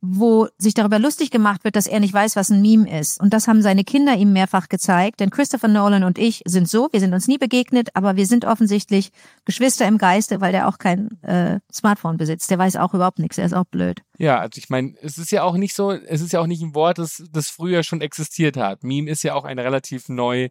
wo 0.00 0.46
sich 0.58 0.74
darüber 0.74 0.98
lustig 0.98 1.30
gemacht 1.30 1.64
wird, 1.64 1.74
dass 1.74 1.88
er 1.88 1.98
nicht 1.98 2.14
weiß, 2.14 2.36
was 2.36 2.50
ein 2.50 2.62
Meme 2.62 3.00
ist. 3.00 3.20
Und 3.20 3.32
das 3.32 3.48
haben 3.48 3.62
seine 3.62 3.82
Kinder 3.82 4.14
ihm 4.14 4.32
mehrfach 4.32 4.68
gezeigt. 4.68 5.18
Denn 5.18 5.30
Christopher 5.30 5.66
Nolan 5.66 6.04
und 6.04 6.18
ich 6.18 6.42
sind 6.46 6.68
so, 6.68 6.88
wir 6.92 7.00
sind 7.00 7.12
uns 7.14 7.26
nie 7.26 7.38
begegnet, 7.38 7.88
aber 7.94 8.14
wir 8.14 8.26
sind 8.26 8.44
offensichtlich 8.44 9.10
Geschwister 9.44 9.88
im 9.88 9.98
Geiste, 9.98 10.40
weil 10.40 10.52
der 10.52 10.68
auch 10.68 10.78
kein 10.78 11.20
äh, 11.22 11.58
Smartphone 11.72 12.16
besitzt. 12.16 12.50
Der 12.50 12.58
weiß 12.58 12.76
auch 12.76 12.94
überhaupt 12.94 13.18
nichts, 13.18 13.38
er 13.38 13.46
ist 13.46 13.54
auch 13.54 13.64
blöd. 13.64 14.02
Ja, 14.18 14.38
also 14.38 14.58
ich 14.58 14.70
meine, 14.70 14.94
es 15.02 15.18
ist 15.18 15.32
ja 15.32 15.42
auch 15.42 15.56
nicht 15.56 15.74
so, 15.74 15.90
es 15.90 16.20
ist 16.20 16.32
ja 16.32 16.40
auch 16.40 16.46
nicht 16.46 16.62
ein 16.62 16.74
Wort, 16.74 16.98
das, 16.98 17.24
das 17.32 17.48
früher 17.48 17.82
schon 17.82 18.00
existiert 18.00 18.56
hat. 18.56 18.84
Meme 18.84 19.10
ist 19.10 19.24
ja 19.24 19.34
auch 19.34 19.44
ein 19.44 19.58
relativ 19.58 20.08
neu 20.08 20.48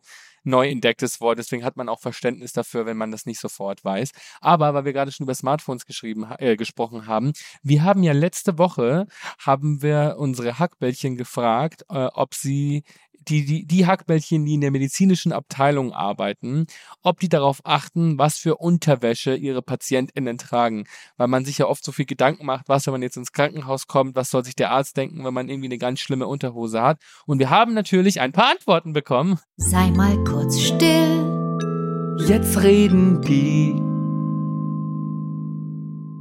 neu 0.47 0.67
entdecktes 0.67 1.21
Wort. 1.21 1.37
Deswegen 1.37 1.63
hat 1.63 1.77
man 1.77 1.89
auch 1.89 1.99
Verständnis 1.99 2.53
dafür, 2.53 2.85
wenn 2.85 2.97
man 2.97 3.11
das 3.11 3.25
nicht 3.25 3.39
sofort 3.39 3.83
weiß. 3.83 4.11
Aber 4.41 4.73
weil 4.73 4.85
wir 4.85 4.93
gerade 4.93 5.11
schon 5.11 5.25
über 5.25 5.35
Smartphones 5.35 5.85
geschrieben, 5.85 6.25
äh, 6.39 6.55
gesprochen 6.55 7.05
haben, 7.05 7.33
wir 7.61 7.83
haben 7.83 8.01
ja 8.01 8.13
letzte 8.13 8.57
Woche 8.57 9.07
haben 9.39 9.81
wir 9.81 10.15
unsere 10.17 10.57
Hackbällchen 10.57 11.17
gefragt, 11.17 11.83
äh, 11.89 12.07
ob 12.13 12.33
sie 12.33 12.83
die, 13.29 13.45
die, 13.45 13.65
die 13.65 13.85
Hackbällchen, 13.85 14.45
die 14.45 14.55
in 14.55 14.61
der 14.61 14.71
medizinischen 14.71 15.31
Abteilung 15.31 15.93
arbeiten, 15.93 16.67
ob 17.01 17.19
die 17.19 17.29
darauf 17.29 17.61
achten, 17.63 18.17
was 18.17 18.37
für 18.37 18.57
Unterwäsche 18.57 19.35
ihre 19.35 19.61
PatientInnen 19.61 20.37
tragen. 20.37 20.85
Weil 21.17 21.27
man 21.27 21.45
sich 21.45 21.57
ja 21.57 21.67
oft 21.67 21.83
so 21.83 21.91
viel 21.91 22.05
Gedanken 22.05 22.45
macht, 22.45 22.69
was, 22.69 22.85
wenn 22.85 22.93
man 22.93 23.01
jetzt 23.01 23.17
ins 23.17 23.31
Krankenhaus 23.31 23.87
kommt, 23.87 24.15
was 24.15 24.29
soll 24.29 24.43
sich 24.43 24.55
der 24.55 24.71
Arzt 24.71 24.97
denken, 24.97 25.23
wenn 25.25 25.33
man 25.33 25.49
irgendwie 25.49 25.67
eine 25.67 25.77
ganz 25.77 25.99
schlimme 25.99 26.27
Unterhose 26.27 26.81
hat. 26.81 27.01
Und 27.25 27.39
wir 27.39 27.49
haben 27.49 27.73
natürlich 27.73 28.21
ein 28.21 28.31
paar 28.31 28.51
Antworten 28.51 28.93
bekommen. 28.93 29.39
Sei 29.57 29.91
mal 29.91 30.23
kurz 30.23 30.59
still. 30.59 32.15
Jetzt 32.27 32.61
reden 32.61 33.21
die. 33.21 33.75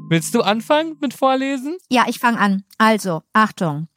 Willst 0.09 0.35
du 0.35 0.43
anfangen 0.43 0.97
mit 1.01 1.15
Vorlesen? 1.15 1.79
Ja, 1.91 2.05
ich 2.09 2.21
fange 2.21 2.39
an. 2.39 2.63
Also, 2.79 3.23
Achtung 3.33 3.89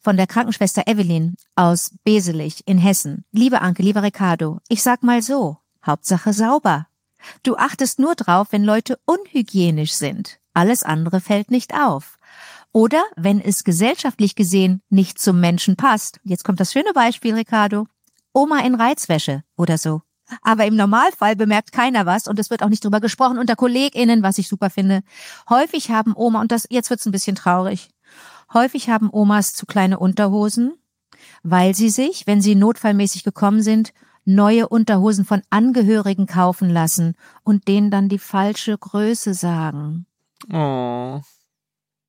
von 0.00 0.16
der 0.16 0.26
Krankenschwester 0.26 0.86
Evelyn 0.86 1.36
aus 1.54 1.92
Beselich 2.04 2.66
in 2.66 2.78
Hessen. 2.78 3.24
Liebe 3.32 3.60
Anke, 3.60 3.82
lieber 3.82 4.02
Ricardo, 4.02 4.60
ich 4.68 4.82
sag 4.82 5.02
mal 5.02 5.22
so, 5.22 5.58
Hauptsache 5.84 6.32
sauber. 6.32 6.86
Du 7.42 7.56
achtest 7.56 7.98
nur 7.98 8.14
drauf, 8.14 8.48
wenn 8.50 8.64
Leute 8.64 8.98
unhygienisch 9.04 9.92
sind. 9.92 10.38
Alles 10.54 10.82
andere 10.82 11.20
fällt 11.20 11.50
nicht 11.50 11.74
auf. 11.74 12.18
Oder 12.72 13.02
wenn 13.16 13.40
es 13.40 13.64
gesellschaftlich 13.64 14.34
gesehen 14.34 14.82
nicht 14.88 15.18
zum 15.18 15.40
Menschen 15.40 15.76
passt. 15.76 16.20
Jetzt 16.22 16.44
kommt 16.44 16.60
das 16.60 16.72
schöne 16.72 16.92
Beispiel, 16.92 17.34
Ricardo. 17.34 17.86
Oma 18.32 18.60
in 18.60 18.74
Reizwäsche 18.74 19.42
oder 19.56 19.78
so. 19.78 20.02
Aber 20.42 20.66
im 20.66 20.76
Normalfall 20.76 21.36
bemerkt 21.36 21.72
keiner 21.72 22.04
was 22.06 22.28
und 22.28 22.38
es 22.38 22.50
wird 22.50 22.62
auch 22.62 22.68
nicht 22.68 22.84
drüber 22.84 23.00
gesprochen 23.00 23.38
unter 23.38 23.56
KollegInnen, 23.56 24.22
was 24.22 24.38
ich 24.38 24.48
super 24.48 24.68
finde. 24.68 25.00
Häufig 25.48 25.90
haben 25.90 26.12
Oma, 26.14 26.40
und 26.40 26.52
das, 26.52 26.66
jetzt 26.70 26.90
wird's 26.90 27.06
ein 27.06 27.12
bisschen 27.12 27.34
traurig, 27.34 27.88
Häufig 28.52 28.88
haben 28.88 29.10
Omas 29.12 29.54
zu 29.54 29.66
kleine 29.66 29.98
Unterhosen, 29.98 30.74
weil 31.42 31.74
sie 31.74 31.90
sich, 31.90 32.26
wenn 32.26 32.40
sie 32.40 32.54
notfallmäßig 32.54 33.24
gekommen 33.24 33.62
sind, 33.62 33.92
neue 34.24 34.68
Unterhosen 34.68 35.24
von 35.24 35.42
Angehörigen 35.50 36.26
kaufen 36.26 36.68
lassen 36.68 37.14
und 37.44 37.66
denen 37.66 37.90
dann 37.90 38.08
die 38.08 38.18
falsche 38.18 38.76
Größe 38.76 39.34
sagen. 39.34 40.06
Oh. 40.52 41.20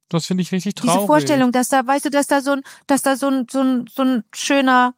Das 0.09 0.25
finde 0.25 0.41
ich 0.41 0.51
richtig 0.51 0.75
traurig. 0.75 0.95
Diese 0.95 1.05
Vorstellung, 1.05 1.51
dass 1.51 1.69
da, 1.69 1.85
weißt 1.85 2.05
du, 2.05 2.09
dass 2.09 2.27
da 2.27 2.41
so 2.41 2.51
ein, 2.51 2.61
dass 2.87 3.03
da 3.03 3.15
so 3.15 3.27
ein, 3.27 3.47
so 3.49 3.61
ein, 3.61 3.85
so 3.93 4.01
ein 4.01 4.23
schöner 4.33 4.95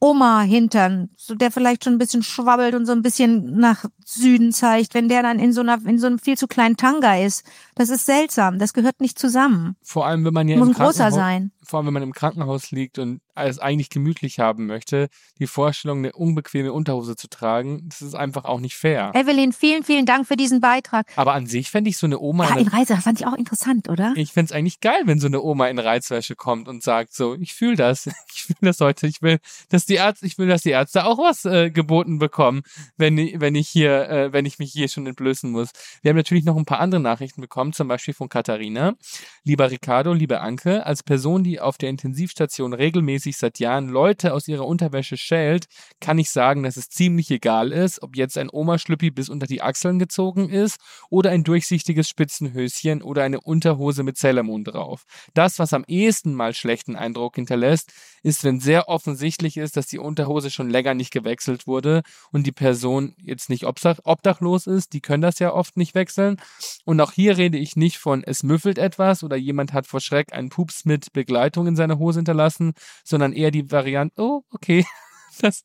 Oma-Hintern, 0.00 1.10
so 1.16 1.34
der 1.34 1.50
vielleicht 1.50 1.84
schon 1.84 1.94
ein 1.94 1.98
bisschen 1.98 2.22
schwabbelt 2.22 2.74
und 2.74 2.86
so 2.86 2.92
ein 2.92 3.02
bisschen 3.02 3.58
nach 3.58 3.84
Süden 4.10 4.52
zeigt, 4.52 4.94
wenn 4.94 5.08
der 5.08 5.22
dann 5.22 5.38
in 5.38 5.52
so 5.52 5.60
einer, 5.60 5.78
in 5.86 5.98
so 5.98 6.06
einem 6.06 6.18
viel 6.18 6.38
zu 6.38 6.46
kleinen 6.46 6.76
Tanga 6.76 7.18
ist. 7.18 7.44
Das 7.74 7.90
ist 7.90 8.06
seltsam. 8.06 8.58
Das 8.58 8.72
gehört 8.72 9.00
nicht 9.00 9.18
zusammen. 9.18 9.76
Vor 9.82 10.06
allem, 10.06 10.24
wenn 10.24 10.32
man 10.34 10.48
ja 10.48 10.56
Muss 10.56 10.68
im 10.68 10.74
ein 10.74 10.78
großer 10.86 11.10
sein. 11.12 11.52
vor 11.62 11.78
allem, 11.78 11.86
wenn 11.88 11.94
man 11.94 12.02
im 12.02 12.12
Krankenhaus 12.14 12.70
liegt 12.70 12.98
und 12.98 13.20
es 13.34 13.58
eigentlich 13.60 13.88
gemütlich 13.90 14.40
haben 14.40 14.66
möchte, 14.66 15.08
die 15.38 15.46
Vorstellung, 15.46 15.98
eine 15.98 16.12
unbequeme 16.12 16.72
Unterhose 16.72 17.14
zu 17.14 17.28
tragen, 17.28 17.88
das 17.88 18.02
ist 18.02 18.14
einfach 18.14 18.44
auch 18.46 18.58
nicht 18.58 18.74
fair. 18.76 19.12
Evelyn, 19.14 19.52
vielen, 19.52 19.84
vielen 19.84 20.06
Dank 20.06 20.26
für 20.26 20.36
diesen 20.36 20.60
Beitrag. 20.60 21.06
Aber 21.14 21.34
an 21.34 21.46
sich 21.46 21.70
fände 21.70 21.88
ich 21.90 21.98
so 21.98 22.06
eine 22.06 22.18
Oma, 22.18 22.48
Ja, 22.48 22.56
in 22.56 22.66
Reise, 22.66 22.94
das 22.94 23.04
fand 23.04 23.20
ich 23.20 23.26
auch 23.26 23.34
interessant, 23.34 23.88
oder? 23.88 24.12
ich 24.16 24.32
fänd's 24.32 24.50
eigentlich 24.50 24.80
geil, 24.80 25.02
wenn 25.04 25.20
so 25.20 25.28
eine 25.28 25.40
Oma 25.40 25.68
in 25.68 25.78
Reizwäsche 25.78 26.34
kommt 26.34 26.66
und 26.66 26.82
sagt 26.82 27.14
so, 27.14 27.34
ich 27.36 27.54
fühle 27.54 27.76
das, 27.76 28.06
ich 28.34 28.42
fühle 28.44 28.58
das 28.62 28.80
heute, 28.80 29.06
ich 29.06 29.22
will, 29.22 29.38
dass 29.68 29.84
die 29.86 29.94
Ärzte, 29.94 30.26
ich 30.26 30.36
will, 30.38 30.48
dass 30.48 30.62
die 30.62 30.70
Ärzte 30.70 31.04
auch 31.04 31.18
was 31.18 31.44
äh, 31.44 31.70
geboten 31.70 32.18
bekommen, 32.18 32.62
wenn, 32.96 33.16
ich- 33.18 33.38
wenn 33.38 33.54
ich 33.54 33.68
hier, 33.68 33.97
äh, 34.06 34.32
wenn 34.32 34.46
ich 34.46 34.58
mich 34.58 34.72
hier 34.72 34.88
schon 34.88 35.06
entblößen 35.06 35.50
muss. 35.50 35.70
Wir 36.02 36.10
haben 36.10 36.16
natürlich 36.16 36.44
noch 36.44 36.56
ein 36.56 36.64
paar 36.64 36.80
andere 36.80 37.00
Nachrichten 37.00 37.40
bekommen, 37.40 37.72
zum 37.72 37.88
Beispiel 37.88 38.14
von 38.14 38.28
Katharina. 38.28 38.94
Lieber 39.44 39.70
Ricardo, 39.70 40.12
liebe 40.12 40.40
Anke, 40.40 40.84
als 40.86 41.02
Person, 41.02 41.44
die 41.44 41.60
auf 41.60 41.78
der 41.78 41.90
Intensivstation 41.90 42.72
regelmäßig 42.72 43.36
seit 43.36 43.58
Jahren 43.58 43.88
Leute 43.88 44.32
aus 44.32 44.48
ihrer 44.48 44.66
Unterwäsche 44.66 45.16
schält, 45.16 45.66
kann 46.00 46.18
ich 46.18 46.30
sagen, 46.30 46.62
dass 46.62 46.76
es 46.76 46.88
ziemlich 46.88 47.30
egal 47.30 47.72
ist, 47.72 48.02
ob 48.02 48.16
jetzt 48.16 48.38
ein 48.38 48.50
Oma-Schlüppi 48.50 49.10
bis 49.10 49.28
unter 49.28 49.46
die 49.46 49.62
Achseln 49.62 49.98
gezogen 49.98 50.48
ist 50.48 50.78
oder 51.10 51.30
ein 51.30 51.44
durchsichtiges 51.44 52.08
Spitzenhöschen 52.08 53.02
oder 53.02 53.22
eine 53.22 53.40
Unterhose 53.40 54.02
mit 54.02 54.16
Sailor 54.16 54.38
drauf. 54.62 55.04
Das, 55.34 55.58
was 55.58 55.72
am 55.72 55.84
ehesten 55.86 56.34
mal 56.34 56.54
schlechten 56.54 56.96
Eindruck 56.96 57.36
hinterlässt, 57.36 57.92
ist, 58.22 58.44
wenn 58.44 58.60
sehr 58.60 58.88
offensichtlich 58.88 59.56
ist, 59.56 59.76
dass 59.76 59.86
die 59.86 59.98
Unterhose 59.98 60.50
schon 60.50 60.70
länger 60.70 60.94
nicht 60.94 61.12
gewechselt 61.12 61.66
wurde 61.66 62.02
und 62.32 62.46
die 62.46 62.52
Person 62.52 63.14
jetzt 63.18 63.50
nicht 63.50 63.64
obdachlos 64.04 64.66
ist. 64.66 64.92
Die 64.92 65.00
können 65.00 65.22
das 65.22 65.38
ja 65.38 65.52
oft 65.52 65.76
nicht 65.76 65.94
wechseln. 65.94 66.40
Und 66.84 67.00
auch 67.00 67.12
hier 67.12 67.36
rede 67.36 67.58
ich 67.58 67.76
nicht 67.76 67.98
von, 67.98 68.22
es 68.24 68.42
müffelt 68.42 68.78
etwas 68.78 69.22
oder 69.22 69.36
jemand 69.36 69.72
hat 69.72 69.86
vor 69.86 70.00
Schreck 70.00 70.32
einen 70.32 70.48
Pups 70.48 70.84
mit 70.84 71.12
Begleitung 71.12 71.66
in 71.66 71.76
seiner 71.76 71.98
Hose 71.98 72.18
hinterlassen, 72.18 72.72
sondern 73.04 73.32
eher 73.32 73.50
die 73.50 73.70
Variante, 73.70 74.20
oh, 74.20 74.42
okay, 74.50 74.84
das, 75.40 75.62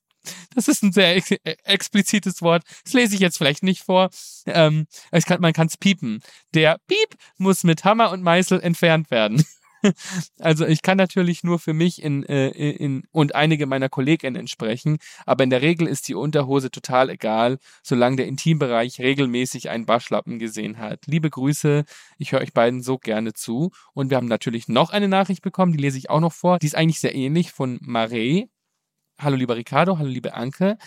das 0.55 0.67
ist 0.67 0.83
ein 0.83 0.91
sehr 0.91 1.15
ex 1.15 1.31
äh, 1.31 1.55
explizites 1.63 2.41
Wort. 2.41 2.63
Das 2.83 2.93
lese 2.93 3.15
ich 3.15 3.21
jetzt 3.21 3.37
vielleicht 3.37 3.63
nicht 3.63 3.83
vor. 3.83 4.09
Ähm, 4.45 4.87
kann, 5.25 5.41
man 5.41 5.53
kann 5.53 5.67
es 5.67 5.77
piepen. 5.77 6.21
Der 6.53 6.77
Piep 6.87 7.17
muss 7.37 7.63
mit 7.63 7.83
Hammer 7.83 8.11
und 8.11 8.23
Meißel 8.23 8.61
entfernt 8.61 9.11
werden. 9.11 9.43
Also 10.39 10.65
ich 10.65 10.81
kann 10.81 10.97
natürlich 10.97 11.43
nur 11.43 11.59
für 11.59 11.73
mich 11.73 12.01
in, 12.01 12.23
äh, 12.23 12.49
in 12.49 13.03
und 13.11 13.35
einige 13.35 13.65
meiner 13.65 13.89
KollegInnen 13.89 14.47
sprechen, 14.47 14.97
aber 15.25 15.43
in 15.43 15.49
der 15.49 15.61
Regel 15.61 15.87
ist 15.87 16.07
die 16.07 16.15
Unterhose 16.15 16.71
total 16.71 17.09
egal, 17.09 17.59
solange 17.81 18.17
der 18.17 18.27
Intimbereich 18.27 18.99
regelmäßig 18.99 19.69
einen 19.69 19.87
Waschlappen 19.87 20.39
gesehen 20.39 20.77
hat. 20.77 21.05
Liebe 21.05 21.29
Grüße, 21.29 21.85
ich 22.17 22.31
höre 22.31 22.41
euch 22.41 22.53
beiden 22.53 22.81
so 22.81 22.97
gerne 22.97 23.33
zu. 23.33 23.71
Und 23.93 24.09
wir 24.09 24.17
haben 24.17 24.27
natürlich 24.27 24.67
noch 24.67 24.91
eine 24.91 25.07
Nachricht 25.07 25.41
bekommen, 25.41 25.73
die 25.73 25.79
lese 25.79 25.97
ich 25.97 26.09
auch 26.09 26.19
noch 26.19 26.33
vor. 26.33 26.59
Die 26.59 26.67
ist 26.67 26.75
eigentlich 26.75 26.99
sehr 26.99 27.15
ähnlich 27.15 27.51
von 27.51 27.79
Maree. 27.81 28.47
Hallo 29.19 29.35
lieber 29.35 29.55
Ricardo, 29.55 29.97
hallo 29.97 30.09
liebe 30.09 30.33
Anke. 30.33 30.77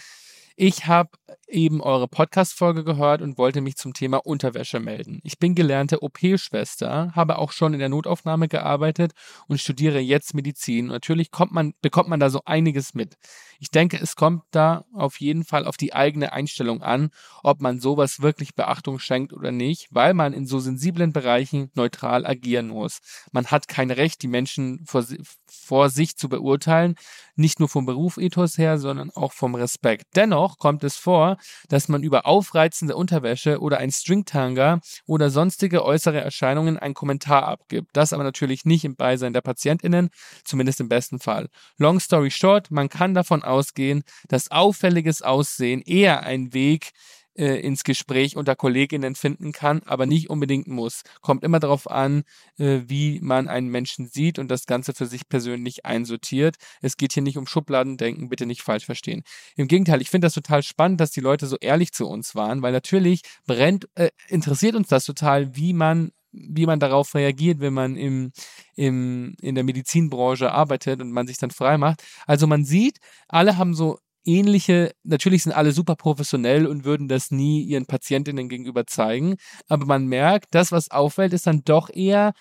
Ich 0.56 0.86
habe 0.86 1.10
eben 1.48 1.80
eure 1.80 2.08
Podcast-Folge 2.08 2.84
gehört 2.84 3.22
und 3.22 3.38
wollte 3.38 3.60
mich 3.60 3.76
zum 3.76 3.94
Thema 3.94 4.18
Unterwäsche 4.18 4.80
melden. 4.80 5.20
Ich 5.22 5.38
bin 5.38 5.54
gelernte 5.54 6.02
OP-Schwester, 6.02 7.12
habe 7.14 7.38
auch 7.38 7.52
schon 7.52 7.72
in 7.72 7.78
der 7.78 7.88
Notaufnahme 7.88 8.48
gearbeitet 8.48 9.12
und 9.46 9.60
studiere 9.60 10.00
jetzt 10.00 10.34
Medizin. 10.34 10.86
Und 10.86 10.92
natürlich 10.92 11.30
kommt 11.30 11.52
man, 11.52 11.74
bekommt 11.82 12.08
man 12.08 12.20
da 12.20 12.30
so 12.30 12.42
einiges 12.44 12.94
mit. 12.94 13.16
Ich 13.58 13.70
denke, 13.70 13.98
es 14.00 14.16
kommt 14.16 14.42
da 14.50 14.84
auf 14.92 15.20
jeden 15.20 15.44
Fall 15.44 15.66
auf 15.66 15.76
die 15.76 15.94
eigene 15.94 16.32
Einstellung 16.32 16.82
an, 16.82 17.10
ob 17.42 17.60
man 17.60 17.80
sowas 17.80 18.20
wirklich 18.20 18.54
Beachtung 18.54 18.98
schenkt 18.98 19.32
oder 19.32 19.52
nicht, 19.52 19.88
weil 19.90 20.14
man 20.14 20.32
in 20.32 20.46
so 20.46 20.58
sensiblen 20.58 21.12
Bereichen 21.12 21.70
neutral 21.74 22.26
agieren 22.26 22.68
muss. 22.68 23.00
Man 23.32 23.46
hat 23.46 23.68
kein 23.68 23.90
Recht, 23.90 24.22
die 24.22 24.28
Menschen 24.28 24.84
vor, 24.84 25.04
vor 25.46 25.90
sich 25.90 26.16
zu 26.16 26.28
beurteilen, 26.28 26.96
nicht 27.34 27.60
nur 27.60 27.68
vom 27.68 27.86
Berufethos 27.86 28.58
her, 28.58 28.78
sondern 28.78 29.10
auch 29.10 29.32
vom 29.32 29.54
Respekt. 29.54 30.04
Dennoch 30.16 30.58
kommt 30.58 30.84
es 30.84 30.96
vor, 30.96 31.25
dass 31.68 31.88
man 31.88 32.02
über 32.02 32.26
aufreizende 32.26 32.96
Unterwäsche 32.96 33.60
oder 33.60 33.78
ein 33.78 33.90
Stringtanga 33.90 34.80
oder 35.06 35.30
sonstige 35.30 35.84
äußere 35.84 36.20
Erscheinungen 36.20 36.78
einen 36.78 36.94
Kommentar 36.94 37.46
abgibt. 37.46 37.90
Das 37.92 38.12
aber 38.12 38.24
natürlich 38.24 38.64
nicht 38.64 38.84
im 38.84 38.96
Beisein 38.96 39.32
der 39.32 39.40
PatientInnen, 39.40 40.10
zumindest 40.44 40.80
im 40.80 40.88
besten 40.88 41.18
Fall. 41.18 41.48
Long 41.78 42.00
story 42.00 42.30
short, 42.30 42.70
man 42.70 42.88
kann 42.88 43.14
davon 43.14 43.42
ausgehen, 43.42 44.04
dass 44.28 44.50
auffälliges 44.50 45.22
Aussehen 45.22 45.82
eher 45.82 46.22
ein 46.22 46.52
Weg 46.52 46.92
äh, 47.36 47.60
ins 47.60 47.84
Gespräch 47.84 48.36
unter 48.36 48.56
Kolleginnen 48.56 49.14
finden 49.14 49.52
kann, 49.52 49.82
aber 49.84 50.06
nicht 50.06 50.30
unbedingt 50.30 50.66
muss. 50.66 51.02
Kommt 51.20 51.44
immer 51.44 51.60
darauf 51.60 51.90
an, 51.90 52.24
äh, 52.58 52.80
wie 52.86 53.20
man 53.20 53.48
einen 53.48 53.68
Menschen 53.68 54.06
sieht 54.06 54.38
und 54.38 54.50
das 54.50 54.66
Ganze 54.66 54.94
für 54.94 55.06
sich 55.06 55.28
persönlich 55.28 55.84
einsortiert. 55.84 56.56
Es 56.80 56.96
geht 56.96 57.12
hier 57.12 57.22
nicht 57.22 57.38
um 57.38 57.46
Schubladendenken, 57.46 58.28
bitte 58.28 58.46
nicht 58.46 58.62
falsch 58.62 58.86
verstehen. 58.86 59.22
Im 59.56 59.68
Gegenteil, 59.68 60.00
ich 60.00 60.10
finde 60.10 60.26
das 60.26 60.34
total 60.34 60.62
spannend, 60.62 61.00
dass 61.00 61.10
die 61.10 61.20
Leute 61.20 61.46
so 61.46 61.56
ehrlich 61.60 61.92
zu 61.92 62.06
uns 62.06 62.34
waren, 62.34 62.62
weil 62.62 62.72
natürlich 62.72 63.22
brennt, 63.46 63.88
äh, 63.94 64.10
interessiert 64.28 64.74
uns 64.74 64.88
das 64.88 65.04
total, 65.04 65.56
wie 65.56 65.72
man 65.72 66.12
wie 66.36 66.66
man 66.66 66.80
darauf 66.80 67.14
reagiert, 67.14 67.60
wenn 67.60 67.72
man 67.72 67.96
im, 67.96 68.32
im, 68.74 69.34
in 69.40 69.54
der 69.54 69.64
Medizinbranche 69.64 70.52
arbeitet 70.52 71.00
und 71.00 71.10
man 71.10 71.26
sich 71.26 71.38
dann 71.38 71.50
frei 71.50 71.78
macht. 71.78 72.02
Also 72.26 72.46
man 72.46 72.64
sieht, 72.64 72.98
alle 73.28 73.56
haben 73.56 73.74
so 73.74 73.98
ähnliche, 74.26 74.92
natürlich 75.04 75.44
sind 75.44 75.52
alle 75.52 75.72
super 75.72 75.96
professionell 75.96 76.66
und 76.66 76.84
würden 76.84 77.08
das 77.08 77.30
nie 77.30 77.62
ihren 77.62 77.86
Patientinnen 77.86 78.48
gegenüber 78.48 78.86
zeigen, 78.86 79.36
aber 79.68 79.86
man 79.86 80.06
merkt, 80.06 80.48
das, 80.54 80.72
was 80.72 80.90
auffällt, 80.90 81.32
ist 81.32 81.46
dann 81.46 81.62
doch 81.64 81.90
eher 81.90 82.32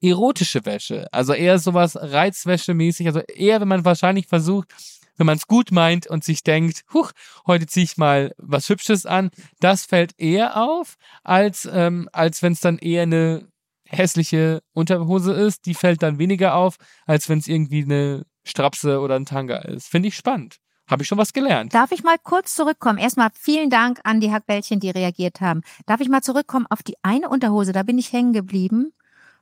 erotische 0.00 0.64
Wäsche. 0.64 1.06
Also 1.12 1.32
eher 1.32 1.58
sowas 1.58 1.96
Reizwäsche-mäßig, 1.96 3.06
also 3.06 3.20
eher, 3.20 3.60
wenn 3.60 3.68
man 3.68 3.84
wahrscheinlich 3.84 4.26
versucht, 4.26 4.72
wenn 5.16 5.26
man 5.26 5.36
es 5.36 5.46
gut 5.46 5.70
meint 5.70 6.06
und 6.06 6.24
sich 6.24 6.42
denkt, 6.42 6.82
huch, 6.92 7.12
heute 7.46 7.66
ziehe 7.66 7.84
ich 7.84 7.96
mal 7.96 8.32
was 8.38 8.68
Hübsches 8.68 9.06
an, 9.06 9.30
das 9.60 9.84
fällt 9.84 10.18
eher 10.18 10.56
auf, 10.56 10.96
als, 11.22 11.68
ähm, 11.70 12.08
als 12.12 12.42
wenn 12.42 12.54
es 12.54 12.60
dann 12.60 12.78
eher 12.78 13.02
eine 13.02 13.48
hässliche 13.86 14.62
Unterhose 14.72 15.32
ist. 15.32 15.66
Die 15.66 15.74
fällt 15.74 16.02
dann 16.02 16.18
weniger 16.18 16.54
auf, 16.54 16.76
als 17.06 17.28
wenn 17.28 17.38
es 17.38 17.46
irgendwie 17.46 17.82
eine 17.82 18.24
Strapse 18.44 19.00
oder 19.00 19.16
ein 19.16 19.26
Tanga 19.26 19.58
ist. 19.58 19.88
Finde 19.88 20.08
ich 20.08 20.16
spannend. 20.16 20.61
Habe 20.92 21.02
ich 21.02 21.08
schon 21.08 21.18
was 21.18 21.32
gelernt. 21.32 21.74
Darf 21.74 21.90
ich 21.92 22.04
mal 22.04 22.16
kurz 22.22 22.54
zurückkommen? 22.54 22.98
Erstmal 22.98 23.30
vielen 23.32 23.70
Dank 23.70 24.00
an 24.04 24.20
die 24.20 24.30
Hackbällchen, 24.32 24.78
die 24.80 24.90
reagiert 24.90 25.40
haben. 25.40 25.62
Darf 25.86 26.00
ich 26.00 26.08
mal 26.08 26.22
zurückkommen 26.22 26.66
auf 26.68 26.82
die 26.82 26.96
eine 27.02 27.28
Unterhose? 27.28 27.72
Da 27.72 27.82
bin 27.82 27.98
ich 27.98 28.12
hängen 28.12 28.32
geblieben. 28.32 28.92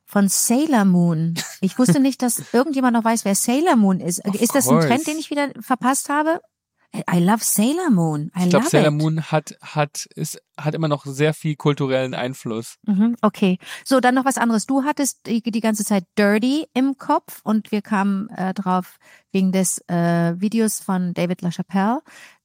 Von 0.06 0.28
Sailor 0.28 0.84
Moon. 0.84 1.34
Ich 1.60 1.78
wusste 1.78 2.00
nicht, 2.00 2.22
dass 2.22 2.42
irgendjemand 2.52 2.94
noch 2.94 3.04
weiß, 3.04 3.24
wer 3.24 3.34
Sailor 3.34 3.76
Moon 3.76 4.00
ist. 4.00 4.24
Of 4.24 4.40
ist 4.40 4.54
das 4.54 4.66
ein 4.66 4.74
course. 4.74 4.88
Trend, 4.88 5.06
den 5.06 5.18
ich 5.18 5.30
wieder 5.30 5.50
verpasst 5.60 6.08
habe? 6.08 6.40
I 6.92 7.20
love 7.20 7.42
Sailor 7.44 7.90
Moon. 7.90 8.32
I 8.36 8.44
Ich 8.44 8.50
glaube, 8.50 8.68
Sailor 8.68 8.88
it. 8.88 8.94
Moon 8.94 9.22
hat, 9.22 9.56
hat, 9.62 10.06
ist, 10.16 10.42
hat 10.56 10.74
immer 10.74 10.88
noch 10.88 11.06
sehr 11.06 11.34
viel 11.34 11.54
kulturellen 11.54 12.14
Einfluss. 12.14 12.76
Mhm, 12.86 13.16
okay. 13.22 13.58
So, 13.84 14.00
dann 14.00 14.16
noch 14.16 14.24
was 14.24 14.38
anderes. 14.38 14.66
Du 14.66 14.82
hattest 14.84 15.26
die, 15.26 15.40
die 15.40 15.60
ganze 15.60 15.84
Zeit 15.84 16.04
Dirty 16.18 16.66
im 16.74 16.98
Kopf 16.98 17.40
und 17.44 17.70
wir 17.70 17.82
kamen 17.82 18.28
äh, 18.30 18.54
drauf 18.54 18.96
wegen 19.30 19.52
des 19.52 19.78
äh, 19.88 20.40
Videos 20.40 20.80
von 20.80 21.14
David 21.14 21.42
LaChapelle. 21.42 22.00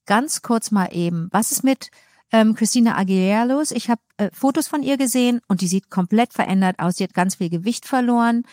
Ganz 0.05 0.43
kurz 0.43 0.69
mal 0.69 0.89
eben, 0.91 1.29
was 1.31 1.51
ist 1.51 1.63
mit 1.63 1.89
ähm, 2.31 2.53
Christina 2.53 2.97
Aguilera 2.97 3.45
los? 3.45 3.71
Ich 3.71 3.89
habe 3.89 4.01
äh, 4.17 4.29
Fotos 4.31 4.67
von 4.67 4.83
ihr 4.83 4.97
gesehen 4.97 5.41
und 5.47 5.61
die 5.61 5.67
sieht 5.67 5.89
komplett 5.89 6.33
verändert 6.33 6.79
aus. 6.79 6.95
Die 6.95 7.03
hat 7.03 7.13
ganz 7.13 7.35
viel 7.35 7.49
Gewicht 7.49 7.85
verloren. 7.85 8.43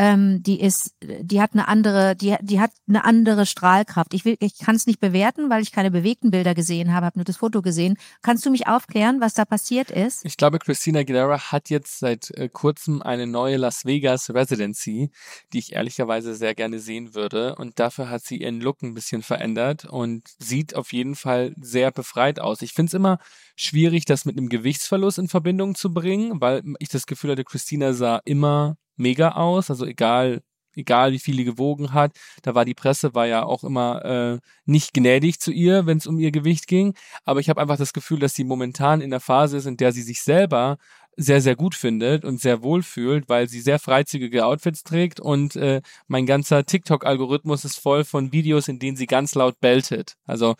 Ähm, 0.00 0.44
die 0.44 0.60
ist, 0.60 0.94
die 1.02 1.40
hat 1.40 1.54
eine 1.54 1.66
andere, 1.66 2.14
die, 2.14 2.36
die 2.40 2.60
hat 2.60 2.70
eine 2.88 3.04
andere 3.04 3.46
Strahlkraft. 3.46 4.14
Ich 4.14 4.24
will, 4.24 4.36
ich 4.38 4.56
kann 4.58 4.76
es 4.76 4.86
nicht 4.86 5.00
bewerten, 5.00 5.50
weil 5.50 5.60
ich 5.60 5.72
keine 5.72 5.90
bewegten 5.90 6.30
Bilder 6.30 6.54
gesehen 6.54 6.94
habe, 6.94 7.06
habe 7.06 7.18
nur 7.18 7.24
das 7.24 7.38
Foto 7.38 7.62
gesehen. 7.62 7.96
Kannst 8.22 8.46
du 8.46 8.50
mich 8.50 8.68
aufklären, 8.68 9.20
was 9.20 9.34
da 9.34 9.44
passiert 9.44 9.90
ist? 9.90 10.24
Ich 10.24 10.36
glaube, 10.36 10.60
Christina 10.60 11.00
Aguilera 11.00 11.50
hat 11.50 11.68
jetzt 11.68 11.98
seit 11.98 12.30
äh, 12.30 12.48
kurzem 12.48 13.02
eine 13.02 13.26
neue 13.26 13.56
Las 13.56 13.86
Vegas 13.86 14.30
Residency, 14.30 15.10
die 15.52 15.58
ich 15.58 15.72
ehrlicherweise 15.72 16.36
sehr 16.36 16.54
gerne 16.54 16.78
sehen 16.78 17.16
würde. 17.16 17.56
Und 17.56 17.80
dafür 17.80 18.08
hat 18.08 18.22
sie 18.22 18.36
ihren 18.36 18.60
Look 18.60 18.82
ein 18.82 18.94
bisschen 18.94 19.24
verändert 19.24 19.84
und 19.84 20.28
sieht 20.38 20.76
auf 20.76 20.92
jeden 20.92 21.16
Fall 21.16 21.54
sehr 21.60 21.90
befreit 21.90 22.38
aus. 22.38 22.62
Ich 22.62 22.72
finde 22.72 22.90
es 22.90 22.94
immer 22.94 23.18
schwierig, 23.56 24.04
das 24.04 24.24
mit 24.24 24.38
einem 24.38 24.48
Gewichtsverlust 24.48 25.07
in 25.16 25.28
Verbindung 25.28 25.74
zu 25.74 25.94
bringen, 25.94 26.40
weil 26.42 26.62
ich 26.78 26.90
das 26.90 27.06
Gefühl 27.06 27.30
hatte, 27.30 27.44
Christina 27.44 27.94
sah 27.94 28.20
immer 28.26 28.76
mega 28.96 29.32
aus, 29.32 29.70
also 29.70 29.86
egal 29.86 30.42
egal 30.74 31.12
wie 31.12 31.18
viel 31.18 31.36
die 31.36 31.44
gewogen 31.44 31.92
hat, 31.92 32.12
da 32.42 32.54
war 32.54 32.64
die 32.64 32.74
Presse 32.74 33.14
war 33.14 33.26
ja 33.26 33.42
auch 33.42 33.64
immer 33.64 34.04
äh, 34.04 34.38
nicht 34.64 34.94
gnädig 34.94 35.40
zu 35.40 35.50
ihr, 35.50 35.86
wenn 35.86 35.98
es 35.98 36.06
um 36.06 36.18
ihr 36.18 36.30
Gewicht 36.30 36.66
ging, 36.68 36.94
aber 37.24 37.40
ich 37.40 37.48
habe 37.48 37.60
einfach 37.60 37.76
das 37.76 37.92
Gefühl, 37.92 38.20
dass 38.20 38.34
sie 38.34 38.44
momentan 38.44 39.00
in 39.00 39.10
der 39.10 39.20
Phase 39.20 39.56
ist, 39.56 39.66
in 39.66 39.76
der 39.76 39.92
sie 39.92 40.02
sich 40.02 40.22
selber 40.22 40.78
sehr, 41.16 41.40
sehr 41.40 41.56
gut 41.56 41.74
findet 41.74 42.24
und 42.24 42.40
sehr 42.40 42.62
wohl 42.62 42.82
fühlt, 42.84 43.28
weil 43.28 43.48
sie 43.48 43.60
sehr 43.60 43.80
freizügige 43.80 44.46
Outfits 44.46 44.84
trägt 44.84 45.18
und 45.18 45.56
äh, 45.56 45.82
mein 46.06 46.26
ganzer 46.26 46.64
TikTok-Algorithmus 46.64 47.64
ist 47.64 47.80
voll 47.80 48.04
von 48.04 48.32
Videos, 48.32 48.68
in 48.68 48.78
denen 48.78 48.96
sie 48.96 49.06
ganz 49.06 49.34
laut 49.34 49.58
beltet. 49.60 50.14
Also 50.26 50.54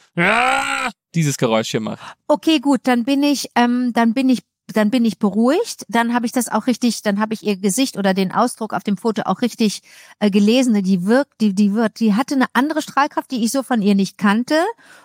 dieses 1.14 1.36
Geräusch 1.36 1.70
hier 1.70 1.80
macht. 1.80 2.00
Okay, 2.26 2.60
gut, 2.60 2.80
dann 2.84 3.04
bin 3.04 3.22
ich, 3.22 3.48
ähm, 3.54 3.92
dann 3.94 4.14
bin 4.14 4.28
ich 4.28 4.40
dann 4.74 4.90
bin 4.90 5.04
ich 5.04 5.18
beruhigt, 5.18 5.86
dann 5.88 6.12
habe 6.12 6.26
ich 6.26 6.32
das 6.32 6.48
auch 6.48 6.66
richtig, 6.66 7.02
dann 7.02 7.20
habe 7.20 7.34
ich 7.34 7.42
ihr 7.42 7.56
Gesicht 7.56 7.96
oder 7.96 8.12
den 8.12 8.32
Ausdruck 8.32 8.74
auf 8.74 8.84
dem 8.84 8.96
Foto 8.96 9.22
auch 9.22 9.40
richtig 9.40 9.80
äh, 10.20 10.30
gelesen. 10.30 10.82
Die 10.82 11.06
wirkt, 11.06 11.40
die, 11.40 11.54
die 11.54 11.74
wird, 11.74 12.00
die 12.00 12.14
hatte 12.14 12.34
eine 12.34 12.46
andere 12.52 12.82
Strahlkraft, 12.82 13.30
die 13.30 13.44
ich 13.44 13.50
so 13.50 13.62
von 13.62 13.80
ihr 13.80 13.94
nicht 13.94 14.18
kannte 14.18 14.54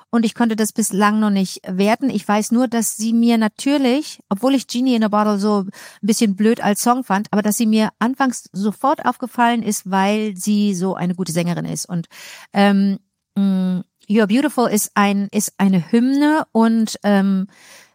und 0.10 0.26
ich 0.26 0.36
konnte 0.36 0.56
das 0.56 0.74
bislang 0.74 1.20
noch 1.20 1.30
nicht 1.30 1.62
werten. 1.66 2.10
Ich 2.10 2.28
weiß 2.28 2.52
nur, 2.52 2.68
dass 2.68 2.98
sie 2.98 3.14
mir 3.14 3.38
natürlich, 3.38 4.20
obwohl 4.30 4.54
ich 4.54 4.68
Genie 4.68 4.96
in 4.96 5.04
a 5.04 5.08
Bottle 5.08 5.40
so 5.40 5.62
ein 5.62 5.72
bisschen 6.02 6.36
blöd 6.36 6.62
als 6.62 6.82
Song 6.82 7.04
fand, 7.04 7.28
aber 7.32 7.42
dass 7.42 7.58
sie 7.58 7.66
mir 7.66 7.90
anfangs 8.00 8.50
sofort 8.52 9.06
aufgefallen 9.06 9.64
ist, 9.64 9.90
weil 9.90 10.36
sie 10.36 10.76
so 10.76 10.96
eine 10.96 11.16
gute 11.16 11.32
Sängerin 11.32 11.66
ist 11.66 11.86
und 11.86 12.08
ähm, 12.52 13.00
mm, 13.36 13.80
You're 14.08 14.28
Beautiful 14.28 14.70
ist 14.70 14.92
ein 14.96 15.28
ist 15.32 15.54
eine 15.58 15.92
Hymne 15.92 16.46
und 16.52 17.00
ähm, 17.04 17.48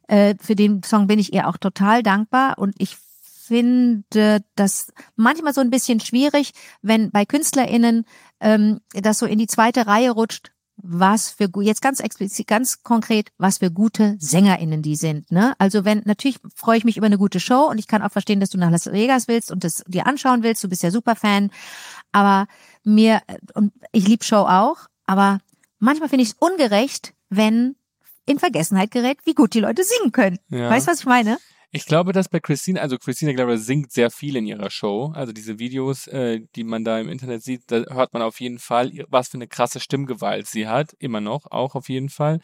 äh, 0.07 0.35
für 0.41 0.55
den 0.55 0.83
Song 0.83 1.07
bin 1.07 1.19
ich 1.19 1.33
ihr 1.33 1.49
auch 1.49 1.57
total 1.57 2.03
dankbar 2.03 2.59
und 2.59 2.75
ich 2.79 2.97
finde 3.49 4.45
das 4.57 4.93
manchmal 5.17 5.55
so 5.55 5.61
ein 5.61 5.71
bisschen 5.71 6.01
schwierig, 6.01 6.53
wenn 6.83 7.11
bei 7.11 7.25
KünstlerInnen 7.25 8.05
ähm, 8.41 8.81
das 8.93 9.19
so 9.19 9.27
in 9.27 9.39
die 9.39 9.47
zweite 9.47 9.87
Reihe 9.87 10.11
rutscht, 10.11 10.53
was 10.77 11.31
für 11.31 11.49
jetzt 11.63 11.83
ganz 11.83 12.01
explizit, 12.01 12.47
ganz 12.47 12.83
konkret, 12.83 13.31
was 13.39 13.59
für 13.59 13.71
gute 13.71 14.17
SängerInnen 14.21 14.83
die 14.83 14.97
sind. 14.97 15.31
Ne? 15.33 15.55
Also 15.59 15.85
wenn 15.85 16.03
natürlich 16.05 16.39
freue 16.55 16.79
ich 16.79 16.85
mich 16.85 16.97
über 16.97 17.07
eine 17.07 17.19
gute 17.19 17.41
Show 17.41 17.69
und 17.71 17.79
ich 17.79 17.89
kann 17.89 18.03
auch 18.03 18.13
verstehen, 18.13 18.39
dass 18.39 18.51
du 18.51 18.59
nach 18.59 18.71
Las 18.71 18.87
Vegas 18.93 19.29
willst 19.29 19.51
und 19.51 19.65
das 19.65 19.83
dir 19.87 20.07
anschauen 20.07 20.43
willst. 20.43 20.63
Du 20.63 20.69
bist 20.69 20.83
ja 20.83 20.91
super 20.91 21.17
Fan, 21.17 21.51
aber 22.13 22.47
mir 22.85 23.23
und 23.55 23.73
ich 23.93 24.07
lieb 24.07 24.25
Show 24.25 24.47
auch, 24.47 24.77
aber 25.07 25.41
manchmal 25.79 26.09
finde 26.09 26.25
ich 26.25 26.31
es 26.31 26.37
ungerecht, 26.39 27.15
wenn 27.29 27.77
in 28.27 28.39
Vergessenheit 28.39 28.91
gerät, 28.91 29.19
wie 29.25 29.35
gut 29.35 29.55
die 29.55 29.61
Leute 29.61 29.83
singen 29.85 30.13
können. 30.13 30.39
Ja. 30.49 30.71
Weißt 30.71 30.87
du, 30.87 30.93
was 30.93 31.01
ich 31.01 31.07
meine? 31.07 31.39
Ich 31.71 31.85
glaube, 31.85 32.13
dass 32.13 32.29
bei 32.31 32.41
Christine, 32.41 32.81
also 32.81 32.97
Christina 32.97 33.31
Aguilera 33.31 33.59
singt 33.59 33.93
sehr 33.93 34.11
viel 34.11 34.37
in 34.37 34.47
ihrer 34.47 34.71
Show. 34.71 35.13
Also 35.15 35.33
diese 35.33 35.59
Videos, 35.59 36.07
äh, 36.07 36.41
die 36.57 36.65
man 36.65 36.83
da 36.83 36.99
im 36.99 37.11
Internet 37.11 37.43
sieht, 37.43 37.63
da 37.67 37.85
hört 37.91 38.15
man 38.15 38.23
auf 38.23 38.41
jeden 38.41 38.59
Fall, 38.59 38.91
was 39.09 39.29
für 39.29 39.37
eine 39.37 39.49
krasse 39.49 39.79
Stimmgewalt 39.79 40.47
sie 40.47 40.67
hat. 40.67 40.95
Immer 40.99 41.21
noch, 41.21 41.51
auch 41.51 41.75
auf 41.75 41.91
jeden 41.91 42.09
Fall. 42.09 42.41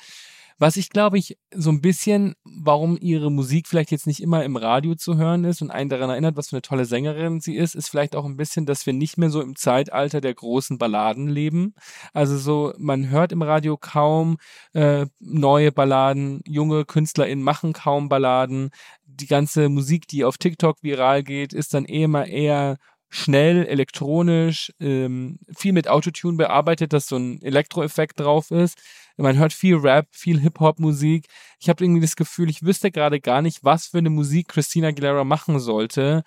Was 0.58 0.76
ich 0.76 0.90
glaube 0.90 1.18
ich 1.18 1.36
so 1.52 1.70
ein 1.70 1.80
bisschen, 1.80 2.34
warum 2.44 2.96
ihre 3.00 3.30
Musik 3.30 3.66
vielleicht 3.66 3.90
jetzt 3.90 4.06
nicht 4.06 4.20
immer 4.20 4.44
im 4.44 4.56
Radio 4.56 4.94
zu 4.94 5.16
hören 5.16 5.44
ist 5.44 5.62
und 5.62 5.70
einen 5.70 5.90
daran 5.90 6.10
erinnert, 6.10 6.36
was 6.36 6.50
für 6.50 6.56
eine 6.56 6.62
tolle 6.62 6.84
Sängerin 6.84 7.40
sie 7.40 7.56
ist, 7.56 7.74
ist 7.74 7.88
vielleicht 7.88 8.14
auch 8.14 8.24
ein 8.24 8.36
bisschen, 8.36 8.64
dass 8.64 8.86
wir 8.86 8.92
nicht 8.92 9.18
mehr 9.18 9.30
so 9.30 9.40
im 9.40 9.56
Zeitalter 9.56 10.20
der 10.20 10.34
großen 10.34 10.78
Balladen 10.78 11.28
leben. 11.28 11.74
Also 12.12 12.38
so, 12.38 12.72
man 12.78 13.10
hört 13.10 13.32
im 13.32 13.42
Radio 13.42 13.76
kaum 13.76 14.36
äh, 14.72 15.06
neue 15.18 15.72
Balladen, 15.72 16.40
junge 16.46 16.84
KünstlerInnen 16.84 17.44
machen 17.44 17.72
kaum 17.72 18.08
Balladen. 18.08 18.70
Die 19.06 19.26
ganze 19.26 19.68
Musik, 19.68 20.06
die 20.08 20.24
auf 20.24 20.38
TikTok 20.38 20.82
viral 20.82 21.22
geht, 21.24 21.52
ist 21.52 21.74
dann 21.74 21.84
eh 21.84 22.04
immer 22.04 22.26
eher 22.26 22.76
schnell, 23.14 23.64
elektronisch, 23.66 24.72
ähm, 24.80 25.38
viel 25.56 25.72
mit 25.72 25.88
Autotune 25.88 26.36
bearbeitet, 26.36 26.92
dass 26.92 27.06
so 27.06 27.16
ein 27.16 27.40
Elektroeffekt 27.42 28.18
drauf 28.18 28.50
ist. 28.50 28.80
Man 29.16 29.38
hört 29.38 29.52
viel 29.52 29.76
Rap, 29.76 30.08
viel 30.10 30.40
Hip-Hop-Musik. 30.40 31.26
Ich 31.60 31.68
habe 31.68 31.84
irgendwie 31.84 32.00
das 32.00 32.16
Gefühl, 32.16 32.50
ich 32.50 32.62
wüsste 32.62 32.90
gerade 32.90 33.20
gar 33.20 33.42
nicht, 33.42 33.62
was 33.62 33.86
für 33.86 33.98
eine 33.98 34.10
Musik 34.10 34.48
Christina 34.48 34.88
Aguilera 34.88 35.24
machen 35.24 35.60
sollte, 35.60 36.24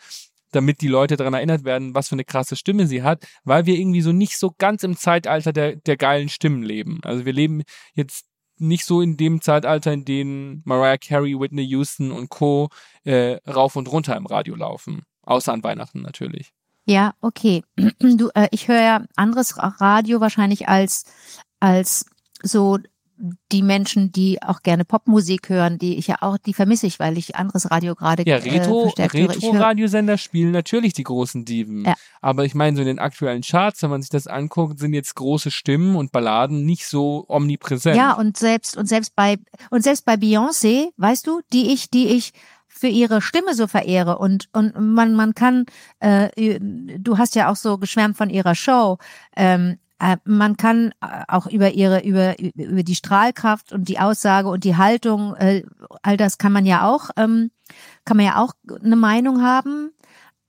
damit 0.52 0.82
die 0.82 0.88
Leute 0.88 1.18
daran 1.18 1.34
erinnert 1.34 1.66
werden, 1.66 1.94
was 1.94 2.08
für 2.08 2.16
eine 2.16 2.24
krasse 2.24 2.56
Stimme 2.56 2.88
sie 2.88 3.04
hat, 3.04 3.28
weil 3.44 3.66
wir 3.66 3.76
irgendwie 3.76 4.02
so 4.02 4.14
nicht 4.14 4.38
so 4.38 4.54
ganz 4.58 4.84
im 4.84 4.96
Zeitalter 4.96 5.52
der, 5.52 5.76
der 5.76 5.98
geilen 5.98 6.30
Stimmen 6.30 6.64
leben. 6.64 7.00
Also 7.04 7.26
wir 7.26 7.34
leben 7.34 7.64
jetzt 7.94 8.26
nicht 8.60 8.86
so 8.86 9.02
in 9.02 9.18
dem 9.18 9.42
Zeitalter, 9.42 9.94
in 9.94 10.06
dem 10.06 10.62
Mariah 10.66 10.98
Carey, 10.98 11.40
Whitney 11.40 11.64
Houston 11.64 12.12
und 12.12 12.30
Co. 12.30 12.70
Äh, 13.04 13.38
rauf 13.48 13.76
und 13.76 13.92
runter 13.92 14.16
im 14.16 14.26
Radio 14.26 14.56
laufen. 14.56 15.04
Außer 15.24 15.54
an 15.54 15.64
Weihnachten 15.64 16.02
natürlich. 16.02 16.54
Ja, 16.86 17.14
okay. 17.22 17.64
Du, 18.00 18.30
äh, 18.34 18.48
ich 18.52 18.68
höre 18.68 18.82
ja 18.82 19.06
anderes 19.16 19.58
Radio 19.58 20.22
wahrscheinlich 20.22 20.68
als 20.68 21.06
als 21.60 22.06
so 22.44 22.78
die 23.52 23.64
Menschen, 23.64 24.12
die 24.12 24.42
auch 24.44 24.62
gerne 24.62 24.86
Popmusik 24.86 25.50
hören, 25.50 25.80
die 25.80 25.98
ich 25.98 26.06
ja 26.06 26.18
auch, 26.22 26.38
die 26.38 26.54
vermisse 26.54 26.86
ich, 26.86 27.00
weil 27.00 27.18
ich 27.18 27.36
anderes 27.36 27.72
Radio 27.72 27.96
gerade 27.96 28.24
Ja, 28.28 28.38
Retro, 28.38 28.94
äh, 28.96 29.06
Retro-Radiosender 29.06 30.20
spielen 30.20 30.52
natürlich 30.52 30.94
die 30.94 31.04
großen 31.04 31.44
Diven. 31.44 31.86
Ja. 31.86 31.96
Aber 32.22 32.46
ich 32.46 32.54
meine, 32.54 32.76
so 32.76 32.82
in 32.82 32.88
den 32.88 33.00
aktuellen 33.00 33.42
Charts, 33.42 33.82
wenn 33.82 33.90
man 33.90 34.02
sich 34.02 34.12
das 34.12 34.28
anguckt, 34.28 34.78
sind 34.78 34.94
jetzt 34.94 35.16
große 35.16 35.50
Stimmen 35.50 35.96
und 35.96 36.12
Balladen 36.12 36.64
nicht 36.64 36.86
so 36.86 37.26
omnipräsent. 37.28 37.98
Ja, 37.98 38.14
und 38.14 38.38
selbst, 38.38 38.78
und 38.78 38.88
selbst 38.88 39.16
bei, 39.16 39.38
und 39.72 39.84
selbst 39.84 40.06
bei 40.06 40.14
Beyoncé, 40.14 40.90
weißt 40.98 41.26
du, 41.26 41.42
die 41.52 41.74
ich, 41.74 41.90
die 41.90 42.10
ich 42.10 42.34
für 42.68 42.88
ihre 42.88 43.24
Stimme 43.24 43.56
so 43.56 43.66
verehre 43.66 44.20
und 44.20 44.50
und 44.54 44.80
man 44.80 45.16
man 45.16 45.34
kann 45.34 45.66
äh, 46.00 46.60
du 46.60 47.18
hast 47.18 47.34
ja 47.34 47.50
auch 47.50 47.56
so 47.56 47.80
geschwärmt 47.80 48.16
von 48.16 48.30
ihrer 48.30 48.54
Show 48.54 49.00
ähm, 49.36 49.72
äh, 49.72 49.87
man 50.26 50.58
kann 50.58 50.94
äh, 51.02 51.24
auch 51.28 51.48
über 51.48 51.72
ihre 51.72 52.04
über 52.04 52.40
über 52.40 52.84
die 52.84 52.96
Strahlkraft 52.96 53.72
und 53.74 53.90
die 53.90 54.00
Aussage 54.00 54.48
und 54.48 54.64
die 54.64 54.76
Haltung 54.76 55.36
äh, 55.36 55.64
all 56.04 56.18
das 56.18 56.38
kann 56.38 56.52
man 56.52 56.66
ja 56.66 56.88
auch 56.88 57.10
ähm, 57.18 57.52
kann 58.06 58.18
man 58.18 58.26
ja 58.26 58.42
auch 58.42 58.54
eine 58.84 58.96
Meinung 58.96 59.42
haben. 59.42 59.92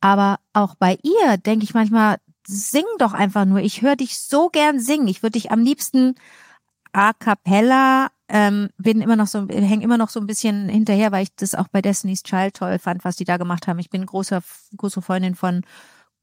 Aber 0.00 0.38
auch 0.52 0.74
bei 0.76 0.98
ihr 1.02 1.38
denke 1.38 1.64
ich 1.64 1.74
manchmal 1.74 2.18
sing 2.46 2.84
doch 2.98 3.14
einfach 3.14 3.44
nur. 3.44 3.60
Ich 3.60 3.82
höre 3.82 3.96
dich 3.96 4.18
so 4.18 4.48
gern 4.48 4.80
singen. 4.80 5.08
Ich 5.08 5.22
würde 5.22 5.32
dich 5.32 5.50
am 5.50 5.60
liebsten 5.60 6.14
a 6.92 7.12
cappella 7.12 8.10
ähm, 8.28 8.68
bin 8.76 9.00
immer 9.00 9.16
noch 9.16 9.26
so, 9.26 9.46
hänge 9.48 9.82
immer 9.82 9.96
noch 9.96 10.10
so 10.10 10.20
ein 10.20 10.26
bisschen 10.26 10.68
hinterher, 10.68 11.12
weil 11.12 11.22
ich 11.22 11.34
das 11.34 11.54
auch 11.54 11.68
bei 11.68 11.80
Destiny's 11.80 12.22
Child 12.22 12.54
toll 12.54 12.78
fand, 12.78 13.04
was 13.04 13.16
die 13.16 13.24
da 13.24 13.38
gemacht 13.38 13.66
haben. 13.66 13.78
Ich 13.78 13.90
bin 13.90 14.04
großer, 14.04 14.42
große 14.76 15.00
Freundin 15.00 15.34
von 15.34 15.62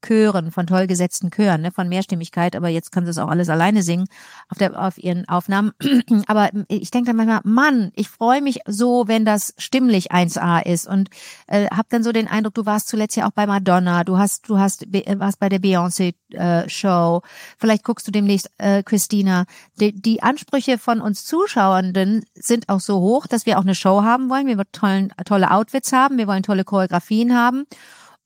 Chören, 0.02 0.50
von 0.50 0.66
toll 0.66 0.86
gesetzten 0.86 1.30
Chören, 1.30 1.62
ne, 1.62 1.72
von 1.72 1.88
Mehrstimmigkeit, 1.88 2.54
aber 2.54 2.68
jetzt 2.68 2.92
kann 2.92 3.04
sie 3.04 3.10
es 3.10 3.18
auch 3.18 3.28
alles 3.28 3.48
alleine 3.48 3.82
singen 3.82 4.06
auf, 4.48 4.58
der, 4.58 4.80
auf 4.80 4.98
ihren 4.98 5.28
Aufnahmen. 5.28 5.72
aber 6.26 6.50
ich 6.68 6.90
denke 6.90 7.08
dann 7.08 7.16
manchmal, 7.16 7.40
Mann, 7.44 7.90
ich 7.94 8.08
freue 8.08 8.42
mich 8.42 8.60
so, 8.66 9.08
wenn 9.08 9.24
das 9.24 9.54
stimmlich 9.58 10.12
1A 10.12 10.64
ist 10.64 10.86
und 10.86 11.10
äh, 11.46 11.66
habe 11.70 11.88
dann 11.88 12.02
so 12.02 12.12
den 12.12 12.28
Eindruck, 12.28 12.54
du 12.54 12.66
warst 12.66 12.88
zuletzt 12.88 13.16
ja 13.16 13.26
auch 13.26 13.32
bei 13.32 13.46
Madonna, 13.46 14.04
du 14.04 14.18
hast, 14.18 14.48
du 14.48 14.58
hast, 14.58 14.86
warst 15.18 15.38
bei 15.40 15.48
der 15.48 15.60
Beyoncé 15.60 16.14
äh, 16.30 16.68
Show, 16.68 17.22
vielleicht 17.58 17.84
guckst 17.84 18.06
du 18.06 18.12
demnächst 18.12 18.50
äh, 18.58 18.82
Christina. 18.82 19.44
Die, 19.80 19.92
die 19.92 20.22
Ansprüche 20.22 20.78
von 20.78 21.00
uns 21.00 21.24
Zuschauenden 21.24 22.24
sind 22.34 22.68
auch 22.68 22.80
so 22.80 23.00
hoch, 23.00 23.26
dass 23.26 23.46
wir 23.46 23.58
auch 23.58 23.62
eine 23.62 23.74
Show 23.74 24.02
haben 24.02 24.30
wollen. 24.30 24.46
Wir 24.46 24.56
wollen 24.56 24.72
tollen, 24.72 25.12
tolle 25.24 25.50
Outfits 25.50 25.92
haben, 25.92 26.18
wir 26.18 26.26
wollen 26.26 26.42
tolle 26.42 26.64
Choreografien 26.64 27.36
haben. 27.36 27.66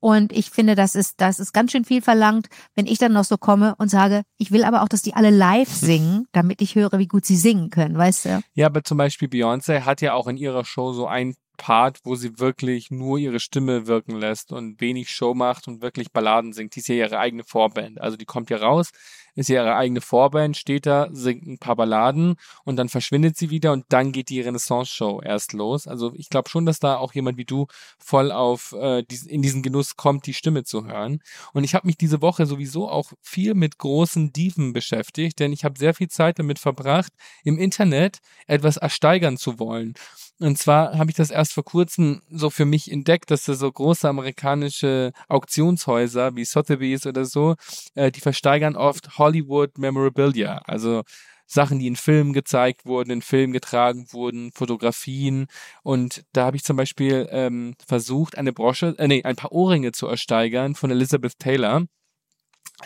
Und 0.00 0.32
ich 0.32 0.50
finde, 0.50 0.74
das 0.74 0.94
ist, 0.94 1.20
das 1.20 1.38
ist 1.38 1.52
ganz 1.52 1.72
schön 1.72 1.84
viel 1.84 2.02
verlangt, 2.02 2.48
wenn 2.74 2.86
ich 2.86 2.98
dann 2.98 3.12
noch 3.12 3.24
so 3.24 3.36
komme 3.36 3.74
und 3.76 3.90
sage, 3.90 4.22
ich 4.38 4.50
will 4.50 4.64
aber 4.64 4.82
auch, 4.82 4.88
dass 4.88 5.02
die 5.02 5.14
alle 5.14 5.30
live 5.30 5.68
singen, 5.68 6.26
damit 6.32 6.62
ich 6.62 6.74
höre, 6.74 6.98
wie 6.98 7.06
gut 7.06 7.26
sie 7.26 7.36
singen 7.36 7.70
können, 7.70 7.96
weißt 7.96 8.24
du? 8.24 8.40
Ja, 8.54 8.66
aber 8.66 8.82
zum 8.82 8.98
Beispiel 8.98 9.28
Beyoncé 9.28 9.82
hat 9.82 10.00
ja 10.00 10.14
auch 10.14 10.26
in 10.26 10.36
ihrer 10.36 10.64
Show 10.64 10.92
so 10.92 11.06
ein 11.06 11.34
Part, 11.58 11.98
wo 12.04 12.14
sie 12.14 12.38
wirklich 12.38 12.90
nur 12.90 13.18
ihre 13.18 13.38
Stimme 13.38 13.86
wirken 13.86 14.16
lässt 14.16 14.50
und 14.50 14.80
wenig 14.80 15.10
Show 15.10 15.34
macht 15.34 15.68
und 15.68 15.82
wirklich 15.82 16.10
Balladen 16.10 16.54
singt. 16.54 16.74
Die 16.74 16.80
ist 16.80 16.88
ja 16.88 16.94
ihre 16.94 17.18
eigene 17.18 17.44
Vorband. 17.44 18.00
Also 18.00 18.16
die 18.16 18.24
kommt 18.24 18.48
hier 18.48 18.62
raus, 18.62 18.92
ist 19.34 19.48
ja 19.48 19.62
ihre 19.62 19.76
eigene 19.76 20.00
Vorband, 20.00 20.56
steht 20.56 20.86
da, 20.86 21.08
singt 21.12 21.46
ein 21.46 21.58
paar 21.58 21.76
Balladen 21.76 22.36
und 22.64 22.76
dann 22.76 22.88
verschwindet 22.88 23.36
sie 23.36 23.50
wieder 23.50 23.72
und 23.72 23.84
dann 23.88 24.12
geht 24.12 24.28
die 24.28 24.40
Renaissance-Show 24.40 25.20
erst 25.22 25.52
los. 25.52 25.86
Also 25.86 26.12
ich 26.14 26.28
glaube 26.28 26.48
schon, 26.48 26.66
dass 26.66 26.78
da 26.80 26.96
auch 26.96 27.14
jemand 27.14 27.38
wie 27.38 27.44
du 27.44 27.66
voll 27.98 28.32
auf 28.32 28.74
äh, 28.78 29.04
in 29.26 29.42
diesen 29.42 29.62
Genuss 29.62 29.96
kommt, 29.96 30.26
die 30.26 30.34
Stimme 30.34 30.64
zu 30.64 30.86
hören. 30.86 31.20
Und 31.52 31.64
ich 31.64 31.74
habe 31.74 31.86
mich 31.86 31.96
diese 31.96 32.22
Woche 32.22 32.46
sowieso 32.46 32.88
auch 32.88 33.12
viel 33.20 33.54
mit 33.54 33.78
großen 33.78 34.32
Diven 34.32 34.72
beschäftigt, 34.72 35.38
denn 35.38 35.52
ich 35.52 35.64
habe 35.64 35.78
sehr 35.78 35.94
viel 35.94 36.08
Zeit 36.08 36.38
damit 36.38 36.58
verbracht, 36.58 37.12
im 37.44 37.58
Internet 37.58 38.18
etwas 38.46 38.76
ersteigern 38.76 39.36
zu 39.36 39.58
wollen. 39.58 39.94
Und 40.40 40.56
zwar 40.56 40.96
habe 40.96 41.10
ich 41.10 41.16
das 41.16 41.30
erst 41.30 41.52
vor 41.52 41.64
kurzem 41.64 42.22
so 42.30 42.48
für 42.48 42.64
mich 42.64 42.90
entdeckt, 42.90 43.30
dass 43.30 43.44
da 43.44 43.52
so 43.52 43.70
große 43.70 44.08
amerikanische 44.08 45.12
Auktionshäuser 45.28 46.34
wie 46.34 46.46
Sotheby's 46.46 47.06
oder 47.06 47.26
so, 47.26 47.56
äh, 47.94 48.10
die 48.10 48.20
versteigern 48.20 48.74
oft 48.74 49.18
Hollywood 49.30 49.78
Memorabilia, 49.78 50.60
also 50.66 51.02
Sachen, 51.46 51.78
die 51.78 51.86
in 51.86 51.96
Filmen 51.96 52.32
gezeigt 52.32 52.84
wurden, 52.84 53.10
in 53.10 53.22
Filmen 53.22 53.52
getragen 53.52 54.06
wurden, 54.12 54.52
Fotografien. 54.52 55.46
Und 55.82 56.24
da 56.32 56.46
habe 56.46 56.56
ich 56.56 56.64
zum 56.64 56.76
Beispiel 56.76 57.28
ähm, 57.30 57.74
versucht, 57.86 58.38
eine 58.38 58.52
Brosche, 58.52 58.94
äh, 58.98 59.08
nee, 59.08 59.22
ein 59.24 59.36
paar 59.36 59.52
Ohrringe 59.52 59.92
zu 59.92 60.06
ersteigern 60.06 60.74
von 60.74 60.90
Elizabeth 60.90 61.38
Taylor. 61.38 61.86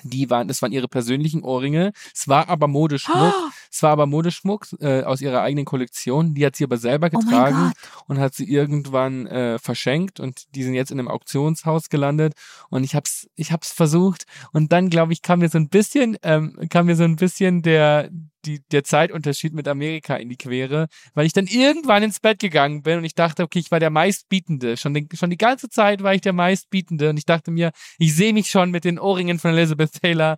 Die 0.03 0.29
waren, 0.31 0.49
das 0.49 0.61
waren 0.63 0.73
ihre 0.73 0.89
persönlichen 0.89 1.43
Ohrringe. 1.43 1.93
Es 2.15 2.27
war 2.27 2.49
aber 2.49 2.67
Modeschmuck. 2.67 3.35
Oh. 3.37 3.51
Es 3.71 3.83
war 3.83 3.91
aber 3.91 4.07
Modeschmuck 4.07 4.67
äh, 4.81 5.03
aus 5.03 5.21
ihrer 5.21 5.43
eigenen 5.43 5.65
Kollektion. 5.65 6.35
Die 6.35 6.45
hat 6.45 6.57
sie 6.57 6.65
aber 6.65 6.77
selber 6.77 7.11
getragen 7.11 7.73
und 8.07 8.19
hat 8.19 8.35
sie 8.35 8.51
irgendwann 8.51 9.27
äh, 9.27 9.59
verschenkt 9.59 10.21
und 10.21 10.45
die 10.55 10.63
sind 10.63 10.75
jetzt 10.75 10.91
in 10.91 10.99
einem 10.99 11.09
Auktionshaus 11.09 11.89
gelandet. 11.89 12.35
Und 12.71 12.85
ich 12.85 12.95
hab's, 12.95 13.27
ich 13.37 13.53
hab's 13.53 13.73
versucht. 13.73 14.25
Und 14.53 14.73
dann 14.73 14.91
glaube 14.91 15.13
ich 15.13 15.23
kam 15.23 15.41
mir 15.41 15.49
so 15.49 15.59
ein 15.59 15.69
bisschen, 15.69 16.17
ähm, 16.23 16.57
kam 16.71 16.87
mir 16.87 16.97
so 16.97 17.05
ein 17.05 17.17
bisschen 17.17 17.63
der 17.63 18.11
die, 18.47 18.61
der 18.71 18.85
Zeitunterschied 18.85 19.55
mit 19.55 19.69
Amerika 19.69 20.17
in 20.17 20.29
die 20.29 20.37
Quere, 20.37 20.89
weil 21.15 21.27
ich 21.27 21.33
dann 21.33 21.47
irgendwann 21.47 22.03
ins 22.03 22.21
Bett 22.21 22.39
gegangen 22.39 22.83
bin 22.83 22.99
und 22.99 23.05
ich 23.05 23.15
dachte, 23.15 23.43
okay, 23.43 23.59
ich 23.59 23.71
war 23.71 23.81
der 23.81 23.91
meistbietende. 23.91 24.77
Schon, 24.77 24.95
den, 24.95 25.09
schon 25.15 25.31
die 25.31 25.37
ganze 25.37 25.69
Zeit 25.69 26.03
war 26.03 26.15
ich 26.15 26.21
der 26.21 26.33
meistbietende. 26.33 27.11
Und 27.11 27.19
ich 27.19 27.27
dachte 27.27 27.51
mir, 27.51 27.73
ich 27.99 28.15
sehe 28.15 28.33
mich 28.33 28.51
schon 28.51 28.71
mit 28.71 28.85
den 28.85 28.99
Ohrringen 28.99 29.39
von 29.39 29.53
Elizabeth 29.53 29.93
Taylor 30.01 30.37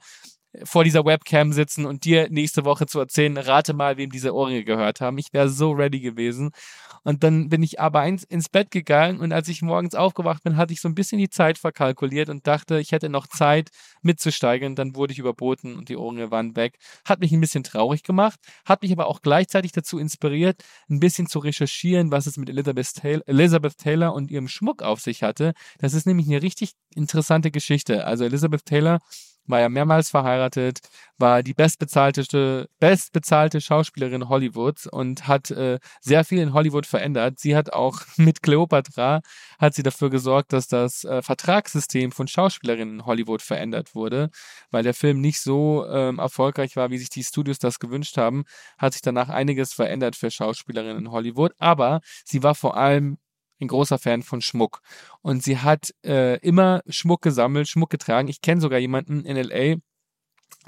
vor 0.64 0.84
dieser 0.84 1.04
Webcam 1.04 1.52
sitzen 1.52 1.86
und 1.86 2.04
dir 2.04 2.28
nächste 2.30 2.64
Woche 2.64 2.86
zu 2.86 2.98
erzählen, 2.98 3.36
rate 3.36 3.74
mal, 3.74 3.96
wem 3.96 4.10
diese 4.10 4.34
Ohrringe 4.34 4.64
gehört 4.64 5.00
haben. 5.00 5.18
Ich 5.18 5.32
wäre 5.32 5.48
so 5.48 5.72
ready 5.72 6.00
gewesen. 6.00 6.50
Und 7.04 7.22
dann 7.22 7.48
bin 7.48 7.62
ich 7.62 7.80
aber 7.80 8.04
ins, 8.04 8.24
ins 8.24 8.48
Bett 8.48 8.70
gegangen 8.70 9.20
und 9.20 9.32
als 9.32 9.48
ich 9.48 9.62
morgens 9.62 9.94
aufgewacht 9.94 10.42
bin, 10.42 10.56
hatte 10.56 10.72
ich 10.72 10.80
so 10.80 10.88
ein 10.88 10.94
bisschen 10.94 11.18
die 11.18 11.30
Zeit 11.30 11.58
verkalkuliert 11.58 12.28
und 12.28 12.46
dachte, 12.46 12.80
ich 12.80 12.92
hätte 12.92 13.08
noch 13.08 13.28
Zeit 13.28 13.70
mitzusteigen. 14.02 14.74
Dann 14.74 14.96
wurde 14.96 15.12
ich 15.12 15.18
überboten 15.18 15.76
und 15.76 15.88
die 15.88 15.96
Ohrringe 15.96 16.30
waren 16.30 16.56
weg. 16.56 16.78
Hat 17.04 17.20
mich 17.20 17.32
ein 17.32 17.40
bisschen 17.40 17.62
traurig 17.62 18.02
gemacht, 18.02 18.40
hat 18.64 18.82
mich 18.82 18.92
aber 18.92 19.06
auch 19.06 19.22
gleichzeitig 19.22 19.72
dazu 19.72 19.98
inspiriert, 19.98 20.64
ein 20.90 20.98
bisschen 20.98 21.28
zu 21.28 21.38
recherchieren, 21.38 22.10
was 22.10 22.26
es 22.26 22.36
mit 22.36 22.48
Elizabeth 22.48 22.94
Taylor, 22.94 23.22
Elizabeth 23.26 23.78
Taylor 23.78 24.14
und 24.14 24.30
ihrem 24.30 24.48
Schmuck 24.48 24.82
auf 24.82 25.00
sich 25.00 25.22
hatte. 25.22 25.52
Das 25.78 25.94
ist 25.94 26.06
nämlich 26.06 26.26
eine 26.26 26.42
richtig 26.42 26.72
interessante 26.94 27.50
Geschichte. 27.50 28.04
Also 28.04 28.24
Elizabeth 28.24 28.64
Taylor 28.64 28.98
war 29.46 29.60
ja 29.60 29.68
mehrmals 29.68 30.10
verheiratet, 30.10 30.80
war 31.18 31.42
die 31.42 31.54
bestbezahlte, 31.54 32.68
bestbezahlte 32.78 33.60
Schauspielerin 33.60 34.28
Hollywoods 34.28 34.86
und 34.86 35.26
hat 35.26 35.50
äh, 35.50 35.78
sehr 36.00 36.24
viel 36.24 36.40
in 36.40 36.52
Hollywood 36.52 36.86
verändert. 36.86 37.38
Sie 37.38 37.56
hat 37.56 37.72
auch 37.72 38.00
mit 38.16 38.42
Cleopatra 38.42 39.20
hat 39.58 39.74
sie 39.74 39.82
dafür 39.82 40.10
gesorgt, 40.10 40.52
dass 40.52 40.68
das 40.68 41.04
äh, 41.04 41.22
Vertragssystem 41.22 42.12
von 42.12 42.28
Schauspielerinnen 42.28 43.00
in 43.00 43.06
Hollywood 43.06 43.42
verändert 43.42 43.94
wurde, 43.94 44.30
weil 44.70 44.82
der 44.82 44.94
Film 44.94 45.20
nicht 45.20 45.40
so 45.40 45.86
ähm, 45.88 46.18
erfolgreich 46.18 46.76
war, 46.76 46.90
wie 46.90 46.98
sich 46.98 47.10
die 47.10 47.24
Studios 47.24 47.58
das 47.58 47.78
gewünscht 47.78 48.16
haben, 48.16 48.44
hat 48.78 48.92
sich 48.92 49.02
danach 49.02 49.28
einiges 49.28 49.72
verändert 49.72 50.16
für 50.16 50.30
Schauspielerinnen 50.30 51.06
in 51.06 51.10
Hollywood. 51.10 51.52
Aber 51.58 52.00
sie 52.24 52.42
war 52.42 52.54
vor 52.54 52.76
allem 52.76 53.18
ein 53.60 53.68
großer 53.68 53.98
Fan 53.98 54.22
von 54.22 54.40
Schmuck. 54.40 54.80
Und 55.22 55.42
sie 55.42 55.58
hat 55.58 55.94
äh, 56.04 56.38
immer 56.40 56.82
Schmuck 56.88 57.22
gesammelt, 57.22 57.68
Schmuck 57.68 57.90
getragen. 57.90 58.28
Ich 58.28 58.40
kenne 58.40 58.60
sogar 58.60 58.78
jemanden 58.78 59.24
in 59.24 59.36
LA, 59.36 59.76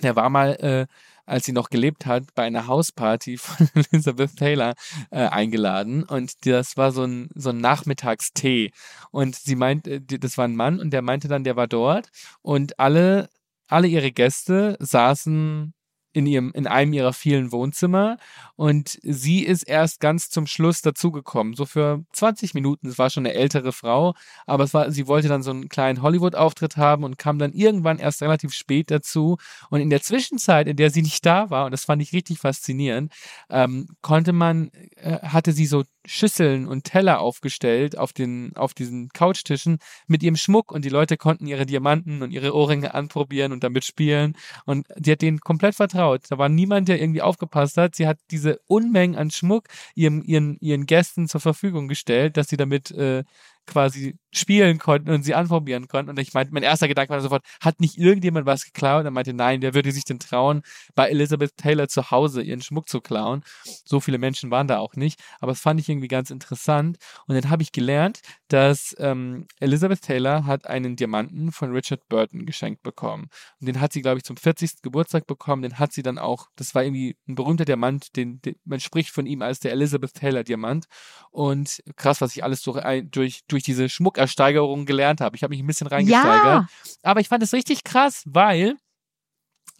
der 0.03 0.17
war 0.17 0.31
mal, 0.31 0.53
äh, 0.61 0.87
als 1.27 1.45
sie 1.45 1.53
noch 1.53 1.71
gelebt 1.71 2.07
hat, 2.07 2.35
bei 2.35 2.45
einer 2.45 2.67
Hausparty 2.67 3.37
von 3.37 3.69
Elizabeth 3.93 4.37
Taylor 4.37 4.75
äh, 5.11 5.27
eingeladen. 5.27 6.05
Und 6.05 6.47
das 6.47 6.77
war 6.77 6.93
so 6.93 7.05
ein, 7.05 7.29
so 7.35 7.51
ein 7.51 7.59
Nachmittagstee. 7.59 8.71
Und 9.11 9.37
sie 9.37 9.57
meint, 9.57 9.87
äh, 9.89 10.01
das 10.01 10.39
war 10.39 10.47
ein 10.47 10.57
Mann 10.57 10.81
und 10.81 10.91
der 10.91 11.03
meinte 11.03 11.29
dann, 11.29 11.45
der 11.45 11.57
war 11.57 11.67
dort. 11.67 12.11
Und 12.43 12.79
alle, 12.79 13.29
alle 13.67 13.89
ihre 13.89 14.13
Gäste 14.13 14.77
saßen 14.81 15.75
in 16.13 16.27
ihrem, 16.27 16.53
in 16.53 16.67
einem 16.67 16.93
ihrer 16.93 17.13
vielen 17.13 17.53
Wohnzimmer 17.53 18.17
und 18.57 18.99
sie 19.03 19.45
ist 19.45 19.63
erst 19.63 20.01
ganz 20.01 20.31
zum 20.31 20.47
Schluss 20.47 20.83
dazugekommen, 20.83 21.55
so 21.55 21.65
für 21.65 22.05
20 22.13 22.55
Minuten. 22.55 22.89
Es 22.89 22.99
war 22.99 23.09
schon 23.09 23.25
eine 23.25 23.35
ältere 23.35 23.73
Frau, 23.73 24.15
aber 24.47 24.65
es 24.65 24.75
war, 24.75 24.91
sie 24.91 25.07
wollte 25.07 25.29
dann 25.29 25.45
so 25.45 25.53
einen 25.53 25.69
kleinen 25.69 26.03
Hollywood-Auftritt 26.03 26.77
haben 26.77 27.05
und 27.05 27.19
kam 27.19 27.39
dann 27.39 27.53
irgendwann 27.53 27.99
erst 27.99 28.21
relativ 28.21 28.53
spät 28.53 28.91
dazu. 28.91 29.37
Und 29.71 29.81
in 29.81 29.91
der 29.91 30.03
Zwischenzeit, 30.03 30.67
in 30.67 30.77
der 30.77 30.91
sie 30.91 31.03
nicht 31.03 31.25
da 31.25 31.51
war, 31.51 31.67
und 31.67 31.71
das 31.71 31.85
fand 31.85 32.03
ich 32.03 32.13
richtig 32.13 32.39
faszinierend, 32.39 33.13
ähm, 33.49 33.89
konnte 34.03 34.33
man, 34.33 34.71
äh, 34.97 35.21
hatte 35.21 35.53
sie 35.53 35.67
so 35.67 35.85
Schüsseln 36.05 36.67
und 36.67 36.85
Teller 36.85 37.21
aufgestellt 37.21 37.97
auf 37.99 38.13
den, 38.13 38.57
auf 38.57 38.73
diesen 38.75 39.11
Couchtischen 39.11 39.79
mit 40.07 40.23
ihrem 40.23 40.37
Schmuck 40.37 40.73
und 40.73 40.85
die 40.85 40.89
Leute 40.89 41.17
konnten 41.17 41.47
ihre 41.47 41.67
Diamanten 41.67 42.23
und 42.23 42.31
ihre 42.31 42.55
Ohrringe 42.55 42.95
anprobieren 42.95 43.53
und 43.53 43.63
damit 43.63 43.85
spielen. 43.85 44.35
Und 44.65 44.87
die 44.97 45.13
hat 45.13 45.23
denen 45.23 45.41
komplett 45.41 45.75
vertraut. 45.99 46.23
Da 46.31 46.39
war 46.39 46.49
niemand, 46.49 46.89
der 46.89 47.01
irgendwie 47.01 47.23
aufgepasst 47.23 47.77
hat. 47.77 47.97
Sie 47.97 48.07
hat 48.07 48.19
diese 48.31 48.61
Unmengen 48.67 49.17
an 49.17 49.31
Schmuck 49.31 49.65
ihren, 49.95 50.23
ihren, 50.25 50.57
ihren 50.61 50.87
Gästen 50.87 51.29
zur 51.29 51.41
Verfügung 51.41 51.89
gestellt, 51.89 52.37
dass 52.37 52.49
sie 52.49 52.57
damit 52.57 52.91
äh, 52.93 53.25
quasi 53.67 54.17
spielen 54.33 54.79
konnten 54.79 55.11
und 55.11 55.23
sie 55.23 55.35
anprobieren 55.35 55.89
konnten. 55.89 56.11
Und 56.11 56.19
ich 56.19 56.35
meinte, 56.35 56.53
mein 56.53 56.63
erster 56.63 56.89
Gedanke 56.89 57.13
war 57.13 57.21
sofort, 57.21 57.45
hat 57.61 57.81
nicht 57.81 57.97
irgendjemand 57.99 58.47
was 58.47 58.65
geklaut? 58.65 59.05
Er 59.05 59.11
meinte, 59.11 59.33
nein, 59.33 59.63
wer 59.63 59.75
würde 59.75 59.93
sich 59.93 60.05
denn 60.05 60.19
trauen, 60.19 60.63
bei 60.95 61.09
Elizabeth 61.09 61.57
Taylor 61.57 61.89
zu 61.89 62.11
Hause 62.11 62.43
ihren 62.43 62.63
Schmuck 62.63 62.89
zu 62.89 63.01
klauen? 63.01 63.43
So 63.85 64.01
viele 64.01 64.19
Menschen 64.19 64.51
waren 64.51 64.69
da 64.69 64.79
auch 64.79 64.95
nicht. 64.95 65.21
Aber 65.41 65.53
das 65.53 65.61
fand 65.61 65.81
ich 65.81 65.89
irgendwie 65.89 66.09
ganz 66.09 66.31
interessant. 66.31 66.99
Und 67.27 67.35
dann 67.35 67.51
habe 67.51 67.63
ich 67.63 67.73
gelernt, 67.73 68.21
dass 68.49 68.95
ähm, 68.99 69.47
Elizabeth 69.61 70.03
Taylor 70.03 70.45
hat 70.45 70.67
einen 70.67 70.97
Diamanten 70.97 71.53
von 71.53 71.73
Richard 71.73 72.09
Burton 72.09 72.47
geschenkt 72.47 72.83
bekommen. 72.83 73.29
Und 73.61 73.67
den 73.67 73.81
hat 73.81 73.93
sie, 73.93 74.03
glaube 74.03 74.19
ich, 74.19 74.25
zum 74.25 74.37
40. 74.37 74.83
Geburtstag 74.83 75.27
bekommen. 75.27 75.63
Den 75.63 75.79
hat 75.79 75.93
sie 75.93 76.03
dann 76.03 76.19
auch, 76.19 76.49
das 76.57 76.75
war 76.75 76.85
irgendwie 76.85 77.17
ein 77.27 77.35
berühmter 77.35 77.65
Diamant, 77.65 78.17
den, 78.17 78.41
den 78.43 78.57
man 78.65 78.81
spricht 78.81 79.11
von 79.11 79.27
ihm 79.27 79.43
als 79.43 79.61
der 79.61 79.73
Elizabeth 79.73 80.15
Taylor 80.15 80.45
Diamant. 80.45 80.87
Und 81.31 81.83
krass, 81.97 82.21
was 82.21 82.37
ich 82.37 82.45
alles 82.45 82.63
durch, 82.63 82.83
durch, 83.11 83.45
durch 83.47 83.63
diese 83.63 83.89
Schmuck 83.89 84.18
Ersteigerung 84.19 84.85
gelernt 84.85 85.21
habe. 85.21 85.37
Ich 85.37 85.43
habe 85.43 85.53
mich 85.53 85.61
ein 85.61 85.67
bisschen 85.67 85.87
reingesteigert. 85.87 86.45
Ja. 86.45 86.69
Aber 87.03 87.21
ich 87.21 87.29
fand 87.29 87.43
es 87.43 87.53
richtig 87.53 87.85
krass, 87.85 88.23
weil 88.27 88.77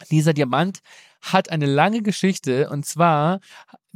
dieser 0.09 0.33
Diamant 0.33 0.79
hat 1.21 1.51
eine 1.51 1.65
lange 1.65 2.01
Geschichte 2.01 2.69
und 2.69 2.85
zwar 2.85 3.39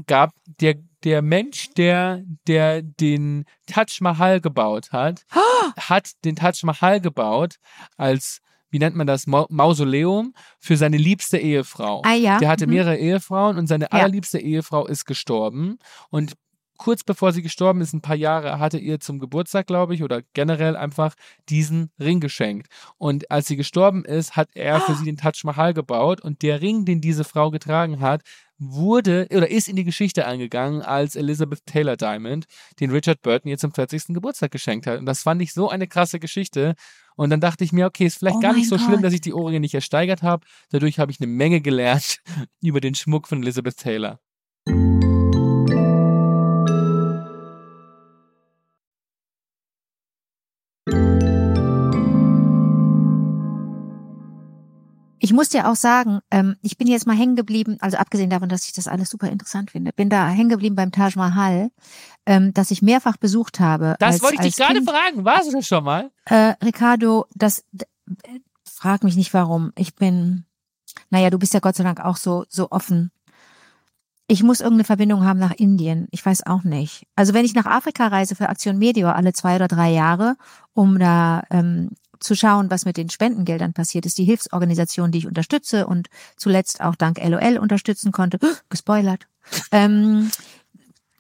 gab 0.08 0.34
der 0.46 0.76
der 1.04 1.22
Mensch, 1.22 1.70
der 1.76 2.24
der 2.48 2.82
den 2.82 3.46
Taj 3.68 3.86
Mahal 4.02 4.42
gebaut 4.42 4.92
hat, 4.92 5.26
hat 5.78 6.12
den 6.26 6.36
Taj 6.36 6.60
Mahal 6.64 7.02
gebaut 7.02 7.56
als 7.98 8.42
wie 8.74 8.80
nennt 8.80 8.96
man 8.96 9.06
das, 9.06 9.28
Mausoleum 9.28 10.34
für 10.58 10.78
seine 10.78 10.98
liebste 10.98 11.38
Ehefrau. 11.38 12.02
Ah, 12.04 12.16
ja. 12.16 12.40
Der 12.40 12.50
hatte 12.50 12.66
mhm. 12.66 12.74
mehrere 12.74 12.98
Ehefrauen 12.98 13.60
und 13.60 13.68
seine 13.68 13.86
ja. 13.86 13.92
allerliebste 13.92 14.40
Ehefrau 14.40 14.88
ist 14.88 15.06
gestorben. 15.06 15.78
Und 16.10 16.34
kurz 16.78 17.04
bevor 17.04 17.32
sie 17.32 17.42
gestorben 17.42 17.82
ist, 17.82 17.94
ein 17.94 18.02
paar 18.02 18.16
Jahre, 18.16 18.60
hatte 18.60 18.78
ihr 18.78 19.00
zum 19.00 19.20
Geburtstag, 19.20 19.68
glaube 19.68 19.94
ich, 19.94 20.04
oder 20.04 20.22
generell 20.34 20.76
einfach 20.76 21.16
diesen 21.50 21.92
Ring 22.00 22.20
geschenkt. 22.20 22.68
Und 22.98 23.30
als 23.32 23.48
sie 23.48 23.56
gestorben 23.56 24.06
ist, 24.06 24.36
hat 24.36 24.50
er 24.54 24.82
für 24.82 24.96
sie 24.96 25.06
den 25.06 25.18
Taj 25.18 25.34
Mahal 25.44 25.74
gebaut 25.74 26.22
und 26.22 26.42
der 26.42 26.62
Ring, 26.62 26.86
den 26.86 27.02
diese 27.02 27.24
Frau 27.24 27.52
getragen 27.52 28.00
hat, 28.00 28.22
wurde 28.58 29.28
oder 29.32 29.50
ist 29.50 29.68
in 29.68 29.76
die 29.76 29.84
Geschichte 29.84 30.26
eingegangen 30.26 30.82
als 30.82 31.16
Elizabeth 31.16 31.66
Taylor 31.66 31.98
Diamond, 31.98 32.46
den 32.80 32.92
Richard 32.92 33.22
Burton 33.22 33.50
ihr 33.50 33.58
zum 33.58 33.74
40. 33.74 34.08
Geburtstag 34.10 34.52
geschenkt 34.52 34.88
hat. 34.88 35.00
Und 35.00 35.06
das 35.06 35.24
fand 35.24 35.42
ich 35.42 35.54
so 35.54 35.70
eine 35.70 35.88
krasse 35.88 36.20
Geschichte. 36.20 36.76
Und 37.16 37.30
dann 37.30 37.42
dachte 37.42 37.64
ich 37.64 37.72
mir, 37.72 37.86
okay, 37.86 38.06
ist 38.06 38.20
vielleicht 38.20 38.38
oh 38.38 38.42
gar 38.42 38.54
nicht 38.54 38.70
so 38.70 38.78
Gott. 38.78 38.86
schlimm, 38.86 39.02
dass 39.02 39.14
ich 39.14 39.22
die 39.22 39.34
Ohrringe 39.34 39.60
nicht 39.60 39.74
ersteigert 39.74 40.24
habe. 40.24 40.46
Dadurch 40.72 41.00
habe 41.00 41.12
ich 41.12 41.20
eine 41.20 41.28
Menge 41.28 41.62
gelernt 41.62 42.20
über 42.62 42.82
den 42.82 42.96
Schmuck 42.96 43.28
von 43.28 43.42
Elizabeth 43.42 43.78
Taylor. 43.78 44.20
Ich 55.24 55.32
muss 55.32 55.48
dir 55.48 55.70
auch 55.70 55.78
sagen, 55.78 56.20
ähm, 56.32 56.58
ich 56.62 56.78
bin 56.78 56.86
jetzt 56.86 57.08
mal 57.08 57.16
hängen 57.16 57.38
geblieben, 57.38 57.78
also 57.80 57.96
abgesehen 57.96 58.30
davon, 58.30 58.50
dass 58.50 58.66
ich 58.66 58.74
das 58.74 58.90
alles 58.90 59.10
super 59.10 59.30
interessant 59.30 59.72
finde, 59.72 59.94
bin 59.94 60.10
da 60.10 60.28
hängen 60.28 60.50
geblieben 60.50 60.76
beim 60.76 60.92
Taj 60.92 61.14
Mahal, 61.16 61.72
ähm, 62.26 62.54
das 62.54 62.72
ich 62.72 62.82
mehrfach 62.82 63.16
besucht 63.16 63.62
habe. 63.62 63.96
Das 64.00 64.16
als, 64.16 64.22
wollte 64.22 64.46
ich 64.46 64.54
dich 64.54 64.58
gerade 64.58 64.82
fragen. 64.82 65.24
Warst 65.24 65.48
du 65.48 65.54
das 65.54 65.66
schon 65.66 65.86
mal? 65.86 66.12
Äh, 66.26 66.56
Ricardo, 66.62 67.26
das 67.36 67.64
frag 68.66 69.06
mich 69.06 69.16
nicht 69.16 69.34
warum. 69.34 69.72
Ich 69.78 69.96
bin, 69.96 70.44
naja, 71.10 71.30
du 71.30 71.40
bist 71.40 71.54
ja 71.54 71.62
Gott 71.62 71.78
sei 71.78 71.86
Dank 71.86 72.02
auch 72.02 72.18
so 72.18 72.44
so 72.50 72.70
offen. 72.72 73.10
Ich 74.28 74.44
muss 74.44 74.60
irgendeine 74.60 74.84
Verbindung 74.84 75.24
haben 75.24 75.40
nach 75.40 75.54
Indien. 75.54 76.10
Ich 76.12 76.26
weiß 76.26 76.46
auch 76.48 76.64
nicht. 76.64 77.08
Also 77.16 77.34
wenn 77.34 77.46
ich 77.46 77.56
nach 77.56 77.66
Afrika 77.66 78.08
reise 78.08 78.36
für 78.36 78.50
Aktion 78.50 78.78
Media 78.78 79.14
alle 79.14 79.32
zwei 79.32 79.56
oder 79.56 79.70
drei 79.70 79.92
Jahre, 79.92 80.36
um 80.74 81.00
da 81.00 81.44
ähm, 81.50 81.92
zu 82.24 82.36
schauen, 82.36 82.72
was 82.72 82.86
mit 82.86 82.98
den 82.98 83.10
Spendengeldern 83.10 83.74
passiert 83.74 84.06
ist. 84.06 84.18
Die 84.18 84.26
Hilfsorganisation, 84.26 85.12
die 85.12 85.20
ich 85.20 85.28
unterstütze 85.28 85.88
und 85.88 86.10
zuletzt 86.38 86.82
auch 86.82 86.96
dank 86.96 87.20
LOL 87.24 87.58
unterstützen 87.58 88.12
konnte. 88.12 88.40
Gespoilert. 88.70 89.28
Ähm, 89.72 90.32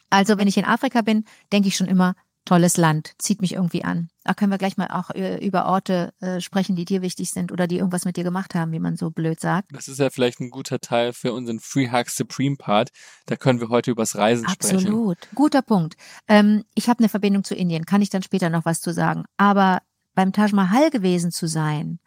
also 0.10 0.38
wenn 0.38 0.48
ich 0.48 0.58
in 0.58 0.66
Afrika 0.66 1.02
bin, 1.02 1.26
denke 1.52 1.68
ich 1.68 1.76
schon 1.76 1.88
immer, 1.88 2.16
tolles 2.46 2.78
Land, 2.78 3.14
zieht 3.20 3.42
mich 3.42 3.54
irgendwie 3.54 3.84
an. 3.84 4.10
Da 4.24 4.34
können 4.34 4.52
wir 4.52 4.58
gleich 4.58 4.78
mal 4.78 4.88
auch 4.88 5.10
äh, 5.12 5.38
über 5.46 5.66
Orte 5.66 6.14
äh, 6.20 6.42
sprechen, 6.42 6.76
die 6.76 6.86
dir 6.86 7.02
wichtig 7.02 7.32
sind 7.32 7.52
oder 7.52 7.68
die 7.68 7.78
irgendwas 7.78 8.06
mit 8.06 8.18
dir 8.18 8.24
gemacht 8.24 8.54
haben, 8.56 8.72
wie 8.72 8.80
man 8.80 8.98
so 8.98 9.10
blöd 9.12 9.40
sagt. 9.40 9.70
Das 9.72 9.88
ist 9.88 10.00
ja 10.00 10.10
vielleicht 10.10 10.40
ein 10.40 10.50
guter 10.50 10.80
Teil 10.80 11.14
für 11.14 11.34
unseren 11.34 11.60
Free 11.60 11.90
Hug 11.92 12.10
Supreme 12.10 12.58
Part. 12.58 12.90
Da 13.26 13.36
können 13.36 13.60
wir 13.60 13.70
heute 13.70 13.92
übers 13.92 14.16
Reisen 14.16 14.46
Absolut. 14.46 14.82
sprechen. 14.82 14.88
Absolut. 14.88 15.18
Guter 15.36 15.62
Punkt. 15.62 15.96
Ähm, 16.28 16.64
ich 16.76 16.90
habe 16.90 17.00
eine 17.00 17.10
Verbindung 17.10 17.44
zu 17.44 17.56
Indien, 17.56 17.86
kann 17.86 18.02
ich 18.02 18.10
dann 18.10 18.24
später 18.24 18.50
noch 18.50 18.66
was 18.66 18.82
zu 18.82 18.94
sagen. 18.94 19.24
Aber 19.38 19.82
beim 20.16 20.34
Taj 20.34 20.52
Mahal 20.54 20.90
gewesen 20.90 21.32
zu 21.32 21.48
sein, 21.48 22.00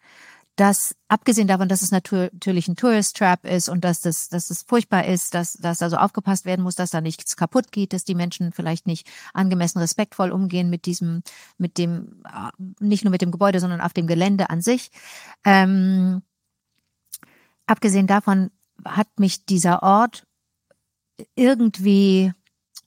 dass 0.57 0.95
abgesehen 1.07 1.47
davon, 1.47 1.69
dass 1.69 1.83
es 1.83 1.91
natürlich 1.91 2.67
ein 2.67 2.75
Tourist 2.75 3.15
Trap 3.15 3.45
ist 3.45 3.69
und 3.69 3.83
dass 3.83 4.01
das, 4.01 4.27
dass 4.27 4.49
es 4.49 4.63
furchtbar 4.63 5.05
ist, 5.05 5.35
dass, 5.35 5.53
dass 5.53 5.83
also 5.83 5.97
aufgepasst 5.97 6.45
werden 6.45 6.63
muss, 6.63 6.73
dass 6.73 6.89
da 6.89 6.99
nichts 6.99 7.37
kaputt 7.37 7.71
geht, 7.71 7.93
dass 7.93 8.05
die 8.05 8.15
Menschen 8.15 8.51
vielleicht 8.51 8.87
nicht 8.87 9.07
angemessen 9.35 9.77
respektvoll 9.77 10.31
umgehen 10.31 10.71
mit 10.71 10.87
diesem, 10.87 11.21
mit 11.59 11.77
dem, 11.77 12.23
äh, 12.25 12.49
nicht 12.79 13.03
nur 13.03 13.11
mit 13.11 13.21
dem 13.21 13.31
Gebäude, 13.31 13.59
sondern 13.59 13.81
auf 13.81 13.93
dem 13.93 14.07
Gelände 14.07 14.49
an 14.49 14.61
sich. 14.61 14.89
Ähm, 15.45 16.23
abgesehen 17.67 18.07
davon 18.07 18.49
hat 18.83 19.19
mich 19.19 19.45
dieser 19.45 19.83
Ort 19.83 20.25
irgendwie 21.35 22.33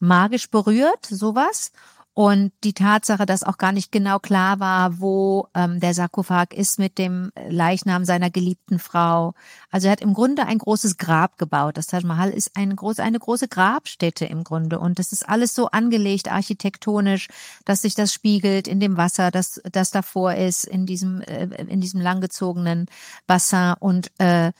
magisch 0.00 0.50
berührt, 0.50 1.06
sowas. 1.06 1.70
Und 2.12 2.52
die 2.64 2.72
Tatsache, 2.72 3.24
dass 3.24 3.44
auch 3.44 3.56
gar 3.56 3.70
nicht 3.70 3.92
genau 3.92 4.18
klar 4.18 4.58
war, 4.58 5.00
wo 5.00 5.46
ähm, 5.54 5.78
der 5.78 5.94
Sarkophag 5.94 6.52
ist 6.52 6.78
mit 6.78 6.98
dem 6.98 7.30
Leichnam 7.48 8.04
seiner 8.04 8.30
geliebten 8.30 8.80
Frau. 8.80 9.32
Also 9.70 9.86
er 9.86 9.92
hat 9.92 10.00
im 10.00 10.12
Grunde 10.12 10.44
ein 10.44 10.58
großes 10.58 10.96
Grab 10.96 11.38
gebaut. 11.38 11.76
Das 11.76 11.86
Taj 11.86 12.02
Mahal 12.04 12.30
ist 12.30 12.56
eine 12.56 12.74
große, 12.74 13.02
eine 13.02 13.20
große 13.20 13.46
Grabstätte 13.46 14.24
im 14.24 14.42
Grunde. 14.42 14.80
Und 14.80 14.98
das 14.98 15.12
ist 15.12 15.28
alles 15.28 15.54
so 15.54 15.68
angelegt 15.68 16.30
architektonisch, 16.30 17.28
dass 17.64 17.82
sich 17.82 17.94
das 17.94 18.12
spiegelt 18.12 18.66
in 18.66 18.80
dem 18.80 18.96
Wasser, 18.96 19.30
das, 19.30 19.60
das 19.70 19.92
davor 19.92 20.34
ist, 20.34 20.64
in 20.64 20.86
diesem, 20.86 21.20
äh, 21.22 21.44
in 21.44 21.80
diesem 21.80 22.00
langgezogenen 22.00 22.86
Bassin. 23.28 23.74
Und 23.78 24.10
äh, 24.18 24.50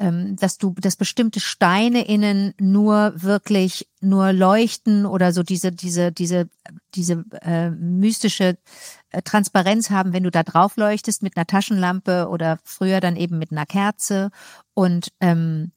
dass 0.00 0.56
du, 0.56 0.74
dass 0.80 0.96
bestimmte 0.96 1.40
Steine 1.40 2.06
innen 2.06 2.54
nur 2.58 3.12
wirklich 3.16 3.86
nur 4.00 4.32
leuchten 4.32 5.04
oder 5.04 5.32
so 5.32 5.42
diese, 5.42 5.72
diese, 5.72 6.10
diese, 6.10 6.48
diese 6.94 7.24
äh, 7.42 7.70
mystische 7.70 8.56
äh, 9.10 9.22
Transparenz 9.22 9.90
haben, 9.90 10.12
wenn 10.14 10.22
du 10.22 10.30
da 10.30 10.42
drauf 10.42 10.76
leuchtest 10.76 11.22
mit 11.22 11.36
einer 11.36 11.46
Taschenlampe 11.46 12.28
oder 12.28 12.58
früher 12.64 13.00
dann 13.00 13.16
eben 13.16 13.38
mit 13.38 13.52
einer 13.52 13.66
Kerze. 13.66 14.30
Und 14.72 15.12
ähm, 15.20 15.72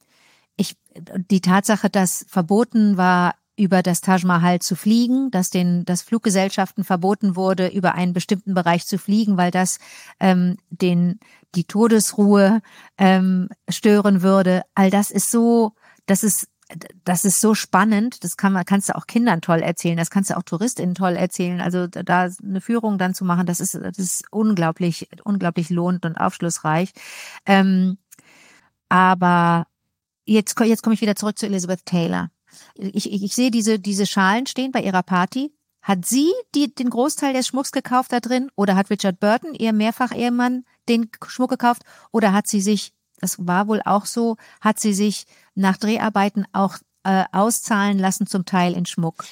ich, 0.56 0.78
die 1.30 1.42
Tatsache, 1.42 1.90
dass 1.90 2.26
verboten 2.30 2.96
war, 2.96 3.36
über 3.56 3.84
das 3.84 4.02
Taj 4.02 4.26
Mahal 4.26 4.60
zu 4.60 4.76
fliegen, 4.76 5.30
dass 5.32 5.50
den 5.50 5.86
dass 5.86 6.02
Fluggesellschaften 6.02 6.84
verboten 6.84 7.36
wurde, 7.36 7.68
über 7.68 7.94
einen 7.94 8.14
bestimmten 8.14 8.54
Bereich 8.54 8.86
zu 8.88 8.98
fliegen, 8.98 9.38
weil 9.38 9.52
das 9.52 9.78
ähm, 10.20 10.58
den 10.70 11.20
die 11.56 11.66
Todesruhe 11.66 12.62
ähm, 12.98 13.50
stören 13.70 14.22
würde. 14.22 14.64
All 14.74 14.90
das 14.90 15.12
ist 15.12 15.30
so, 15.30 15.74
das 16.08 16.24
ist 16.24 16.48
das 17.04 17.26
ist 17.26 17.42
so 17.42 17.54
spannend. 17.54 18.24
Das 18.24 18.38
kann 18.38 18.54
man 18.54 18.66
kannst 18.66 18.90
du 18.90 18.96
auch 18.96 19.06
Kindern 19.06 19.42
toll 19.42 19.60
erzählen. 19.62 19.98
Das 19.98 20.10
kannst 20.10 20.32
du 20.32 20.38
auch 20.38 20.44
Touristinnen 20.44 20.96
toll 20.96 21.16
erzählen. 21.16 21.62
Also 21.62 21.88
da 21.88 22.30
eine 22.42 22.62
Führung 22.62 22.98
dann 22.98 23.14
zu 23.14 23.26
machen, 23.26 23.46
das 23.46 23.60
ist 23.60 23.76
das 23.76 24.00
ist 24.00 24.24
unglaublich 24.32 25.10
unglaublich 25.24 25.70
lohnend 25.70 26.06
und 26.06 26.18
aufschlussreich. 26.18 26.92
Ähm, 27.46 27.98
aber 28.90 29.68
jetzt 30.26 30.60
jetzt 30.60 30.84
komme 30.84 30.96
ich 30.96 31.02
wieder 31.02 31.16
zurück 31.16 31.38
zu 31.38 31.46
Elizabeth 31.46 31.86
Taylor 31.86 32.30
ich, 32.76 33.12
ich, 33.12 33.24
ich 33.24 33.36
sehe 33.36 33.52
diese, 33.52 33.80
diese 33.80 34.06
Schalen 34.06 34.46
stehen 34.46 34.72
bei 34.72 34.82
ihrer 34.82 35.04
Party. 35.04 35.54
Hat 35.82 36.06
sie 36.06 36.32
die, 36.56 36.74
den 36.74 36.90
Großteil 36.90 37.34
des 37.34 37.48
Schmucks 37.48 37.74
gekauft 37.74 38.14
da 38.14 38.22
drin? 38.22 38.50
Oder 38.56 38.76
hat 38.76 38.90
Richard 38.90 39.20
Burton, 39.20 39.54
ihr 39.54 39.74
Mehrfach-Ehemann, 39.74 40.64
den 40.88 41.10
Schmuck 41.28 41.50
gekauft? 41.50 41.84
Oder 42.12 42.32
hat 42.32 42.48
sie 42.48 42.62
sich, 42.62 42.94
das 43.20 43.36
war 43.46 43.68
wohl 43.68 43.82
auch 43.84 44.06
so, 44.06 44.38
hat 44.62 44.80
sie 44.80 44.94
sich 44.94 45.26
nach 45.56 45.78
Dreharbeiten 45.78 46.46
auch 46.54 46.78
äh, 47.04 47.26
auszahlen 47.34 48.00
lassen, 48.00 48.28
zum 48.28 48.46
Teil 48.46 48.74
in 48.74 48.86
Schmuck? 48.86 49.26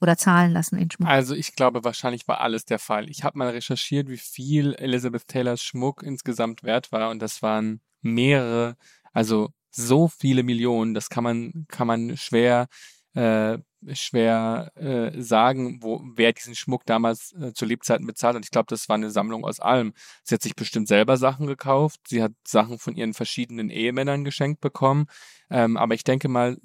Oder 0.00 0.16
zahlen 0.16 0.50
lassen 0.50 0.76
in 0.76 0.90
Schmuck? 0.90 1.08
Also 1.08 1.36
ich 1.36 1.54
glaube, 1.54 1.84
wahrscheinlich 1.84 2.26
war 2.26 2.40
alles 2.40 2.64
der 2.64 2.80
Fall. 2.80 3.08
Ich 3.08 3.22
habe 3.22 3.38
mal 3.38 3.50
recherchiert, 3.50 4.08
wie 4.08 4.18
viel 4.18 4.74
Elizabeth 4.74 5.28
Taylors 5.28 5.62
Schmuck 5.62 6.02
insgesamt 6.02 6.64
wert 6.64 6.90
war. 6.90 7.10
Und 7.10 7.22
das 7.22 7.40
waren 7.42 7.80
mehrere, 8.00 8.76
also 9.12 9.52
so 9.74 10.08
viele 10.08 10.42
Millionen, 10.42 10.94
das 10.94 11.08
kann 11.08 11.24
man, 11.24 11.66
kann 11.68 11.86
man 11.86 12.16
schwer, 12.16 12.68
äh, 13.14 13.58
schwer 13.92 14.70
äh, 14.76 15.20
sagen, 15.20 15.78
wo, 15.82 16.02
wer 16.14 16.32
diesen 16.32 16.54
Schmuck 16.54 16.86
damals 16.86 17.32
äh, 17.32 17.52
zu 17.52 17.64
Lebzeiten 17.64 18.06
bezahlt 18.06 18.36
hat. 18.36 18.44
Ich 18.44 18.50
glaube, 18.50 18.66
das 18.68 18.88
war 18.88 18.94
eine 18.94 19.10
Sammlung 19.10 19.44
aus 19.44 19.60
allem. 19.60 19.92
Sie 20.22 20.34
hat 20.34 20.42
sich 20.42 20.54
bestimmt 20.54 20.88
selber 20.88 21.16
Sachen 21.16 21.46
gekauft, 21.46 22.00
sie 22.06 22.22
hat 22.22 22.32
Sachen 22.46 22.78
von 22.78 22.94
ihren 22.94 23.14
verschiedenen 23.14 23.70
Ehemännern 23.70 24.24
geschenkt 24.24 24.60
bekommen. 24.60 25.06
Ähm, 25.50 25.76
aber 25.76 25.94
ich 25.94 26.04
denke 26.04 26.28
mal, 26.28 26.58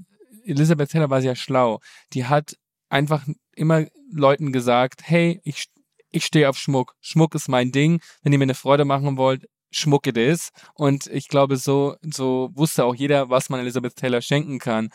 Elisabeth 0.44 0.92
Taylor 0.92 1.10
war 1.10 1.22
sehr 1.22 1.36
schlau. 1.36 1.80
Die 2.14 2.26
hat 2.26 2.58
einfach 2.90 3.26
immer 3.56 3.86
Leuten 4.12 4.54
gesagt, 4.54 5.02
hey, 5.04 5.42
ich, 5.44 5.66
ich 6.10 6.26
stehe 6.26 6.50
auf 6.50 6.58
Schmuck. 6.58 6.96
Schmuck 7.02 7.36
ist 7.36 7.50
mein 7.50 7.72
Ding. 7.72 8.00
Wenn 8.22 8.32
ihr 8.32 8.40
mir 8.40 8.44
eine 8.44 8.56
Freude 8.56 8.86
machen 8.86 9.18
wollt, 9.18 9.48
Schmuck 9.72 10.08
it 10.08 10.18
is. 10.18 10.50
Und 10.74 11.08
ich 11.08 11.28
glaube, 11.28 11.58
so, 11.58 11.96
so 12.02 12.50
wusste 12.54 12.86
auch 12.86 12.96
jeder, 12.96 13.30
was 13.30 13.50
man 13.50 13.60
Elizabeth 13.60 13.96
Taylor 13.96 14.22
schenken 14.22 14.60
kann. 14.60 14.90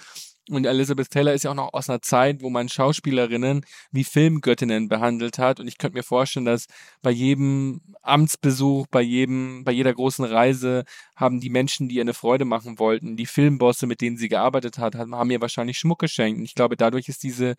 Und 0.51 0.64
Elizabeth 0.66 1.11
Taylor 1.11 1.32
ist 1.32 1.45
ja 1.45 1.53
auch 1.53 1.55
noch 1.55 1.72
aus 1.72 1.88
einer 1.88 2.03
Zeit, 2.03 2.43
wo 2.43 2.51
man 2.51 2.68
Schauspielerinnen 2.68 3.64
wie 3.93 4.03
Filmgöttinnen 4.03 4.88
behandelt 4.88 5.38
hat. 5.38 5.61
Und 5.61 5.68
ich 5.68 5.78
könnte 5.78 5.97
mir 5.97 6.03
vorstellen, 6.03 6.47
dass 6.47 6.66
bei 7.01 7.12
jedem 7.12 7.80
Amtsbesuch, 8.03 8.88
bei 8.88 9.03
jedem, 9.03 9.62
bei 9.62 9.70
jeder 9.70 9.95
großen 9.95 10.24
Reise 10.24 10.84
haben 11.14 11.40
die 11.40 11.51
Menschen, 11.51 11.88
die 11.88 11.97
ihr 11.97 12.03
eine 12.03 12.14
Freude 12.14 12.45
machen 12.45 12.80
wollten, 12.80 13.16
die 13.16 13.26
Filmbosse, 13.26 13.86
mit 13.86 14.01
denen 14.01 14.16
sie 14.16 14.28
gearbeitet 14.28 14.78
hat, 14.78 14.97
haben 14.97 15.30
ihr 15.30 15.40
wahrscheinlich 15.40 15.78
Schmuck 15.78 16.01
geschenkt. 16.01 16.38
Und 16.38 16.45
ich 16.45 16.57
glaube, 16.57 16.76
dadurch 16.76 17.09
ist 17.09 17.22
diese 17.22 17.55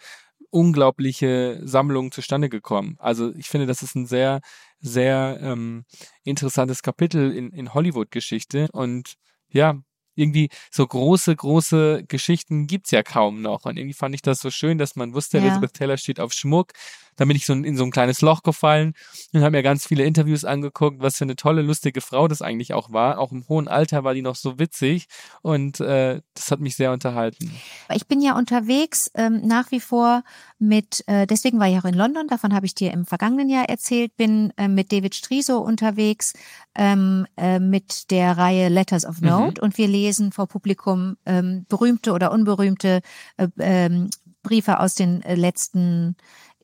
unglaubliche 0.49 1.61
Sammlung 1.63 2.11
zustande 2.11 2.49
gekommen. 2.49 2.97
Also 2.99 3.33
ich 3.35 3.47
finde, 3.47 3.65
das 3.65 3.81
ist 3.81 3.95
ein 3.95 4.07
sehr, 4.07 4.41
sehr 4.81 5.39
ähm, 5.41 5.85
interessantes 6.25 6.81
Kapitel 6.83 7.31
in, 7.31 7.49
in 7.51 7.73
Hollywood-Geschichte. 7.73 8.67
Und 8.73 9.13
ja, 9.49 9.81
irgendwie 10.15 10.49
so 10.71 10.85
große, 10.85 11.35
große 11.35 12.03
Geschichten 12.07 12.67
gibt's 12.67 12.91
ja 12.91 13.03
kaum 13.03 13.41
noch. 13.41 13.65
Und 13.65 13.77
irgendwie 13.77 13.93
fand 13.93 14.15
ich 14.15 14.21
das 14.21 14.39
so 14.39 14.51
schön, 14.51 14.77
dass 14.77 14.95
man 14.95 15.13
wusste, 15.13 15.37
ja. 15.37 15.45
Elizabeth 15.45 15.73
Taylor 15.73 15.97
steht 15.97 16.19
auf 16.19 16.33
Schmuck. 16.33 16.71
Dann 17.15 17.27
bin 17.27 17.37
ich 17.37 17.45
so 17.45 17.53
in 17.53 17.77
so 17.77 17.83
ein 17.83 17.91
kleines 17.91 18.21
Loch 18.21 18.43
gefallen 18.43 18.93
und 19.33 19.41
habe 19.41 19.51
mir 19.51 19.63
ganz 19.63 19.85
viele 19.85 20.03
Interviews 20.03 20.45
angeguckt, 20.45 21.01
was 21.01 21.17
für 21.17 21.25
eine 21.25 21.35
tolle, 21.35 21.61
lustige 21.61 22.01
Frau 22.01 22.27
das 22.27 22.41
eigentlich 22.41 22.73
auch 22.73 22.91
war. 22.91 23.19
Auch 23.19 23.31
im 23.31 23.47
hohen 23.47 23.67
Alter 23.67 24.03
war 24.03 24.13
die 24.13 24.21
noch 24.21 24.35
so 24.35 24.59
witzig 24.59 25.07
und 25.41 25.79
äh, 25.79 26.21
das 26.33 26.51
hat 26.51 26.59
mich 26.59 26.75
sehr 26.75 26.91
unterhalten. 26.91 27.51
Ich 27.93 28.07
bin 28.07 28.21
ja 28.21 28.37
unterwegs 28.37 29.11
ähm, 29.15 29.41
nach 29.45 29.71
wie 29.71 29.79
vor 29.79 30.23
mit, 30.59 31.03
äh, 31.07 31.27
deswegen 31.27 31.59
war 31.59 31.67
ich 31.67 31.77
auch 31.77 31.85
in 31.85 31.93
London, 31.93 32.27
davon 32.27 32.53
habe 32.53 32.65
ich 32.65 32.75
dir 32.75 32.91
im 32.91 33.05
vergangenen 33.05 33.49
Jahr 33.49 33.69
erzählt, 33.69 34.15
bin 34.15 34.53
äh, 34.57 34.67
mit 34.67 34.91
David 34.91 35.15
Striso 35.15 35.59
unterwegs 35.59 36.33
ähm, 36.75 37.27
äh, 37.37 37.59
mit 37.59 38.11
der 38.11 38.37
Reihe 38.37 38.69
Letters 38.69 39.05
of 39.05 39.21
Note 39.21 39.61
mhm. 39.61 39.65
und 39.65 39.77
wir 39.77 39.87
lesen 39.87 40.31
vor 40.31 40.47
Publikum 40.47 41.17
ähm, 41.25 41.65
berühmte 41.69 42.13
oder 42.13 42.31
unberühmte 42.31 43.01
äh, 43.37 43.47
ähm, 43.59 44.09
Briefe 44.41 44.79
aus 44.79 44.95
den 44.95 45.21
äh, 45.23 45.35
letzten 45.35 46.15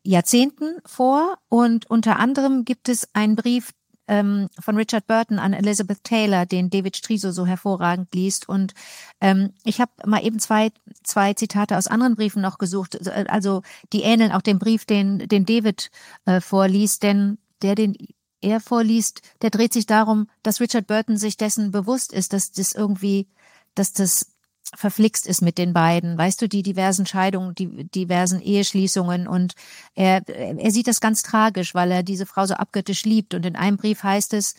Jahrzehnten 0.03 0.79
vor. 0.85 1.37
Und 1.49 1.89
unter 1.89 2.17
anderem 2.19 2.65
gibt 2.65 2.89
es 2.89 3.07
einen 3.13 3.35
Brief 3.35 3.71
ähm, 4.09 4.49
von 4.59 4.75
Richard 4.75 5.07
Burton 5.07 5.39
an 5.39 5.53
Elizabeth 5.53 6.03
Taylor, 6.03 6.45
den 6.45 6.69
David 6.69 6.97
Striso 6.97 7.31
so 7.31 7.45
hervorragend 7.45 8.13
liest. 8.13 8.49
Und 8.49 8.73
ähm, 9.21 9.53
ich 9.63 9.79
habe 9.79 9.91
mal 10.05 10.25
eben 10.25 10.39
zwei, 10.39 10.71
zwei 11.03 11.33
Zitate 11.33 11.77
aus 11.77 11.87
anderen 11.87 12.15
Briefen 12.15 12.41
noch 12.41 12.57
gesucht. 12.57 13.07
Also 13.29 13.61
die 13.93 14.01
ähneln 14.01 14.31
auch 14.31 14.41
dem 14.41 14.59
Brief, 14.59 14.85
den, 14.85 15.19
den 15.19 15.45
David 15.45 15.91
äh, 16.25 16.41
vorliest, 16.41 17.03
denn 17.03 17.37
der, 17.61 17.75
den 17.75 17.95
er 18.41 18.59
vorliest, 18.59 19.21
der 19.41 19.49
dreht 19.49 19.73
sich 19.73 19.85
darum, 19.85 20.27
dass 20.43 20.59
Richard 20.59 20.87
Burton 20.87 21.17
sich 21.17 21.37
dessen 21.37 21.71
bewusst 21.71 22.13
ist, 22.13 22.33
dass 22.33 22.51
das 22.51 22.73
irgendwie, 22.73 23.27
dass 23.75 23.93
das 23.93 24.31
verflixt 24.75 25.25
ist 25.27 25.41
mit 25.41 25.57
den 25.57 25.73
beiden. 25.73 26.17
Weißt 26.17 26.41
du, 26.41 26.47
die 26.47 26.63
diversen 26.63 27.05
Scheidungen, 27.05 27.55
die 27.55 27.89
diversen 27.89 28.41
Eheschließungen 28.41 29.27
und 29.27 29.53
er, 29.95 30.27
er 30.27 30.71
sieht 30.71 30.87
das 30.87 31.01
ganz 31.01 31.23
tragisch, 31.23 31.73
weil 31.73 31.91
er 31.91 32.03
diese 32.03 32.25
Frau 32.25 32.45
so 32.45 32.53
abgöttisch 32.53 33.03
liebt. 33.03 33.33
Und 33.33 33.45
in 33.45 33.55
einem 33.55 33.77
Brief 33.77 34.03
heißt 34.03 34.33
es, 34.33 34.55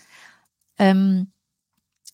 ähm, 0.79 1.31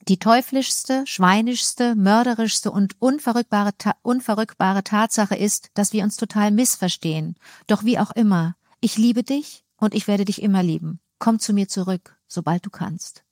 die 0.08 0.18
teuflischste, 0.18 1.06
schweinischste, 1.06 1.94
mörderischste 1.94 2.70
und 2.70 3.00
unverrückbare, 3.00 3.72
unverrückbare 4.02 4.84
Tatsache 4.84 5.34
ist, 5.34 5.70
dass 5.74 5.92
wir 5.92 6.04
uns 6.04 6.16
total 6.16 6.50
missverstehen. 6.50 7.36
Doch 7.66 7.84
wie 7.84 7.98
auch 7.98 8.10
immer, 8.10 8.56
ich 8.80 8.98
liebe 8.98 9.22
dich 9.22 9.64
und 9.78 9.94
ich 9.94 10.06
werde 10.06 10.24
dich 10.24 10.42
immer 10.42 10.62
lieben. 10.62 11.00
Komm 11.18 11.38
zu 11.38 11.54
mir 11.54 11.68
zurück, 11.68 12.16
sobald 12.28 12.64
du 12.66 12.70
kannst. 12.70 13.24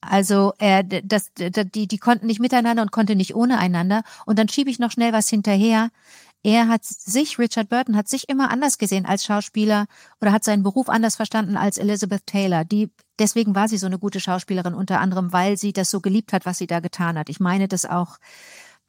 Also 0.00 0.52
äh, 0.58 0.84
das, 1.04 1.32
die, 1.34 1.88
die 1.88 1.98
konnten 1.98 2.26
nicht 2.26 2.40
miteinander 2.40 2.82
und 2.82 2.92
konnte 2.92 3.16
nicht 3.16 3.34
ohne 3.34 3.58
einander. 3.58 4.02
Und 4.26 4.38
dann 4.38 4.48
schiebe 4.48 4.70
ich 4.70 4.78
noch 4.78 4.92
schnell 4.92 5.12
was 5.12 5.28
hinterher. 5.28 5.90
Er 6.44 6.68
hat 6.68 6.84
sich, 6.84 7.38
Richard 7.38 7.68
Burton, 7.68 7.96
hat 7.96 8.08
sich 8.08 8.28
immer 8.28 8.50
anders 8.50 8.78
gesehen 8.78 9.06
als 9.06 9.24
Schauspieler 9.24 9.86
oder 10.20 10.32
hat 10.32 10.44
seinen 10.44 10.62
Beruf 10.62 10.88
anders 10.88 11.16
verstanden 11.16 11.56
als 11.56 11.78
Elizabeth 11.78 12.26
Taylor. 12.26 12.64
Die, 12.64 12.90
deswegen 13.18 13.56
war 13.56 13.66
sie 13.66 13.76
so 13.76 13.86
eine 13.86 13.98
gute 13.98 14.20
Schauspielerin, 14.20 14.74
unter 14.74 15.00
anderem, 15.00 15.32
weil 15.32 15.56
sie 15.56 15.72
das 15.72 15.90
so 15.90 16.00
geliebt 16.00 16.32
hat, 16.32 16.46
was 16.46 16.58
sie 16.58 16.68
da 16.68 16.78
getan 16.78 17.18
hat. 17.18 17.28
Ich 17.28 17.40
meine, 17.40 17.66
das 17.66 17.84
auch 17.84 18.18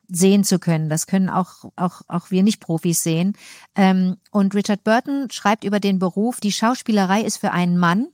sehen 0.08 0.44
zu 0.44 0.60
können. 0.60 0.90
Das 0.90 1.08
können 1.08 1.30
auch, 1.30 1.66
auch, 1.76 2.02
auch 2.08 2.30
wir 2.30 2.44
Nicht-Profis 2.44 3.02
sehen. 3.02 3.34
Ähm, 3.76 4.18
und 4.32 4.54
Richard 4.54 4.84
Burton 4.84 5.30
schreibt 5.32 5.64
über 5.64 5.80
den 5.80 6.00
Beruf, 6.00 6.40
die 6.40 6.52
Schauspielerei 6.52 7.22
ist 7.22 7.38
für 7.38 7.52
einen 7.52 7.78
Mann 7.78 8.08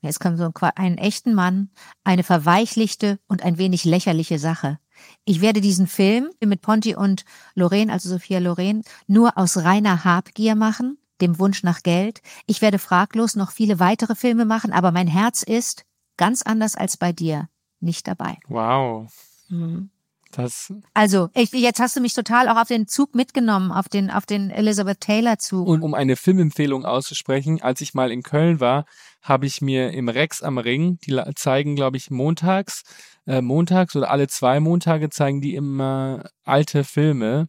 Jetzt 0.00 0.20
kommt 0.20 0.38
so 0.38 0.44
ein, 0.44 0.70
einen 0.76 0.98
echten 0.98 1.34
Mann, 1.34 1.70
eine 2.04 2.22
verweichlichte 2.22 3.18
und 3.26 3.42
ein 3.42 3.58
wenig 3.58 3.84
lächerliche 3.84 4.38
Sache. 4.38 4.78
Ich 5.24 5.40
werde 5.40 5.60
diesen 5.60 5.86
Film 5.86 6.30
mit 6.44 6.60
Ponti 6.60 6.94
und 6.94 7.24
Lorraine, 7.54 7.92
also 7.92 8.08
Sophia 8.08 8.38
Loren, 8.38 8.82
nur 9.06 9.36
aus 9.36 9.56
reiner 9.58 10.04
Habgier 10.04 10.54
machen, 10.54 10.98
dem 11.20 11.38
Wunsch 11.38 11.62
nach 11.62 11.82
Geld. 11.82 12.20
Ich 12.46 12.62
werde 12.62 12.78
fraglos 12.78 13.36
noch 13.36 13.50
viele 13.50 13.80
weitere 13.80 14.14
Filme 14.14 14.44
machen, 14.44 14.72
aber 14.72 14.92
mein 14.92 15.08
Herz 15.08 15.42
ist, 15.42 15.84
ganz 16.16 16.42
anders 16.42 16.74
als 16.76 16.96
bei 16.96 17.12
dir, 17.12 17.48
nicht 17.80 18.06
dabei. 18.08 18.38
Wow. 18.48 19.12
Mhm. 19.48 19.90
Das 20.30 20.72
Also, 20.92 21.30
ich, 21.34 21.52
jetzt 21.52 21.80
hast 21.80 21.96
du 21.96 22.00
mich 22.00 22.12
total 22.12 22.48
auch 22.48 22.56
auf 22.56 22.68
den 22.68 22.86
Zug 22.86 23.14
mitgenommen, 23.14 23.72
auf 23.72 23.88
den, 23.88 24.10
auf 24.10 24.26
den 24.26 24.50
Elizabeth 24.50 25.00
Taylor 25.00 25.38
Zug. 25.38 25.66
Und 25.66 25.82
um 25.82 25.94
eine 25.94 26.16
Filmempfehlung 26.16 26.84
auszusprechen, 26.84 27.62
als 27.62 27.80
ich 27.80 27.94
mal 27.94 28.12
in 28.12 28.22
Köln 28.22 28.60
war, 28.60 28.84
habe 29.22 29.46
ich 29.46 29.60
mir 29.60 29.92
im 29.92 30.08
Rex 30.08 30.42
am 30.42 30.58
Ring, 30.58 30.98
die 31.06 31.20
zeigen, 31.34 31.76
glaube 31.76 31.96
ich, 31.96 32.10
montags, 32.10 32.82
äh, 33.26 33.40
montags 33.40 33.96
oder 33.96 34.10
alle 34.10 34.28
zwei 34.28 34.60
Montage 34.60 35.10
zeigen 35.10 35.40
die 35.40 35.54
immer 35.54 36.24
alte 36.44 36.84
Filme. 36.84 37.48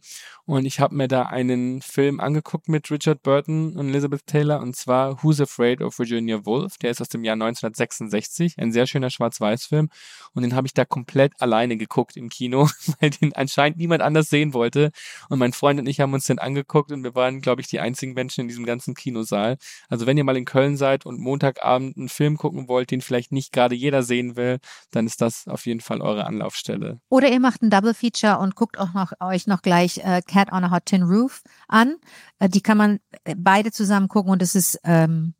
Und 0.50 0.64
ich 0.64 0.80
habe 0.80 0.96
mir 0.96 1.06
da 1.06 1.26
einen 1.26 1.80
Film 1.80 2.18
angeguckt 2.18 2.68
mit 2.68 2.90
Richard 2.90 3.22
Burton 3.22 3.76
und 3.76 3.90
Elizabeth 3.90 4.26
Taylor, 4.26 4.58
und 4.60 4.74
zwar 4.74 5.22
Who's 5.22 5.40
Afraid 5.40 5.80
of 5.80 5.96
Virginia 5.96 6.44
Woolf. 6.44 6.76
Der 6.78 6.90
ist 6.90 7.00
aus 7.00 7.08
dem 7.08 7.22
Jahr 7.22 7.34
1966, 7.34 8.58
ein 8.58 8.72
sehr 8.72 8.88
schöner 8.88 9.10
Schwarz-Weiß-Film. 9.10 9.90
Und 10.34 10.42
den 10.42 10.56
habe 10.56 10.66
ich 10.66 10.74
da 10.74 10.84
komplett 10.84 11.34
alleine 11.38 11.76
geguckt 11.76 12.16
im 12.16 12.30
Kino, 12.30 12.68
weil 13.00 13.10
den 13.10 13.32
anscheinend 13.36 13.78
niemand 13.78 14.02
anders 14.02 14.26
sehen 14.28 14.52
wollte. 14.52 14.90
Und 15.28 15.38
mein 15.38 15.52
Freund 15.52 15.78
und 15.78 15.86
ich 15.86 16.00
haben 16.00 16.14
uns 16.14 16.24
den 16.24 16.40
angeguckt 16.40 16.90
und 16.90 17.04
wir 17.04 17.14
waren, 17.14 17.42
glaube 17.42 17.60
ich, 17.60 17.68
die 17.68 17.78
einzigen 17.78 18.14
Menschen 18.14 18.40
in 18.40 18.48
diesem 18.48 18.66
ganzen 18.66 18.94
Kinosaal. 18.94 19.56
Also 19.88 20.06
wenn 20.06 20.18
ihr 20.18 20.24
mal 20.24 20.36
in 20.36 20.46
Köln 20.46 20.76
seid 20.76 21.06
und 21.06 21.20
Montagabend 21.20 21.96
einen 21.96 22.08
Film 22.08 22.36
gucken 22.36 22.66
wollt, 22.66 22.90
den 22.90 23.02
vielleicht 23.02 23.30
nicht 23.30 23.52
gerade 23.52 23.76
jeder 23.76 24.02
sehen 24.02 24.34
will, 24.34 24.58
dann 24.90 25.06
ist 25.06 25.20
das 25.20 25.46
auf 25.46 25.66
jeden 25.66 25.80
Fall 25.80 26.00
eure 26.00 26.26
Anlaufstelle. 26.26 26.98
Oder 27.08 27.30
ihr 27.30 27.38
macht 27.38 27.62
ein 27.62 27.70
Double 27.70 27.94
Feature 27.94 28.40
und 28.40 28.56
guckt 28.56 28.80
auch 28.80 28.94
noch 28.94 29.12
euch 29.20 29.46
noch 29.46 29.62
gleich 29.62 29.98
äh, 29.98 30.22
on 30.48 30.64
a 30.64 30.70
Hot 30.70 30.86
Tin 30.86 31.02
Roof 31.02 31.42
an. 31.68 31.96
Äh, 32.38 32.48
die 32.48 32.62
kann 32.62 32.78
man 32.78 33.00
äh, 33.24 33.34
beide 33.36 33.72
zusammen 33.72 34.08
gucken 34.08 34.32
und 34.32 34.42
es 34.42 34.54
ist 34.54 34.80
ähm, 34.84 35.34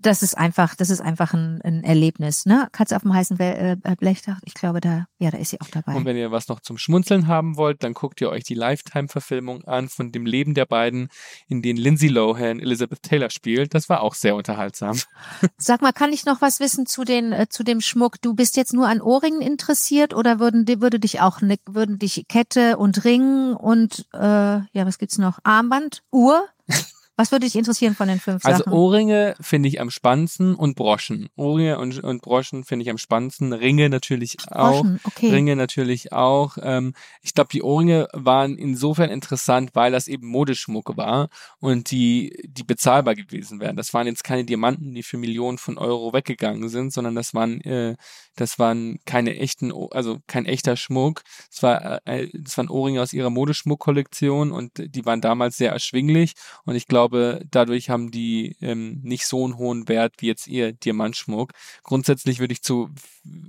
das 0.00 0.22
ist 0.22 0.36
einfach, 0.36 0.74
das 0.74 0.90
ist 0.90 1.00
einfach 1.00 1.34
ein, 1.34 1.60
ein 1.62 1.84
Erlebnis, 1.84 2.46
ne? 2.46 2.68
Katze 2.72 2.96
auf 2.96 3.02
dem 3.02 3.14
heißen 3.14 3.38
äh, 3.38 3.76
Blechdach, 3.98 4.38
ich 4.44 4.54
glaube 4.54 4.80
da, 4.80 5.06
ja, 5.18 5.30
da 5.30 5.38
ist 5.38 5.50
sie 5.50 5.60
auch 5.60 5.68
dabei. 5.68 5.94
Und 5.94 6.04
wenn 6.04 6.16
ihr 6.16 6.30
was 6.30 6.48
noch 6.48 6.60
zum 6.60 6.78
Schmunzeln 6.78 7.26
haben 7.26 7.56
wollt, 7.56 7.82
dann 7.82 7.94
guckt 7.94 8.20
ihr 8.20 8.30
euch 8.30 8.44
die 8.44 8.54
Lifetime-Verfilmung 8.54 9.64
an 9.64 9.88
von 9.88 10.12
dem 10.12 10.26
Leben 10.26 10.54
der 10.54 10.66
beiden, 10.66 11.08
in 11.48 11.62
denen 11.62 11.78
Lindsay 11.78 12.08
Lohan 12.08 12.60
Elizabeth 12.60 13.02
Taylor 13.02 13.30
spielt. 13.30 13.74
Das 13.74 13.88
war 13.88 14.00
auch 14.00 14.14
sehr 14.14 14.34
unterhaltsam. 14.36 14.98
Sag 15.58 15.82
mal, 15.82 15.92
kann 15.92 16.12
ich 16.12 16.24
noch 16.24 16.40
was 16.40 16.60
wissen 16.60 16.86
zu 16.86 17.04
den 17.04 17.32
äh, 17.32 17.48
zu 17.48 17.62
dem 17.62 17.80
Schmuck? 17.80 18.20
Du 18.22 18.34
bist 18.34 18.56
jetzt 18.56 18.72
nur 18.72 18.88
an 18.88 19.00
Ohrringen 19.00 19.42
interessiert 19.42 20.14
oder 20.14 20.38
würden 20.38 20.66
würde 20.80 21.00
dich 21.00 21.20
auch 21.20 21.40
ne, 21.40 21.56
würden 21.66 21.98
dich 21.98 22.26
Kette 22.28 22.78
und 22.78 23.04
Ring 23.04 23.54
und 23.54 24.06
äh, 24.14 24.18
ja, 24.18 24.86
was 24.86 24.98
gibt's 24.98 25.18
noch? 25.18 25.38
Armband, 25.44 26.02
Uhr? 26.10 26.44
Was 27.20 27.32
würde 27.32 27.44
dich 27.44 27.54
interessieren 27.54 27.94
von 27.94 28.08
den 28.08 28.18
fünf 28.18 28.46
Also 28.46 28.60
Sachen? 28.60 28.72
Ohrringe 28.72 29.34
finde 29.42 29.68
ich 29.68 29.78
am 29.78 29.90
spannendsten 29.90 30.54
und 30.54 30.74
Broschen. 30.74 31.28
Ohrringe 31.36 31.78
und, 31.78 32.02
und 32.02 32.22
Broschen 32.22 32.64
finde 32.64 32.84
ich 32.84 32.88
am 32.88 32.96
spannendsten. 32.96 33.52
Ringe 33.52 33.90
natürlich 33.90 34.38
auch. 34.50 34.80
Groschen, 34.80 35.00
okay. 35.04 35.30
Ringe 35.30 35.54
natürlich 35.54 36.14
auch. 36.14 36.56
Ähm, 36.62 36.94
ich 37.20 37.34
glaube, 37.34 37.50
die 37.52 37.62
Ohrringe 37.62 38.08
waren 38.14 38.56
insofern 38.56 39.10
interessant, 39.10 39.72
weil 39.74 39.92
das 39.92 40.08
eben 40.08 40.28
Modeschmuck 40.28 40.96
war 40.96 41.28
und 41.58 41.90
die, 41.90 42.42
die 42.48 42.64
bezahlbar 42.64 43.14
gewesen 43.14 43.60
wären. 43.60 43.76
Das 43.76 43.92
waren 43.92 44.06
jetzt 44.06 44.24
keine 44.24 44.46
Diamanten, 44.46 44.94
die 44.94 45.02
für 45.02 45.18
Millionen 45.18 45.58
von 45.58 45.76
Euro 45.76 46.14
weggegangen 46.14 46.70
sind, 46.70 46.90
sondern 46.90 47.14
das 47.14 47.34
waren, 47.34 47.60
äh, 47.60 47.96
das 48.40 48.58
waren 48.58 48.98
keine 49.04 49.36
echten, 49.36 49.70
also 49.90 50.18
kein 50.26 50.46
echter 50.46 50.76
Schmuck. 50.76 51.22
Es 51.50 51.62
war, 51.62 52.00
äh, 52.06 52.28
das 52.32 52.56
waren 52.56 52.70
Ohrringe 52.70 53.02
aus 53.02 53.12
ihrer 53.12 53.28
Modeschmuckkollektion 53.28 54.50
und 54.50 54.72
die 54.76 55.04
waren 55.04 55.20
damals 55.20 55.58
sehr 55.58 55.72
erschwinglich 55.72 56.32
und 56.64 56.74
ich 56.74 56.86
glaube, 56.86 57.44
dadurch 57.50 57.90
haben 57.90 58.10
die 58.10 58.56
ähm, 58.62 59.00
nicht 59.02 59.26
so 59.26 59.44
einen 59.44 59.58
hohen 59.58 59.88
Wert 59.88 60.14
wie 60.18 60.28
jetzt 60.28 60.46
ihr 60.46 60.72
Diamantschmuck. 60.72 61.52
Grundsätzlich 61.82 62.40
würde 62.40 62.52
ich 62.52 62.62
zu, 62.62 62.88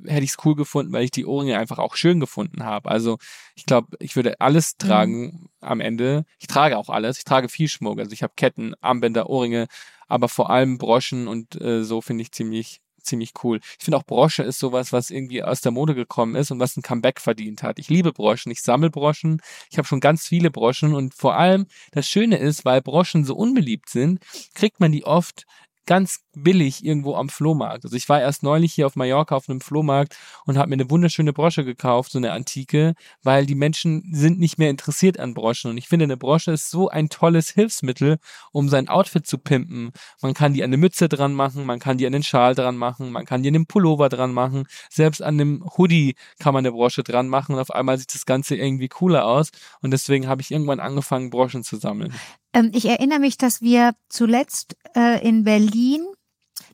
hätte 0.05 0.25
ich 0.25 0.31
es 0.31 0.37
cool 0.43 0.55
gefunden, 0.55 0.91
weil 0.91 1.05
ich 1.05 1.11
die 1.11 1.25
Ohrringe 1.25 1.57
einfach 1.57 1.79
auch 1.79 1.95
schön 1.95 2.19
gefunden 2.19 2.65
habe. 2.65 2.91
Also 2.91 3.17
ich 3.55 3.65
glaube, 3.65 3.95
ich 3.99 4.17
würde 4.17 4.41
alles 4.41 4.75
tragen 4.77 5.49
am 5.61 5.79
Ende. 5.79 6.25
Ich 6.39 6.47
trage 6.47 6.77
auch 6.77 6.89
alles. 6.89 7.17
Ich 7.17 7.23
trage 7.23 7.47
viel 7.47 7.69
Schmuck. 7.69 7.99
Also 7.99 8.11
ich 8.11 8.23
habe 8.23 8.33
Ketten, 8.35 8.73
Armbänder, 8.81 9.29
Ohrringe, 9.29 9.67
aber 10.09 10.27
vor 10.27 10.49
allem 10.49 10.77
Broschen 10.77 11.29
und 11.29 11.59
äh, 11.61 11.85
so 11.85 12.01
finde 12.01 12.23
ich 12.23 12.33
ziemlich 12.33 12.81
ziemlich 13.03 13.31
cool. 13.43 13.59
Ich 13.77 13.85
finde 13.85 13.97
auch 13.97 14.05
Brosche 14.05 14.43
ist 14.43 14.59
sowas, 14.59 14.91
was 14.93 15.09
irgendwie 15.09 15.43
aus 15.43 15.61
der 15.61 15.71
Mode 15.71 15.95
gekommen 15.95 16.35
ist 16.35 16.51
und 16.51 16.59
was 16.59 16.77
ein 16.77 16.81
Comeback 16.81 17.19
verdient 17.19 17.63
hat. 17.63 17.79
Ich 17.79 17.89
liebe 17.89 18.11
Broschen, 18.13 18.51
ich 18.51 18.61
sammle 18.61 18.89
Broschen, 18.89 19.41
ich 19.69 19.77
habe 19.77 19.87
schon 19.87 19.99
ganz 19.99 20.27
viele 20.27 20.51
Broschen 20.51 20.93
und 20.93 21.13
vor 21.13 21.35
allem 21.35 21.65
das 21.91 22.07
Schöne 22.07 22.37
ist, 22.37 22.65
weil 22.65 22.81
Broschen 22.81 23.23
so 23.23 23.35
unbeliebt 23.35 23.89
sind, 23.89 24.19
kriegt 24.53 24.79
man 24.79 24.91
die 24.91 25.05
oft 25.05 25.45
ganz 25.85 26.19
billig 26.33 26.83
irgendwo 26.85 27.15
am 27.15 27.29
Flohmarkt. 27.29 27.83
Also 27.83 27.95
ich 27.95 28.07
war 28.09 28.21
erst 28.21 28.43
neulich 28.43 28.73
hier 28.73 28.85
auf 28.85 28.95
Mallorca 28.95 29.35
auf 29.35 29.49
einem 29.49 29.61
Flohmarkt 29.61 30.17
und 30.45 30.57
habe 30.57 30.69
mir 30.69 30.75
eine 30.75 30.89
wunderschöne 30.89 31.33
Brosche 31.33 31.65
gekauft, 31.65 32.11
so 32.11 32.17
eine 32.17 32.31
antike, 32.31 32.93
weil 33.23 33.45
die 33.45 33.55
Menschen 33.55 34.09
sind 34.13 34.39
nicht 34.39 34.57
mehr 34.57 34.69
interessiert 34.69 35.19
an 35.19 35.33
Broschen 35.33 35.71
und 35.71 35.77
ich 35.77 35.87
finde 35.87 36.03
eine 36.05 36.17
Brosche 36.17 36.51
ist 36.51 36.69
so 36.69 36.89
ein 36.89 37.09
tolles 37.09 37.49
Hilfsmittel, 37.49 38.17
um 38.51 38.69
sein 38.69 38.87
Outfit 38.87 39.25
zu 39.27 39.37
pimpen. 39.37 39.91
Man 40.21 40.33
kann 40.33 40.53
die 40.53 40.63
an 40.63 40.69
eine 40.69 40.77
Mütze 40.77 41.09
dran 41.09 41.33
machen, 41.33 41.65
man 41.65 41.79
kann 41.79 41.97
die 41.97 42.05
an 42.05 42.13
den 42.13 42.23
Schal 42.23 42.55
dran 42.55 42.77
machen, 42.77 43.11
man 43.11 43.25
kann 43.25 43.43
die 43.43 43.49
an 43.49 43.53
den 43.53 43.65
Pullover 43.65 44.09
dran 44.09 44.33
machen, 44.33 44.67
selbst 44.89 45.21
an 45.21 45.37
dem 45.37 45.63
Hoodie 45.77 46.15
kann 46.39 46.53
man 46.53 46.65
eine 46.65 46.71
Brosche 46.71 47.03
dran 47.03 47.27
machen 47.27 47.55
und 47.55 47.61
auf 47.61 47.71
einmal 47.71 47.97
sieht 47.97 48.13
das 48.13 48.25
Ganze 48.25 48.55
irgendwie 48.55 48.87
cooler 48.87 49.25
aus 49.25 49.49
und 49.81 49.91
deswegen 49.91 50.27
habe 50.27 50.41
ich 50.41 50.51
irgendwann 50.51 50.79
angefangen 50.79 51.29
Broschen 51.29 51.63
zu 51.63 51.77
sammeln. 51.77 52.13
Ähm, 52.53 52.71
ich 52.73 52.85
erinnere 52.85 53.19
mich, 53.19 53.37
dass 53.37 53.61
wir 53.61 53.93
zuletzt 54.09 54.75
äh, 54.95 55.25
in 55.25 55.43
Berlin 55.43 56.05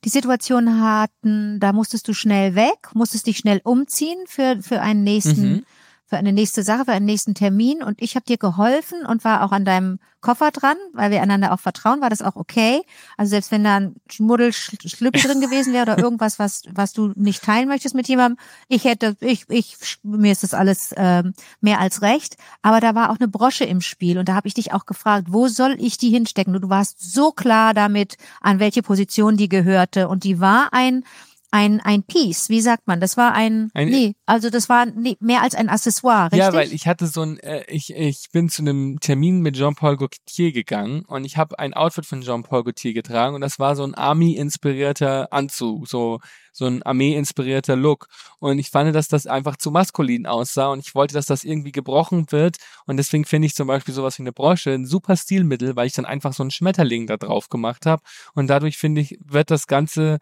die 0.04 0.10
Situation 0.10 0.80
hatten, 0.82 1.60
da 1.60 1.74
musstest 1.74 2.08
du 2.08 2.14
schnell 2.14 2.56
weg, 2.56 2.90
musstest 2.94 3.28
dich 3.28 3.38
schnell 3.38 3.62
umziehen 3.64 4.20
für, 4.28 4.62
für 4.62 4.82
einen 4.82 5.04
nächsten, 5.04 5.52
Mhm. 5.52 5.66
Für 6.08 6.18
eine 6.18 6.32
nächste 6.32 6.64
Sache, 6.64 6.86
für 6.86 6.94
einen 6.94 7.06
nächsten 7.06 7.36
Termin 7.36 7.84
und 7.84 8.02
ich 8.02 8.16
habe 8.16 8.26
dir 8.26 8.38
geholfen 8.38 9.06
und 9.06 9.26
war 9.26 9.44
auch 9.44 9.52
an 9.52 9.66
deinem 9.66 10.00
Koffer 10.22 10.52
dran, 10.52 10.78
weil 10.94 11.12
wir 11.12 11.22
einander 11.22 11.54
auch 11.54 11.60
vertrauen, 11.60 12.02
war 12.02 12.10
das 12.10 12.22
auch 12.22 12.36
okay. 12.36 12.82
Also 13.18 13.32
selbst 13.32 13.52
wenn 13.52 13.64
da 13.64 13.76
ein 13.76 13.96
Schmuddelschlüppel 14.10 15.22
drin 15.24 15.42
gewesen 15.42 15.74
wäre 15.74 15.84
oder 15.84 15.98
irgendwas, 16.00 16.40
was, 16.40 16.64
was 16.72 16.94
du 16.94 17.14
nicht 17.16 17.44
teilen 17.44 17.68
möchtest 17.68 17.94
mit 17.94 18.08
jemandem, 18.08 18.40
ich 18.68 18.86
hätte, 18.86 19.16
ich, 19.20 19.46
ich, 19.50 19.78
mir 20.04 20.32
ist 20.32 20.44
das 20.44 20.54
alles 20.54 20.94
ähm, 20.98 21.34
mehr 21.62 21.80
als 21.80 22.02
recht. 22.02 22.38
Aber 22.62 22.80
da 22.80 22.96
war 22.96 23.12
auch 23.12 23.18
eine 23.20 23.28
Brosche 23.28 23.66
im 23.66 23.82
Spiel 23.82 24.18
und 24.18 24.28
da 24.28 24.34
habe 24.34 24.48
ich 24.48 24.54
dich 24.54 24.74
auch 24.74 24.86
gefragt, 24.86 25.28
wo 25.30 25.48
soll 25.48 25.76
ich 25.78 25.98
die 25.98 26.10
hinstecken? 26.10 26.56
Und 26.56 26.62
du 26.62 26.70
warst 26.70 27.00
so 27.00 27.32
klar 27.32 27.74
damit, 27.74 28.18
an 28.42 28.60
welche 28.60 28.82
Position 28.82 29.38
die 29.38 29.50
gehörte 29.50 30.08
und 30.08 30.24
die 30.24 30.40
war 30.40 30.70
ein 30.72 31.04
ein 31.52 31.80
ein 31.80 32.04
Piece, 32.04 32.50
wie 32.50 32.62
sagt 32.62 32.88
man? 32.88 33.00
Das 33.00 33.16
war 33.18 33.34
ein, 33.34 33.70
Ein- 33.74 33.90
nee, 33.90 34.16
also 34.26 34.50
das 34.50 34.70
war 34.70 34.86
nee, 34.86 35.18
mehr 35.20 35.42
als 35.42 35.56
ein 35.56 35.70
Accessoire, 35.70 36.26
richtig? 36.26 36.40
Ja, 36.40 36.54
weil 36.54 36.74
ich 36.74 36.88
hatte 36.88 37.08
so 37.08 37.22
ein, 37.22 37.40
äh, 37.40 37.64
ich, 37.68 37.94
ich 37.94 38.28
bin 38.32 38.50
zu 38.50 38.62
einem 38.62 39.00
Termin 39.00 39.42
mit 39.42 39.56
Jean-Paul 39.56 39.98
Gaultier 39.98 40.52
gegangen 40.52 41.04
und 41.06 41.24
ich 41.26 41.38
habe 41.38 41.58
ein 41.60 41.74
Outfit 41.74 42.06
von 42.06 42.22
Jean-Paul 42.22 42.64
Gaultier 42.64 42.94
getragen 42.94 43.36
und 43.36 43.42
das 43.42 43.60
war 43.60 43.76
so 43.76 43.84
ein 43.84 43.96
Army-inspirierter 43.96 45.32
Anzug, 45.32 45.88
so 45.88 46.20
so 46.58 46.66
ein 46.66 46.82
Armee-inspirierter 46.82 47.76
Look. 47.76 48.08
Und 48.40 48.58
ich 48.58 48.72
fand, 48.72 48.94
dass 48.96 49.08
das 49.08 49.28
einfach 49.28 49.58
zu 49.58 49.70
maskulin 49.70 50.26
aussah 50.26 50.70
und 50.70 50.80
ich 50.80 50.96
wollte, 50.96 51.14
dass 51.14 51.28
das 51.28 51.44
irgendwie 51.44 51.72
gebrochen 51.72 52.26
wird. 52.32 52.58
Und 52.88 52.98
deswegen 52.98 53.26
finde 53.26 53.46
ich 53.46 53.54
zum 53.54 53.68
Beispiel 53.68 53.94
sowas 53.94 54.18
wie 54.18 54.24
eine 54.24 54.34
Brosche 54.34 54.72
ein 54.72 54.88
super 54.88 55.16
Stilmittel, 55.16 55.76
weil 55.76 55.86
ich 55.86 55.94
dann 55.94 56.06
einfach 56.06 56.34
so 56.34 56.42
einen 56.42 56.50
Schmetterling 56.52 57.06
da 57.06 57.18
drauf 57.18 57.50
gemacht 57.50 57.86
habe. 57.86 58.02
Und 58.34 58.48
dadurch 58.48 58.78
finde 58.78 59.02
ich, 59.02 59.20
wird 59.24 59.52
das 59.52 59.68
Ganze 59.68 60.18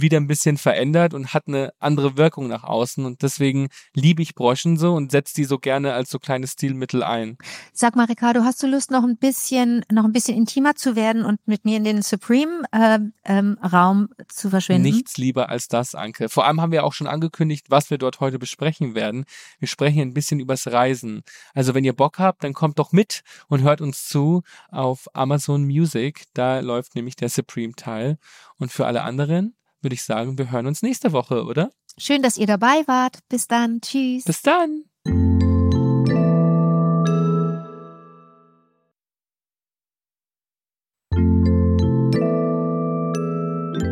wieder 0.00 0.18
ein 0.18 0.26
bisschen 0.26 0.58
verändert 0.58 1.14
und 1.14 1.32
hat 1.32 1.44
eine 1.48 1.72
andere 1.78 2.16
Wirkung 2.16 2.48
nach 2.48 2.64
außen 2.64 3.04
und 3.04 3.22
deswegen 3.22 3.68
liebe 3.94 4.22
ich 4.22 4.34
Broschen 4.34 4.76
so 4.76 4.94
und 4.94 5.10
setze 5.10 5.34
die 5.34 5.44
so 5.44 5.58
gerne 5.58 5.94
als 5.94 6.10
so 6.10 6.18
kleines 6.18 6.52
Stilmittel 6.52 7.02
ein. 7.02 7.38
Sag 7.72 7.96
mal, 7.96 8.04
Ricardo, 8.04 8.42
hast 8.42 8.62
du 8.62 8.66
Lust, 8.66 8.90
noch 8.90 9.04
ein 9.04 9.16
bisschen, 9.16 9.84
noch 9.90 10.04
ein 10.04 10.12
bisschen 10.12 10.36
intimer 10.36 10.74
zu 10.74 10.96
werden 10.96 11.24
und 11.24 11.40
mit 11.46 11.64
mir 11.64 11.78
in 11.78 11.84
den 11.84 12.02
Supreme 12.02 12.64
ähm, 12.72 13.12
ähm, 13.24 13.58
Raum 13.62 14.08
zu 14.28 14.50
verschwinden? 14.50 14.82
Nichts 14.82 15.16
lieber 15.16 15.48
als 15.48 15.68
das, 15.68 15.94
Anke. 15.94 16.28
Vor 16.28 16.46
allem 16.46 16.60
haben 16.60 16.72
wir 16.72 16.84
auch 16.84 16.92
schon 16.92 17.06
angekündigt, 17.06 17.66
was 17.70 17.90
wir 17.90 17.98
dort 17.98 18.20
heute 18.20 18.38
besprechen 18.38 18.94
werden. 18.94 19.24
Wir 19.58 19.68
sprechen 19.68 20.00
ein 20.00 20.14
bisschen 20.14 20.40
übers 20.40 20.66
Reisen. 20.66 21.22
Also 21.54 21.74
wenn 21.74 21.84
ihr 21.84 21.94
Bock 21.94 22.18
habt, 22.18 22.44
dann 22.44 22.52
kommt 22.52 22.78
doch 22.78 22.92
mit 22.92 23.22
und 23.48 23.62
hört 23.62 23.80
uns 23.80 24.06
zu 24.06 24.42
auf 24.70 25.08
Amazon 25.14 25.64
Music. 25.64 26.24
Da 26.34 26.60
läuft 26.60 26.94
nämlich 26.94 27.16
der 27.16 27.28
Supreme 27.28 27.74
Teil. 27.74 28.18
Und 28.58 28.72
für 28.72 28.86
alle 28.86 29.02
anderen 29.02 29.54
würde 29.86 29.94
ich 29.94 30.02
sagen, 30.02 30.36
wir 30.36 30.50
hören 30.50 30.66
uns 30.66 30.82
nächste 30.82 31.12
Woche, 31.12 31.44
oder? 31.44 31.70
Schön, 31.96 32.20
dass 32.20 32.36
ihr 32.36 32.48
dabei 32.48 32.82
wart. 32.86 33.20
Bis 33.28 33.46
dann. 33.46 33.80
Tschüss. 33.80 34.24
Bis 34.24 34.42
dann! 34.42 34.82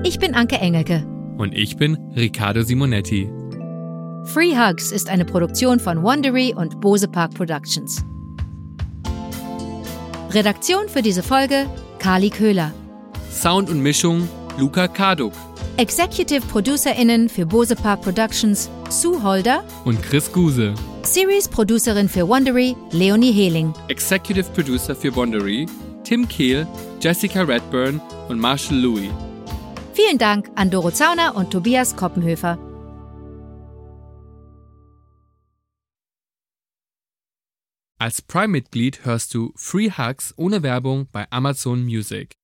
Ich 0.03 0.19
bin 0.19 0.35
Anke 0.35 0.57
Engelke. 0.57 1.07
Und 1.39 1.55
ich 1.55 1.77
bin 1.77 1.95
Riccardo 2.17 2.63
Simonetti. 2.63 3.31
Free 4.25 4.57
Hugs 4.57 4.91
ist 4.91 5.09
eine 5.09 5.25
Produktion 5.25 5.79
von 5.79 6.03
Wondery 6.03 6.55
und 6.57 6.81
Bose 6.81 7.07
Park 7.07 7.35
Productions. 7.35 8.05
Redaktion 10.31 10.89
für 10.89 11.03
diese 11.03 11.23
Folge 11.23 11.67
Kali 12.01 12.31
Köhler. 12.31 12.73
Sound 13.31 13.71
und 13.71 13.81
Mischung 13.81 14.29
Luca 14.59 14.89
Karduk. 14.89 15.33
Executive 15.77 16.41
ProducerInnen 16.47 17.29
für 17.29 17.47
Bose 17.47 17.75
Park 17.75 18.03
Productions 18.03 18.71
Sue 18.91 19.21
Holder 19.21 19.65
und 19.85 20.01
Chris 20.03 20.31
Guse. 20.31 20.73
Series 21.03 21.49
Producerin 21.49 22.09
für 22.09 22.29
Wondery 22.29 22.77
Leonie 22.93 23.33
Hehling. 23.33 23.75
Executive 23.89 24.49
Producer 24.53 24.95
für 24.95 25.17
Wondery 25.17 25.67
Tim 26.05 26.29
Kehl, 26.29 26.65
Jessica 27.01 27.43
Redburn 27.43 28.01
und 28.29 28.39
Marshall 28.39 28.79
Louis. 28.79 29.11
Vielen 29.95 30.17
Dank 30.19 30.49
an 30.55 30.71
Doro 30.71 30.93
Zauner 30.93 31.35
und 31.35 31.51
Tobias 31.51 31.97
Koppenhöfer. 31.97 32.57
Als 37.99 38.23
Prime-Mitglied 38.23 39.05
hörst 39.05 39.35
du 39.35 39.53
Free 39.57 39.91
Hugs 39.91 40.35
ohne 40.37 40.63
Werbung 40.63 41.09
bei 41.11 41.27
Amazon 41.31 41.83
Music. 41.83 42.37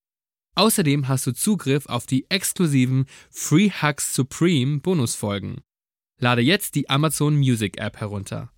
Außerdem 0.55 1.07
hast 1.07 1.25
du 1.27 1.31
Zugriff 1.31 1.85
auf 1.85 2.05
die 2.05 2.25
exklusiven 2.29 3.05
Free 3.29 3.69
Hugs 3.69 4.13
Supreme 4.13 4.79
Bonusfolgen. 4.79 5.61
Lade 6.19 6.41
jetzt 6.41 6.75
die 6.75 6.89
Amazon 6.89 7.35
Music 7.37 7.79
App 7.79 7.99
herunter. 7.99 8.51